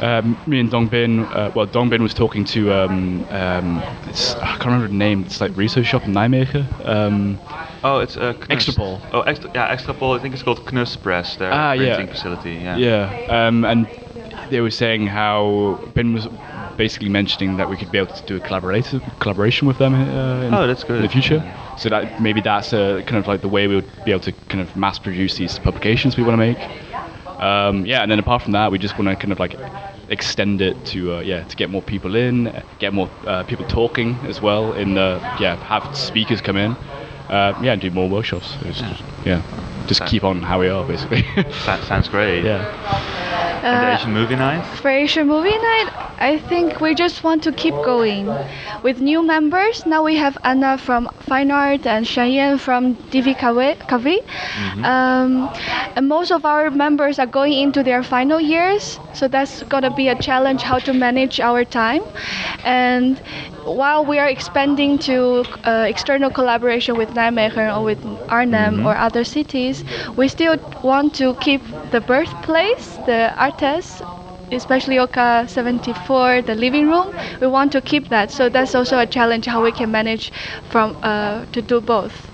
um, 0.00 0.36
me 0.46 0.60
and 0.60 0.70
Dongbin. 0.70 1.24
Uh, 1.34 1.50
well, 1.54 1.66
Dongbin 1.66 2.00
was 2.00 2.14
talking 2.14 2.44
to 2.46 2.72
um, 2.72 3.24
um, 3.30 3.82
it's, 4.08 4.34
I 4.36 4.46
can't 4.56 4.66
remember 4.66 4.88
the 4.88 4.94
name. 4.94 5.24
It's 5.24 5.40
like 5.40 5.56
research 5.56 5.86
shop 5.86 6.04
in 6.04 6.12
Nijmegen. 6.14 6.66
Um, 6.86 7.38
Oh, 7.82 8.00
it's 8.00 8.16
uh, 8.18 8.34
Knust. 8.34 8.48
Extrapool. 8.76 9.00
Oh, 9.12 9.22
extra, 9.22 9.50
yeah, 9.54 9.74
Extrapool. 9.74 10.18
I 10.18 10.20
think 10.20 10.34
it's 10.34 10.42
called 10.42 10.66
Knust 10.66 11.02
Press. 11.02 11.36
Their 11.36 11.50
Ah, 11.50 11.72
yeah. 11.72 11.94
printing 11.94 12.14
facility. 12.14 12.52
Yeah. 12.56 12.76
Yeah, 12.76 13.46
um, 13.46 13.64
and 13.64 13.88
they 14.50 14.60
were 14.60 14.70
saying 14.70 15.06
how 15.06 15.80
Ben 15.94 16.12
was 16.12 16.28
basically 16.76 17.08
mentioning 17.08 17.56
that 17.56 17.70
we 17.70 17.76
could 17.78 17.90
be 17.90 17.96
able 17.98 18.12
to 18.14 18.22
do 18.26 18.36
a 18.36 18.40
collaborative 18.40 19.00
collaboration 19.20 19.66
with 19.66 19.78
them 19.78 19.94
uh, 19.94 20.42
in, 20.46 20.52
Oh, 20.54 20.66
that's 20.66 20.84
good. 20.84 20.96
in 20.96 21.02
the 21.02 21.08
future. 21.08 21.42
So 21.78 21.88
that 21.88 22.20
maybe 22.20 22.42
that's 22.42 22.72
a, 22.74 23.02
kind 23.06 23.16
of 23.16 23.26
like 23.26 23.40
the 23.40 23.48
way 23.48 23.66
we 23.66 23.76
would 23.76 23.90
be 24.04 24.10
able 24.10 24.20
to 24.24 24.32
kind 24.48 24.60
of 24.60 24.74
mass 24.76 24.98
produce 24.98 25.36
these 25.36 25.58
publications 25.58 26.16
we 26.18 26.22
want 26.22 26.34
to 26.34 26.36
make. 26.52 26.58
Um, 27.40 27.86
yeah, 27.86 28.02
and 28.02 28.10
then 28.10 28.18
apart 28.18 28.42
from 28.42 28.52
that, 28.52 28.70
we 28.70 28.78
just 28.78 28.98
want 28.98 29.08
to 29.08 29.16
kind 29.16 29.32
of 29.32 29.40
like 29.40 29.56
extend 30.08 30.60
it 30.60 30.76
to 30.86 31.14
uh, 31.14 31.20
yeah 31.20 31.44
to 31.44 31.56
get 31.56 31.70
more 31.70 31.82
people 31.82 32.14
in, 32.14 32.62
get 32.78 32.92
more 32.92 33.08
uh, 33.26 33.44
people 33.44 33.66
talking 33.66 34.16
as 34.28 34.40
well. 34.42 34.72
In 34.74 34.94
the 34.94 35.18
yeah, 35.40 35.56
have 35.64 35.96
speakers 35.96 36.40
come 36.40 36.56
in. 36.56 36.72
Uh, 37.30 37.58
yeah, 37.62 37.72
and 37.72 37.80
do 37.80 37.90
more 37.90 38.08
workshops. 38.08 38.56
It's 38.62 38.80
just- 38.80 39.02
yeah, 39.24 39.40
just 39.86 40.04
keep 40.06 40.24
on 40.24 40.42
how 40.42 40.58
we 40.60 40.68
are 40.68 40.84
basically. 40.84 41.22
That 41.66 41.82
sounds 41.84 42.08
great. 42.08 42.44
yeah. 42.50 42.64
And 43.62 43.82
the 43.84 43.92
Uh, 43.92 43.96
Asian 43.98 44.12
movie 44.12 44.36
night. 44.36 44.64
For 44.78 44.88
Asian 44.90 45.26
Movie 45.28 45.50
Night, 45.50 45.90
I 46.20 46.38
think 46.38 46.80
we 46.82 46.94
just 46.94 47.24
want 47.24 47.42
to 47.44 47.52
keep 47.52 47.74
going. 47.74 48.26
With 48.82 49.00
new 49.00 49.22
members, 49.26 49.86
now 49.86 50.04
we 50.04 50.16
have 50.16 50.36
Anna 50.44 50.76
from 50.76 51.08
Fine 51.20 51.50
Art 51.50 51.86
and 51.86 52.06
Cheyenne 52.06 52.58
from 52.58 52.94
DBKV. 53.10 54.20
Um, 54.84 55.48
and 55.96 56.08
most 56.08 56.30
of 56.30 56.44
our 56.44 56.70
members 56.70 57.18
are 57.18 57.26
going 57.26 57.54
into 57.54 57.82
their 57.82 58.02
final 58.02 58.38
years, 58.38 59.00
so 59.14 59.28
that's 59.28 59.62
gonna 59.64 59.90
be 59.90 60.08
a 60.08 60.14
challenge 60.14 60.62
how 60.62 60.78
to 60.80 60.92
manage 60.92 61.40
our 61.40 61.64
time. 61.64 62.02
And 62.64 63.18
while 63.64 64.04
we 64.04 64.18
are 64.18 64.28
expanding 64.28 64.98
to 65.10 65.44
uh, 65.64 65.86
external 65.88 66.30
collaboration 66.30 66.96
with 66.96 67.10
Nijmegen 67.10 67.74
or 67.76 67.82
with 67.82 67.98
Arnhem 68.28 68.86
or 68.86 68.94
other 68.94 69.24
cities, 69.24 69.84
we 70.16 70.28
still 70.28 70.56
want 70.82 71.14
to 71.14 71.34
keep 71.36 71.62
the 71.92 72.00
birthplace, 72.00 72.96
the 73.06 73.32
ArtEZ, 73.38 74.02
especially 74.50 74.98
Oka 74.98 75.44
74, 75.48 76.42
the 76.42 76.54
living 76.54 76.88
room. 76.88 77.14
We 77.40 77.46
want 77.46 77.72
to 77.72 77.80
keep 77.80 78.08
that, 78.08 78.30
so 78.30 78.48
that's 78.48 78.74
also 78.74 78.98
a 78.98 79.06
challenge 79.06 79.46
how 79.46 79.62
we 79.62 79.72
can 79.72 79.90
manage 79.90 80.32
from 80.68 80.96
uh, 81.02 81.44
to 81.52 81.62
do 81.62 81.80
both. 81.80 82.30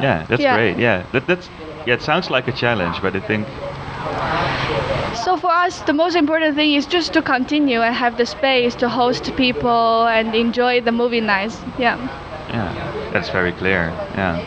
Yeah, 0.00 0.24
that's 0.28 0.42
Yeah. 0.42 0.54
great. 0.54 0.78
Yeah, 0.78 1.04
that, 1.12 1.26
that's 1.26 1.50
yeah. 1.86 1.94
It 1.94 2.02
sounds 2.02 2.30
like 2.30 2.48
a 2.48 2.52
challenge, 2.52 3.00
but 3.02 3.14
I 3.16 3.20
think 3.20 3.46
So 5.14 5.36
for 5.36 5.50
us, 5.50 5.80
the 5.82 5.92
most 5.92 6.14
important 6.16 6.56
thing 6.56 6.74
is 6.74 6.86
just 6.86 7.12
to 7.14 7.22
continue 7.22 7.80
and 7.82 7.94
have 7.94 8.16
the 8.16 8.26
space 8.26 8.74
to 8.76 8.88
host 8.88 9.34
people 9.36 10.06
and 10.06 10.34
enjoy 10.34 10.80
the 10.80 10.92
movie 10.92 11.20
nights. 11.20 11.60
Yeah. 11.78 11.96
yeah, 12.48 13.10
that's 13.12 13.30
very 13.30 13.52
clear. 13.52 13.92
Yeah. 14.16 14.38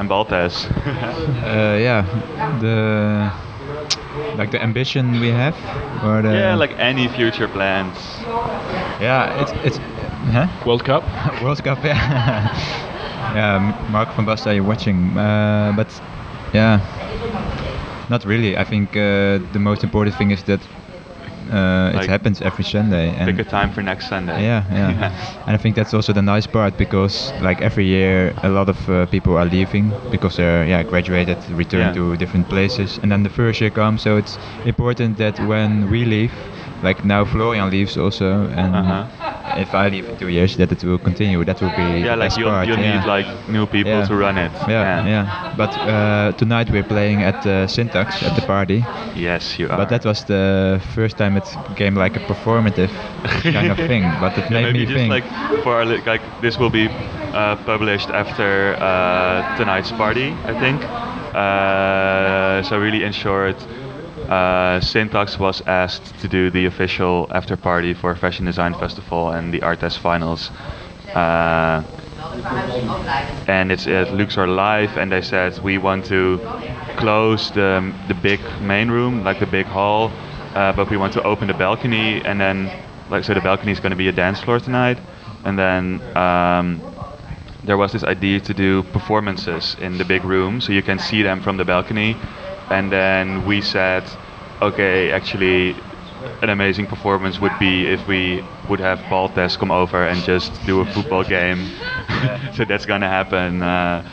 And 0.00 0.08
BalltEZ. 0.08 0.68
Uh, 1.40 1.76
yeah, 1.80 2.02
the 2.60 3.30
like 4.36 4.50
the 4.50 4.62
ambition 4.62 5.20
we 5.20 5.28
have, 5.28 5.54
or 6.04 6.22
the 6.22 6.32
yeah, 6.32 6.54
like 6.54 6.72
any 6.78 7.08
future 7.08 7.48
plans. 7.48 7.96
yeah, 9.00 9.40
it's 9.42 9.52
it's 9.64 9.78
huh? 10.32 10.46
World 10.66 10.84
Cup. 10.84 11.02
World 11.42 11.62
Cup, 11.62 11.82
yeah. 11.84 11.96
yeah, 13.34 13.88
Mark 13.90 14.08
van 14.14 14.26
Basten, 14.26 14.54
you're 14.54 14.64
watching, 14.64 15.16
uh, 15.16 15.72
but 15.76 15.88
yeah, 16.52 16.80
not 18.08 18.24
really. 18.24 18.56
I 18.56 18.64
think 18.64 18.90
uh, 18.96 19.38
the 19.52 19.58
most 19.58 19.84
important 19.84 20.16
thing 20.16 20.30
is 20.30 20.42
that 20.44 20.60
uh, 21.50 21.90
Like, 21.94 22.04
it 22.04 22.10
happens 22.10 22.40
every 22.42 22.64
Sunday. 22.64 23.14
And 23.18 23.26
Pick 23.36 23.46
a 23.46 23.50
time 23.50 23.70
for 23.70 23.82
next 23.82 24.08
Sunday. 24.08 24.42
yeah, 24.42 24.64
yeah. 24.72 25.12
and 25.46 25.54
I 25.54 25.58
think 25.58 25.76
that's 25.76 25.94
also 25.94 26.12
the 26.12 26.22
nice 26.22 26.46
part 26.46 26.76
because 26.76 27.32
like 27.40 27.60
every 27.62 27.84
year 27.86 28.32
a 28.42 28.48
lot 28.48 28.68
of 28.68 28.88
uh, 28.88 29.06
people 29.06 29.36
are 29.36 29.44
leaving 29.46 29.94
because 30.10 30.36
they're 30.36 30.64
yeah 30.66 30.82
graduated, 30.84 31.38
return 31.50 31.80
Yeah. 31.80 31.92
to 31.94 32.16
different 32.16 32.48
places, 32.48 32.98
and 33.02 33.10
then 33.10 33.22
the 33.22 33.30
first 33.30 33.60
year 33.60 33.70
comes. 33.70 34.02
So 34.02 34.16
it's 34.16 34.38
important 34.64 35.16
that 35.18 35.38
when 35.40 35.88
we 35.90 36.04
leave, 36.04 36.32
like 36.82 37.04
now 37.04 37.24
Florian 37.24 37.70
leaves 37.70 37.96
also, 37.96 38.48
and 38.56 38.74
Uh-huh. 38.74 39.04
If 39.56 39.74
I 39.74 39.88
leave 39.88 40.06
in 40.08 40.16
two 40.16 40.28
years, 40.28 40.56
that 40.56 40.70
it 40.72 40.82
will 40.84 40.98
continue. 40.98 41.44
That 41.44 41.60
will 41.60 41.70
be 41.76 42.00
Yeah, 42.02 42.14
like 42.14 42.36
you'll, 42.36 42.64
you'll 42.64 42.78
yeah. 42.78 42.98
need 42.98 43.06
like 43.06 43.26
new 43.48 43.66
people 43.66 43.90
Yeah. 43.92 44.06
to 44.08 44.14
run 44.16 44.38
it. 44.38 44.52
Yeah, 44.68 45.04
yeah. 45.06 45.26
But 45.56 45.76
uh, 45.78 46.32
tonight 46.36 46.70
we're 46.70 46.84
playing 46.84 47.22
at 47.22 47.44
uh, 47.46 47.66
Syntax 47.66 48.22
at 48.22 48.34
the 48.34 48.42
party. 48.42 48.84
Yes, 49.14 49.58
you 49.58 49.68
are. 49.68 49.76
But 49.76 49.88
that 49.88 50.04
was 50.04 50.24
the 50.24 50.80
first 50.94 51.16
time 51.16 51.36
it 51.36 51.46
became 51.68 51.94
like 51.94 52.16
a 52.16 52.20
performative 52.20 52.90
kind 53.52 53.70
of 53.70 53.78
thing. 53.78 54.04
But 54.20 54.36
it 54.38 54.44
Yeah, 54.50 54.60
made 54.60 54.72
maybe 54.72 54.78
me 54.80 54.86
just 54.86 54.94
think. 54.94 55.10
like 55.10 55.24
for 55.62 55.84
like 55.84 56.22
this 56.40 56.58
will 56.58 56.70
be 56.70 56.88
uh, 57.34 57.56
published 57.64 58.10
after 58.10 58.76
uh, 58.80 59.42
tonight's 59.56 59.92
party, 59.92 60.34
I 60.44 60.54
think. 60.54 60.82
Uh, 61.34 62.62
so 62.62 62.78
really, 62.78 63.02
in 63.04 63.12
short, 63.12 63.56
uh, 64.30 64.80
Syntax 64.80 65.38
was 65.38 65.60
asked 65.66 66.18
to 66.20 66.28
do 66.28 66.50
the 66.50 66.66
official 66.66 67.26
after 67.32 67.56
party 67.56 67.94
for 67.94 68.14
Fashion 68.14 68.46
Design 68.46 68.74
Festival 68.74 69.30
and 69.30 69.52
the 69.52 69.58
ArtEZ 69.60 69.98
Finals. 69.98 70.50
Uh, 71.14 71.82
and 73.48 73.72
it's 73.72 73.86
at 73.88 74.14
Luxor 74.14 74.46
Live, 74.46 74.96
and 74.96 75.10
they 75.10 75.20
said 75.20 75.58
we 75.58 75.78
want 75.78 76.04
to 76.06 76.38
close 76.96 77.50
the 77.50 77.92
the 78.06 78.14
big 78.14 78.40
main 78.60 78.90
room, 78.90 79.24
like 79.24 79.40
the 79.40 79.46
big 79.46 79.66
hall, 79.66 80.12
uh, 80.54 80.72
but 80.72 80.88
we 80.90 80.96
want 80.96 81.12
to 81.14 81.22
open 81.24 81.48
the 81.48 81.54
balcony, 81.54 82.22
and 82.24 82.40
then 82.40 82.70
like 83.10 83.24
so 83.24 83.34
the 83.34 83.40
balcony 83.40 83.72
is 83.72 83.80
going 83.80 83.90
to 83.90 83.96
be 83.96 84.08
a 84.08 84.12
dance 84.12 84.40
floor 84.40 84.60
tonight, 84.60 84.98
and 85.44 85.58
then 85.58 86.00
um, 86.16 86.80
there 87.64 87.76
was 87.76 87.92
this 87.92 88.04
idea 88.04 88.38
to 88.40 88.54
do 88.54 88.82
performances 88.92 89.76
in 89.80 89.98
the 89.98 90.04
big 90.04 90.24
room, 90.24 90.60
so 90.60 90.72
you 90.72 90.82
can 90.82 90.98
see 90.98 91.22
them 91.22 91.40
from 91.40 91.56
the 91.56 91.64
balcony, 91.64 92.16
and 92.70 92.90
then 92.90 93.44
we 93.46 93.60
said, 93.60 94.04
okay, 94.62 95.10
actually. 95.10 95.76
An 96.42 96.50
amazing 96.50 96.86
performance 96.86 97.40
would 97.40 97.58
be 97.58 97.86
if 97.86 98.06
we 98.06 98.44
would 98.68 98.78
have 98.80 98.98
BalltEZ 99.10 99.58
come 99.58 99.70
over 99.70 100.06
and 100.06 100.22
just 100.22 100.52
do 100.66 100.80
a 100.80 100.84
football 100.84 101.24
game. 101.24 101.66
so 102.52 102.64
that's 102.66 102.84
gonna 102.84 103.08
happen 103.08 103.62
uh, 103.62 104.04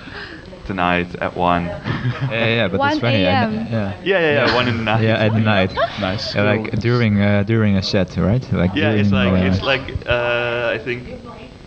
tonight 0.66 1.16
at 1.16 1.36
one. 1.36 1.66
yeah, 1.66 2.30
yeah, 2.32 2.68
but 2.68 2.82
it's 2.84 3.00
funny. 3.00 3.26
I 3.26 3.32
yeah. 3.32 3.50
Yeah, 3.50 3.94
yeah, 4.04 4.46
yeah, 4.46 4.56
one 4.56 4.68
in 4.68 4.78
the 4.78 4.84
night. 4.84 5.04
Yeah, 5.08 5.26
at 5.26 5.34
night. 5.34 5.74
Nice. 6.00 6.36
Yeah, 6.36 6.44
like 6.44 6.80
during 6.80 7.22
uh, 7.22 7.44
during 7.44 7.76
a 7.76 7.84
set, 7.84 8.16
right? 8.18 8.46
Like 8.54 8.76
Yeah, 8.76 8.92
it's 8.92 9.12
like 9.12 9.34
uh, 9.34 9.48
it's 9.48 9.62
like 9.62 9.86
uh, 10.08 10.72
I 10.76 10.80
think 10.84 11.20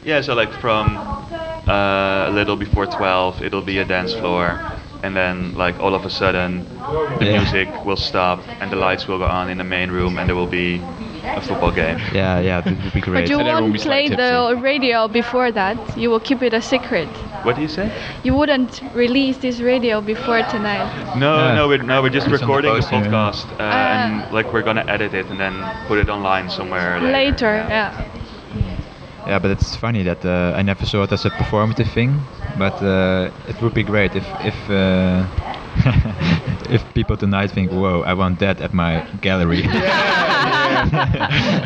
yeah, 0.05 0.21
so 0.23 0.35
like 0.35 0.53
from 0.61 0.97
uh, 1.69 2.29
a 2.29 2.33
little 2.33 2.57
before 2.57 2.87
twelve, 2.87 3.43
it'll 3.43 3.63
be 3.63 3.79
a 3.79 3.85
dance 3.85 4.13
floor, 4.15 4.61
and 5.03 5.17
then 5.17 5.55
like 5.55 5.79
all 5.81 5.95
of 5.95 6.05
a 6.05 6.11
sudden, 6.11 6.65
the 7.19 7.27
Yeah. 7.27 7.39
music 7.39 7.69
will 7.85 7.97
stop 7.97 8.41
and 8.61 8.71
the 8.71 8.77
lights 8.77 9.07
will 9.09 9.19
go 9.19 9.27
on 9.27 9.49
in 9.51 9.59
the 9.59 9.65
main 9.65 9.91
room, 9.91 10.19
and 10.19 10.29
there 10.29 10.37
will 10.37 10.47
be 10.63 10.81
a 11.23 11.41
football 11.41 11.71
game. 11.71 11.99
Yeah, 12.13 12.41
yeah, 12.41 12.61
that 12.63 12.75
would 12.85 12.93
be 12.93 13.01
great. 13.09 13.23
But 13.23 13.31
you 13.31 13.39
And 13.39 13.47
won't 13.49 13.73
was, 13.73 13.83
play 13.85 14.09
the 14.09 14.57
radio 14.61 15.07
before 15.09 15.51
that. 15.53 15.77
You 15.97 16.11
will 16.11 16.21
keep 16.21 16.43
it 16.43 16.53
a 16.55 16.61
secret. 16.63 17.09
What 17.45 17.57
do 17.57 17.63
you 17.63 17.69
say? 17.69 17.91
You 18.23 18.35
wouldn't 18.35 18.83
release 18.95 19.39
this 19.39 19.61
radio 19.61 20.01
before 20.01 20.43
tonight. 20.55 20.89
No, 21.17 21.33
Yeah. 21.37 21.55
no, 21.55 21.69
we're 21.69 21.83
no, 21.83 22.03
we're 22.03 22.11
just 22.19 22.27
It's 22.27 22.35
on 22.35 22.39
the 22.41 22.47
recording 22.47 22.73
the, 22.75 22.81
poster, 22.81 22.97
yeah. 22.97 23.05
podcast, 23.07 23.47
uh, 23.61 23.63
and 23.63 24.33
like 24.33 24.53
we're 24.53 24.63
gonna 24.63 24.85
edit 24.89 25.15
it 25.15 25.27
and 25.31 25.39
then 25.39 25.55
put 25.89 25.99
it 25.99 26.09
online 26.09 26.49
somewhere 26.51 27.01
later. 27.01 27.13
Later, 27.13 27.55
yeah. 27.69 28.05
Yeah, 29.31 29.39
but 29.39 29.53
it's 29.53 29.77
funny 29.77 30.03
that 30.03 30.25
uh, 30.25 30.59
I 30.59 30.63
never 30.63 30.85
saw 30.85 31.05
it 31.05 31.13
as 31.13 31.25
a 31.25 31.31
performative 31.31 31.89
thing, 31.95 32.21
but 32.59 32.83
uh, 32.83 33.31
it 33.47 33.63
would 33.63 33.75
be 33.75 33.85
great 33.85 34.17
if 34.17 34.27
if 34.41 34.57
uh, 34.69 35.25
if 36.77 36.83
people 36.95 37.17
tonight 37.17 37.53
think, 37.53 37.71
"Whoa, 37.71 38.03
I 38.03 38.15
want 38.15 38.41
that 38.41 38.61
at 38.61 38.75
my 38.75 39.05
gallery," 39.21 39.63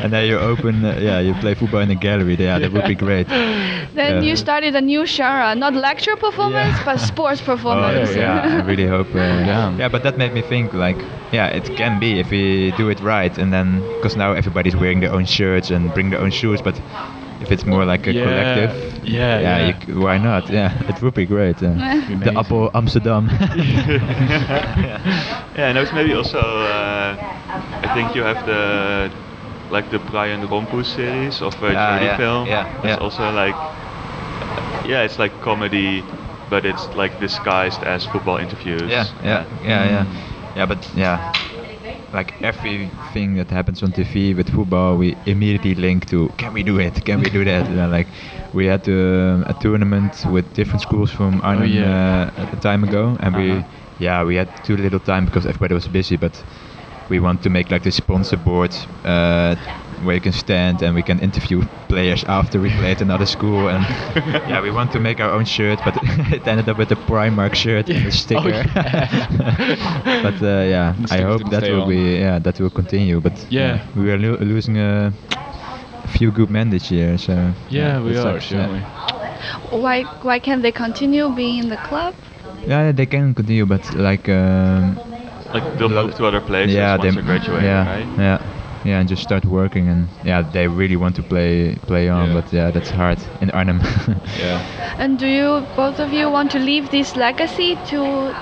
and 0.03 0.12
then 0.12 0.27
you 0.29 0.39
open, 0.39 0.85
uh, 0.85 0.99
yeah, 1.01 1.21
you 1.21 1.33
play 1.35 1.55
football 1.55 1.81
in 1.81 1.91
a 1.91 1.95
gallery. 1.95 2.37
Yeah, 2.39 2.59
that 2.59 2.71
would 2.71 2.87
be 2.87 2.95
great. 2.95 3.29
Then 3.29 4.17
Yeah. 4.17 4.21
you 4.29 4.37
started 4.37 4.75
a 4.75 4.81
new 4.83 5.07
genre, 5.07 5.55
not 5.55 5.73
lecture 5.75 6.17
performance, 6.17 6.77
but 6.85 7.01
sports 7.01 7.41
performance. 7.51 7.97
Oh, 7.97 8.01
performance. 8.01 8.17
yeah, 8.17 8.61
I 8.61 8.62
really 8.71 8.87
hope. 8.87 9.09
Uh, 9.15 9.19
Yeah. 9.51 9.73
yeah, 9.79 9.89
but 9.89 10.03
that 10.03 10.19
made 10.19 10.35
me 10.35 10.43
think 10.43 10.75
like, 10.75 11.01
yeah, 11.33 11.47
it 11.59 11.65
can 11.77 11.99
be 11.99 12.21
if 12.21 12.31
we 12.31 12.73
do 12.77 12.91
it 12.91 13.01
right, 13.01 13.39
and 13.39 13.51
then 13.53 13.81
because 13.97 14.17
now 14.17 14.33
everybody's 14.35 14.77
wearing 14.77 15.01
their 15.01 15.12
own 15.15 15.25
shirts 15.25 15.71
and 15.71 15.95
bring 15.95 16.11
their 16.11 16.21
own 16.21 16.31
shoes, 16.31 16.61
but 16.62 16.77
if 17.45 17.53
it's 17.53 17.66
more 17.66 17.84
like 17.84 18.07
a 18.07 18.12
Yeah, 18.12 18.14
collective, 18.14 19.05
yeah, 19.05 19.40
yeah, 19.40 19.42
yeah. 19.42 19.59
You, 19.59 19.74
c- 19.74 19.92
why 19.92 20.18
not? 20.18 20.51
Yeah, 20.51 20.72
it 20.88 21.01
would 21.03 21.14
be 21.14 21.26
great. 21.26 21.62
Uh, 21.62 21.74
the 22.24 22.32
amazing. 22.32 22.36
Apple 22.36 22.70
Amsterdam. 22.74 23.28
yeah, 23.55 25.01
and 25.57 25.78
it's 25.78 25.92
maybe 25.92 26.14
also 26.14 26.38
uh, 26.38 27.16
I 27.82 27.88
think 27.95 28.14
you 28.14 28.22
have 28.22 28.45
the 28.47 29.12
like 29.70 29.90
the 29.90 29.99
Brian 29.99 30.47
Rompus 30.49 30.86
series 30.95 31.42
of 31.42 31.55
uh, 31.62 31.74
Ah, 31.74 31.76
Jody 31.76 32.01
yeah, 32.01 32.09
film. 32.09 32.47
yeah, 32.47 32.64
It's 32.82 32.84
yeah. 32.84 32.97
also 32.99 33.32
like 33.32 33.57
yeah, 34.84 35.03
it's 35.03 35.18
like 35.18 35.40
comedy, 35.40 36.05
but 36.51 36.66
it's 36.66 36.95
like 36.95 37.18
disguised 37.18 37.82
as 37.84 38.05
football 38.05 38.36
interviews. 38.36 38.90
yeah, 38.90 39.07
yeah, 39.22 39.47
yeah, 39.62 39.84
yeah, 39.86 40.05
yeah. 40.55 40.66
But 40.66 40.90
yeah, 40.95 41.32
like 42.15 42.35
everything 42.43 43.35
that 43.35 43.51
happens 43.51 43.83
on 43.83 43.93
TV 43.93 44.35
with 44.35 44.49
football, 44.51 44.97
we 44.97 45.17
immediately 45.27 45.75
link 45.75 46.07
to 46.07 46.29
can 46.39 46.53
we 46.53 46.62
do 46.62 46.79
it? 46.79 47.05
Can 47.05 47.21
we 47.21 47.29
do 47.31 47.45
that? 47.45 47.69
Like 47.69 48.09
we 48.53 48.67
had 48.67 48.89
um, 48.89 49.45
a 49.47 49.55
tournament 49.55 50.25
with 50.27 50.53
different 50.55 50.81
schools 50.83 51.11
from 51.11 51.41
Arnhem 51.43 51.69
yeah. 51.71 52.31
uh, 52.37 52.47
a 52.53 52.57
time 52.57 52.85
ago, 52.85 53.17
and 53.21 53.37
we 53.37 53.59
Uh-huh. 53.59 53.62
yeah 53.99 54.25
we 54.25 54.37
had 54.37 54.49
too 54.62 54.77
little 54.77 55.01
time 55.01 55.25
because 55.27 55.47
everybody 55.47 55.75
was 55.75 55.89
busy, 55.89 56.17
but. 56.17 56.45
We 57.11 57.21
want 57.21 57.43
to 57.43 57.51
make 57.51 57.71
like 57.71 57.83
the 57.83 57.93
sponsor 57.93 58.39
board 58.39 58.75
uh, 59.05 59.57
where 60.03 60.14
you 60.14 60.20
can 60.20 60.32
stand 60.32 60.82
and 60.82 60.95
we 60.95 61.03
can 61.03 61.18
interview 61.20 61.62
players 61.88 62.24
after 62.24 62.61
we 62.61 62.70
played 62.70 63.01
another 63.01 63.26
school 63.26 63.68
and 63.68 63.84
yeah 64.47 64.61
we 64.61 64.70
want 64.70 64.90
to 64.92 64.99
make 64.99 65.20
our 65.20 65.30
own 65.30 65.45
shirt 65.45 65.82
but 65.84 65.97
it 66.32 66.47
ended 66.47 66.68
up 66.68 66.76
with 66.78 66.90
a 66.92 66.97
Primark 66.97 67.55
shirt 67.55 67.88
and 67.88 68.07
a 68.07 68.11
sticker 68.11 68.49
yeah. 68.51 69.26
but 70.22 70.40
uh, 70.42 70.62
yeah, 70.74 70.95
I 71.11 71.20
hope 71.22 71.42
that 71.51 71.62
will 71.68 71.82
on. 71.82 71.88
be 71.88 72.16
yeah 72.18 72.38
that 72.38 72.59
will 72.61 72.70
continue. 72.70 73.20
But 73.20 73.47
Yeah. 73.51 73.80
we 73.95 74.11
are 74.11 74.18
lo- 74.18 74.38
losing 74.40 74.78
a 74.78 75.12
few 76.09 76.30
good 76.30 76.51
men 76.51 76.70
this 76.70 76.90
year, 76.90 77.16
so 77.18 77.53
Yeah, 77.68 78.01
we 78.01 78.11
are, 78.16 78.40
sucks, 78.40 78.53
aren't 78.53 78.72
we? 78.72 78.80
Why 79.78 80.03
why 80.22 80.38
can't 80.38 80.62
they 80.62 80.72
continue 80.72 81.28
being 81.34 81.59
in 81.64 81.68
the 81.68 81.76
club? 81.76 82.14
Yeah, 82.66 82.92
they 82.92 83.07
can 83.07 83.34
continue, 83.34 83.66
but 83.66 83.95
like 83.95 84.28
um, 84.28 84.97
Like 85.53 85.64
they'll 85.78 85.88
Lo- 85.88 86.07
move 86.07 86.14
to 86.16 86.26
other 86.26 86.40
places 86.40 86.74
yeah, 86.76 86.97
once 86.97 87.14
they 87.14 87.20
they 87.20 87.26
graduate, 87.26 87.62
yeah, 87.64 87.84
right? 87.86 88.09
yeah, 88.18 88.38
yeah, 88.85 89.01
and 89.01 89.09
just 89.09 89.22
start 89.22 89.45
working 89.45 89.89
and 89.89 90.09
yeah, 90.24 90.43
they 90.43 90.66
really 90.68 90.97
want 90.97 91.16
to 91.16 91.22
play 91.22 91.76
play 91.87 92.09
on, 92.09 92.28
Yeah. 92.28 92.35
but 92.41 92.53
yeah, 92.53 92.70
that's 92.70 92.91
hard 92.91 93.18
in 93.41 93.51
Arnhem. 93.51 93.80
Yeah. 94.39 94.61
And 94.99 95.18
do 95.18 95.26
you 95.26 95.66
both 95.76 95.99
of 96.01 96.12
you 96.12 96.30
want 96.30 96.51
to 96.53 96.59
leave 96.59 96.91
this 96.91 97.16
legacy 97.16 97.76
to 97.91 98.35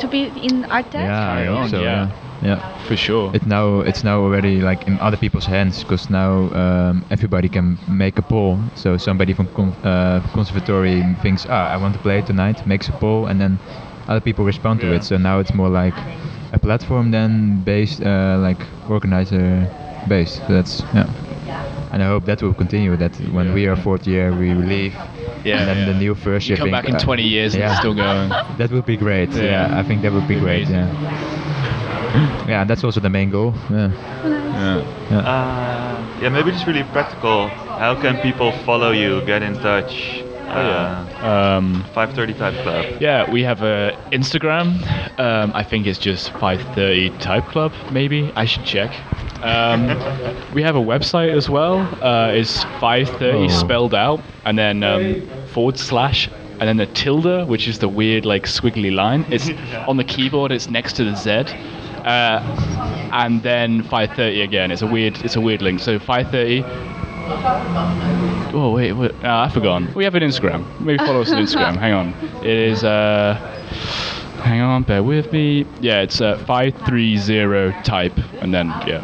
to 0.00 0.06
be 0.08 0.24
in 0.42 0.64
ArtEZ? 0.64 0.94
yeah, 0.94 1.32
I 1.32 1.44
Carry 1.44 1.46
hope 1.56 1.70
so. 1.70 1.80
yeah. 1.82 2.08
Yeah. 2.42 2.48
yeah. 2.48 2.86
For 2.88 2.96
sure. 2.96 3.30
It 3.34 3.46
now 3.46 3.80
it's 3.80 4.02
now 4.04 4.20
already 4.20 4.60
like 4.60 4.86
in 4.88 4.98
other 5.00 5.16
people's 5.16 5.46
hands 5.46 5.82
because 5.84 6.10
now 6.10 6.50
um, 6.52 7.04
everybody 7.10 7.48
can 7.48 7.78
make 7.88 8.18
a 8.18 8.22
poll. 8.22 8.58
So 8.74 8.96
somebody 8.98 9.32
from 9.34 9.46
con- 9.54 9.76
uh, 9.84 10.20
conservatory 10.34 11.02
thinks, 11.22 11.46
ah, 11.48 11.68
I 11.74 11.76
want 11.76 11.94
to 11.94 12.00
play 12.02 12.20
tonight, 12.22 12.66
makes 12.66 12.88
a 12.88 12.92
poll, 12.92 13.26
and 13.26 13.40
then 13.40 13.58
other 14.08 14.20
people 14.20 14.44
respond 14.44 14.80
to 14.80 14.92
it. 14.92 15.04
So 15.04 15.16
now 15.16 15.38
it's 15.40 15.54
more 15.54 15.68
like 15.70 15.94
a 16.54 16.58
platform 16.58 17.10
then 17.10 17.62
based, 17.64 18.00
uh, 18.02 18.38
like 18.40 18.60
organizer 18.88 19.68
based. 20.08 20.36
So 20.46 20.52
that's 20.54 20.80
yeah. 20.94 21.08
And 21.92 22.02
I 22.02 22.06
hope 22.06 22.24
that 22.26 22.42
will 22.42 22.54
continue. 22.54 22.96
That 22.96 23.14
when 23.32 23.52
we 23.54 23.66
are 23.66 23.76
fourth 23.76 24.06
year, 24.06 24.32
we 24.32 24.54
leave, 24.54 24.94
Yeah, 25.44 25.58
and 25.58 25.68
then 25.68 25.78
yeah. 25.78 25.92
the 25.92 25.94
new 25.94 26.14
first 26.14 26.48
year 26.48 26.56
Come 26.56 26.66
think, 26.66 26.72
back 26.72 26.88
in 26.88 26.96
uh, 26.96 26.98
20 26.98 27.22
years 27.22 27.54
and 27.54 27.62
yeah. 27.62 27.70
it's 27.70 27.78
still 27.78 27.94
going. 27.94 28.30
That 28.58 28.70
would 28.72 28.86
be 28.86 28.96
great. 28.96 29.30
Yeah. 29.30 29.42
Yeah, 29.42 29.78
I 29.78 29.82
think 29.84 30.02
that 30.02 30.12
would 30.12 30.26
be 30.26 30.34
Be 30.34 30.40
great. 30.40 30.68
amazing. 30.68 30.74
Yeah. 30.74 32.48
yeah, 32.48 32.64
that's 32.64 32.84
also 32.84 33.00
the 33.00 33.10
main 33.10 33.30
goal. 33.30 33.54
Yeah. 33.70 33.90
Yeah. 34.24 34.82
yeah. 35.10 35.18
Uh, 35.18 36.18
yeah, 36.20 36.28
maybe 36.30 36.50
just 36.52 36.66
really 36.66 36.84
practical. 36.84 37.48
How 37.48 37.94
can 38.00 38.20
people 38.22 38.52
follow 38.64 38.90
you, 38.92 39.20
get 39.26 39.42
in 39.42 39.54
touch? 39.54 40.23
Uh, 40.54 41.00
Um, 41.24 41.84
530 41.94 42.34
Type 42.34 42.54
Club. 42.62 42.84
yeah, 43.00 43.30
we 43.30 43.42
have 43.42 43.62
a 43.62 43.96
Instagram. 44.12 44.66
Um, 45.18 45.52
I 45.54 45.62
think 45.64 45.86
it's 45.86 45.98
just 45.98 46.30
530 46.32 47.10
Type 47.18 47.46
Club. 47.46 47.72
Maybe 47.90 48.30
I 48.36 48.44
should 48.44 48.64
check. 48.64 48.90
Um, 49.42 49.86
we 50.54 50.62
have 50.62 50.76
a 50.76 50.80
website 50.80 51.34
as 51.34 51.48
well. 51.50 51.80
Uh, 52.02 52.30
it's 52.32 52.62
530 52.80 53.44
Oh. 53.44 53.48
spelled 53.48 53.94
out, 53.94 54.20
and 54.44 54.58
then 54.58 54.82
um, 54.82 55.22
forward 55.52 55.78
slash, 55.78 56.28
and 56.60 56.68
then 56.68 56.76
the 56.76 56.86
tilde, 56.86 57.48
which 57.48 57.66
is 57.68 57.78
the 57.78 57.88
weird 57.88 58.24
like 58.24 58.44
squiggly 58.46 58.92
line. 58.94 59.24
It's 59.30 59.50
on 59.88 59.96
the 59.96 60.04
keyboard. 60.04 60.52
It's 60.52 60.68
next 60.68 60.92
to 60.96 61.04
the 61.04 61.14
Z. 61.16 61.30
Uh, 62.04 62.40
and 63.12 63.42
then 63.42 63.82
530 63.82 64.42
again. 64.42 64.70
It's 64.70 64.82
a 64.82 64.86
weird. 64.86 65.16
It's 65.24 65.36
a 65.36 65.40
weird 65.40 65.62
link. 65.62 65.80
So 65.80 65.98
530 65.98 66.62
Oh 68.56 68.72
wait, 68.74 68.92
wait 68.92 69.12
oh, 69.22 69.28
I've 69.28 69.52
forgotten. 69.52 69.92
We 69.94 70.04
have 70.04 70.14
an 70.14 70.22
Instagram. 70.22 70.80
Maybe 70.80 70.98
follow 70.98 71.22
us 71.22 71.32
on 71.32 71.42
Instagram. 71.42 71.76
Hang 71.84 71.92
on. 71.92 72.14
It 72.42 72.46
is 72.46 72.84
uh 72.84 73.34
hang 74.44 74.60
on, 74.60 74.82
bear 74.82 75.02
with 75.02 75.32
me. 75.32 75.64
Yeah, 75.80 76.02
it's 76.02 76.20
uh, 76.20 76.36
530 76.46 77.82
type 77.82 78.16
and 78.40 78.52
then 78.52 78.68
yeah. 78.86 79.02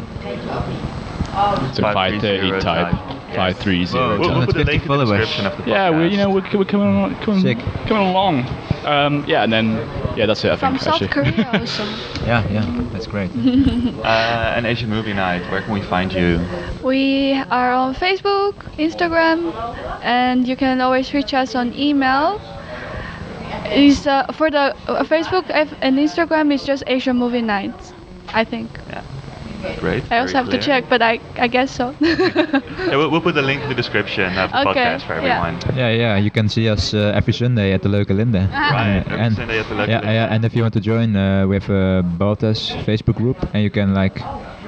So 1.73 1.81
530 1.81 2.61
type. 2.61 3.10
Five 3.35 3.57
three 3.57 3.85
zero. 3.85 4.19
We'll, 4.19 4.33
we'll 4.33 4.45
put 4.45 4.55
the 4.55 4.63
link 4.63 4.83
in 4.83 4.87
the 4.89 5.05
description 5.05 5.45
of 5.45 5.57
the 5.57 5.63
podcast. 5.63 5.67
Yeah, 5.67 5.89
we 5.97 6.07
you 6.07 6.17
know 6.17 6.29
we're, 6.29 6.57
we're 6.57 6.65
coming 6.65 6.87
along, 6.87 7.15
coming, 7.15 7.41
Sick. 7.41 7.57
coming 7.87 8.07
along. 8.07 8.45
Um, 8.85 9.23
yeah, 9.27 9.43
and 9.43 9.51
then 9.53 9.75
yeah, 10.17 10.25
that's 10.25 10.43
it. 10.43 10.51
I 10.51 10.55
From 10.55 10.73
think 10.77 10.83
South 10.83 11.01
actually. 11.01 11.31
Korea 11.33 11.49
also. 11.59 11.83
Yeah, 12.25 12.47
yeah, 12.49 12.87
that's 12.91 13.07
great. 13.07 13.31
Uh, 14.01 14.53
an 14.57 14.65
Asian 14.65 14.89
movie 14.89 15.13
night. 15.13 15.41
Where 15.51 15.61
can 15.61 15.73
we 15.73 15.81
find 15.81 16.11
you? 16.11 16.39
We 16.83 17.33
are 17.51 17.71
on 17.71 17.93
Facebook, 17.95 18.53
Instagram, 18.77 19.53
and 20.01 20.47
you 20.47 20.55
can 20.55 20.81
always 20.81 21.13
reach 21.13 21.33
us 21.33 21.55
on 21.55 21.73
email. 21.73 22.41
Is 23.71 24.07
uh, 24.07 24.25
for 24.33 24.49
the 24.49 24.75
uh, 24.87 25.03
Facebook 25.03 25.49
and 25.49 25.97
Instagram 25.97 26.51
is 26.53 26.63
just 26.65 26.83
Asian 26.87 27.15
Movie 27.17 27.41
Nights, 27.41 27.93
I 28.29 28.43
think. 28.43 28.69
Yeah. 29.63 29.79
Great. 29.79 30.03
I 30.11 30.19
also 30.19 30.33
very 30.33 30.43
have 30.43 30.49
to 30.51 30.57
check, 30.59 30.89
but 30.89 31.01
I 31.01 31.19
I 31.37 31.47
guess 31.47 31.71
so. 31.71 31.93
Yeah, 32.01 32.97
we'll, 32.97 33.09
we'll 33.11 33.21
put 33.21 33.35
the 33.35 33.41
link 33.41 33.61
in 33.63 33.69
the 33.69 33.75
description 33.75 34.37
of 34.37 34.51
the 34.51 34.61
Okay, 34.69 34.79
podcast 34.79 35.01
for 35.07 35.13
everyone. 35.13 35.55
Yeah, 35.75 35.89
yeah, 35.91 36.17
you 36.17 36.31
can 36.31 36.49
see 36.49 36.67
us 36.69 36.93
uh, 36.93 37.13
every 37.15 37.33
Sunday 37.33 37.73
at 37.73 37.81
the 37.81 37.89
local 37.89 38.15
Linde. 38.17 38.41
Right, 38.51 38.99
Uh, 38.99 39.11
every 39.13 39.19
and 39.25 39.35
Sunday 39.35 39.59
at 39.59 39.67
the 39.69 39.75
local 39.75 39.91
yeah, 39.93 40.01
Linde. 40.01 40.13
yeah, 40.13 40.33
and 40.33 40.45
if 40.45 40.55
you 40.55 40.61
want 40.63 40.73
to 40.73 40.81
join, 40.81 41.15
uh, 41.15 41.45
we 41.47 41.55
have 41.55 41.69
a 41.69 42.03
BalltEZ 42.19 42.83
Facebook 42.85 43.15
group, 43.15 43.37
and 43.53 43.63
you 43.63 43.69
can 43.69 43.93
like, 43.93 44.19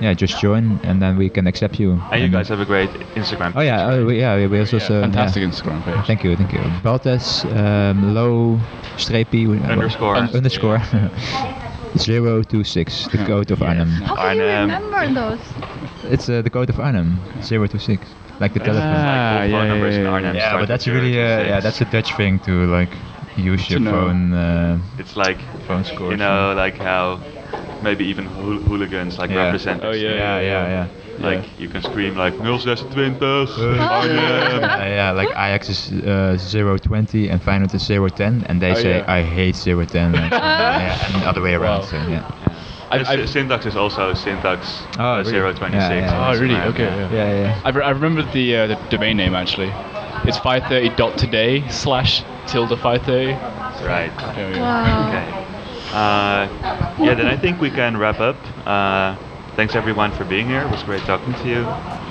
yeah, 0.02 0.14
just 0.14 0.40
join, 0.40 0.80
and 0.84 1.02
then 1.02 1.18
we 1.18 1.30
can 1.30 1.48
accept 1.48 1.80
you. 1.80 2.00
And 2.12 2.22
you 2.24 2.30
guys 2.30 2.48
have 2.50 2.62
a 2.62 2.66
great 2.66 2.90
Instagram. 3.16 3.52
Oh 3.56 3.62
yeah, 3.62 3.78
page, 3.90 4.00
oh, 4.00 4.06
we, 4.06 4.20
yeah, 4.20 4.36
we, 4.38 4.48
we 4.48 4.60
also 4.60 4.78
Yeah, 4.78 4.86
uh, 4.98 5.02
fantastic 5.02 5.42
yeah. 5.44 5.50
Instagram 5.50 5.80
page. 5.84 6.06
Thank 6.08 6.24
you, 6.24 6.36
thank 6.36 6.54
you. 6.54 6.60
BalltEZ 6.84 7.46
um, 7.56 8.14
low 8.16 8.60
streepie 8.98 9.48
uh, 9.50 9.72
Underscore. 9.72 10.16
un- 10.18 10.30
underscore 10.36 10.80
zero 11.98 12.44
two 12.44 12.64
six. 12.64 13.08
The 13.08 13.18
code 13.20 13.52
of 13.52 13.62
Arnhem. 13.62 14.02
How 14.06 14.16
can 14.16 14.36
you 14.38 14.44
Arnhem. 14.44 14.60
remember 14.62 15.14
those? 15.14 15.42
It's 16.04 16.30
uh, 16.30 16.42
the 16.42 16.50
code 16.50 16.70
of 16.70 16.80
Arnhem 16.80 17.20
zero 17.42 17.68
two 17.68 17.80
six, 17.80 18.16
like 18.40 18.54
the 18.54 18.60
It's 18.60 18.68
telephone. 18.68 19.04
like 19.06 19.24
Ah, 19.26 19.32
all 19.32 19.44
phone 19.50 19.68
yeah, 19.68 19.68
numbers 19.68 19.98
yeah, 19.98 20.00
in 20.00 20.06
yeah, 20.06 20.08
Arnhem 20.08 20.36
yeah. 20.36 20.40
Yeah, 20.40 20.50
start 20.50 20.60
but 20.60 20.68
that's 20.68 20.88
really 20.88 21.20
uh, 21.20 21.42
026. 21.42 21.44
yeah, 21.44 21.62
that's 21.62 21.82
a 21.82 21.86
Dutch 21.86 22.14
thing 22.16 22.40
to 22.42 22.66
like 22.68 22.98
use 23.36 23.70
your 23.70 23.80
know. 23.80 23.92
phone 23.92 24.34
uh, 24.34 24.80
It's 24.98 25.16
like 25.16 25.40
phone 25.68 25.84
score. 25.84 26.12
you 26.12 26.18
know, 26.18 26.54
like 26.56 26.78
how 26.78 27.22
maybe 27.82 28.06
even 28.06 28.26
hool- 28.26 28.60
hooligans 28.60 29.18
like 29.18 29.30
Yeah. 29.30 29.36
represent. 29.36 29.84
Oh, 29.84 29.92
the 29.92 29.98
yeah, 29.98 30.00
city. 30.00 30.16
yeah, 30.16 30.40
yeah, 30.42 30.68
yeah. 30.68 30.88
Like 31.20 31.46
you 31.60 31.68
can 31.70 31.82
scream 31.84 32.16
like 32.16 32.34
026 32.38 32.82
yeah, 33.58 33.88
Arnhem. 33.92 34.62
yeah, 34.62 35.12
like 35.12 35.30
Ajax 35.30 35.70
is 35.70 35.92
uh, 36.04 36.38
020 36.82 37.30
and 37.30 37.42
Feyenoord 37.42 37.74
is 37.74 37.88
010, 37.88 38.44
and 38.48 38.62
they 38.62 38.72
Oh, 38.72 38.76
say 38.76 38.98
yeah. 38.98 39.06
I 39.12 39.22
hate 39.22 39.56
010, 39.56 40.12
like, 40.14 40.32
yeah, 40.32 41.06
and 41.14 41.22
the 41.22 41.28
other 41.30 41.42
way 41.42 41.54
around. 41.54 41.82
Wow. 41.82 41.86
So, 41.86 41.98
yeah. 41.98 42.24
I- 42.92 43.00
I- 43.00 43.04
sy- 43.04 43.26
syntax 43.26 43.66
is 43.66 43.76
also 43.76 44.14
syntax 44.14 44.82
Oh, 45.00 45.04
uh, 45.20 45.24
really? 45.24 45.54
026. 45.54 45.74
Yeah, 45.74 45.90
yeah. 45.94 46.18
on 46.18 46.36
Oh, 46.36 46.40
really? 46.40 46.56
Okay, 46.56 46.84
yeah. 46.84 47.10
yeah. 47.10 47.12
Yeah, 47.12 47.42
yeah. 47.42 47.62
I, 47.64 47.70
re- 47.70 47.84
I 47.84 47.90
remember 47.92 48.24
the 48.24 48.56
uh, 48.58 48.68
the 48.68 48.76
domain 48.90 49.18
name 49.18 49.36
actually. 49.36 49.72
It's 50.26 50.38
530.today 50.40 51.68
slash 51.70 52.24
tilde 52.48 52.78
530. 52.80 53.34
Right. 53.86 54.12
Yeah, 54.20 54.50
yeah. 54.50 54.62
Wow. 54.62 55.08
Okay. 55.10 55.28
Uh, 55.94 57.04
yeah, 57.06 57.14
then 57.14 57.28
I 57.28 57.38
think 57.38 57.60
we 57.62 57.70
can 57.70 57.98
wrap 57.98 58.20
up. 58.20 58.38
Thanks 59.56 59.76
everyone 59.76 60.12
for 60.12 60.26
being 60.26 60.48
here. 60.48 60.62
It 60.62 60.72
was 60.72 60.82
great 60.84 61.02
talking 61.04 61.34
to 61.34 61.48
you. 61.48 61.62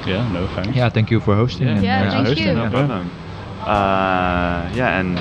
Yeah, 0.07 0.29
no 0.33 0.47
thanks. 0.55 0.77
Yeah, 0.77 0.89
thank 0.91 1.11
you 1.11 1.21
for 1.21 1.35
hosting. 1.35 1.67
Yeah. 1.67 1.75
and, 1.75 1.83
Yeah, 1.85 2.09
uh, 2.09 2.11
thank 2.13 2.27
hosting, 2.29 2.47
you. 2.47 2.55
No 2.55 2.63
Yeah. 2.65 2.71
problem. 2.71 3.11
Uh, 3.63 4.71
yeah, 4.75 4.99
and 5.01 5.19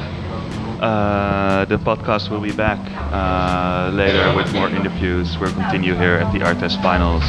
uh, 0.82 1.66
the 1.66 1.78
podcast 1.78 2.30
will 2.30 2.40
be 2.42 2.52
back 2.52 2.80
uh, 3.12 3.90
later 3.94 4.34
with 4.36 4.54
more 4.54 4.70
interviews. 4.70 5.38
We'll 5.40 5.54
continue 5.54 5.96
here 5.96 6.16
at 6.16 6.32
the 6.34 6.40
ArtEZ 6.40 6.82
Finals, 6.82 7.24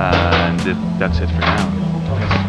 and 0.00 0.58
th- 0.60 0.76
that's 0.98 1.18
it 1.20 1.28
for 1.30 1.40
now. 1.40 2.45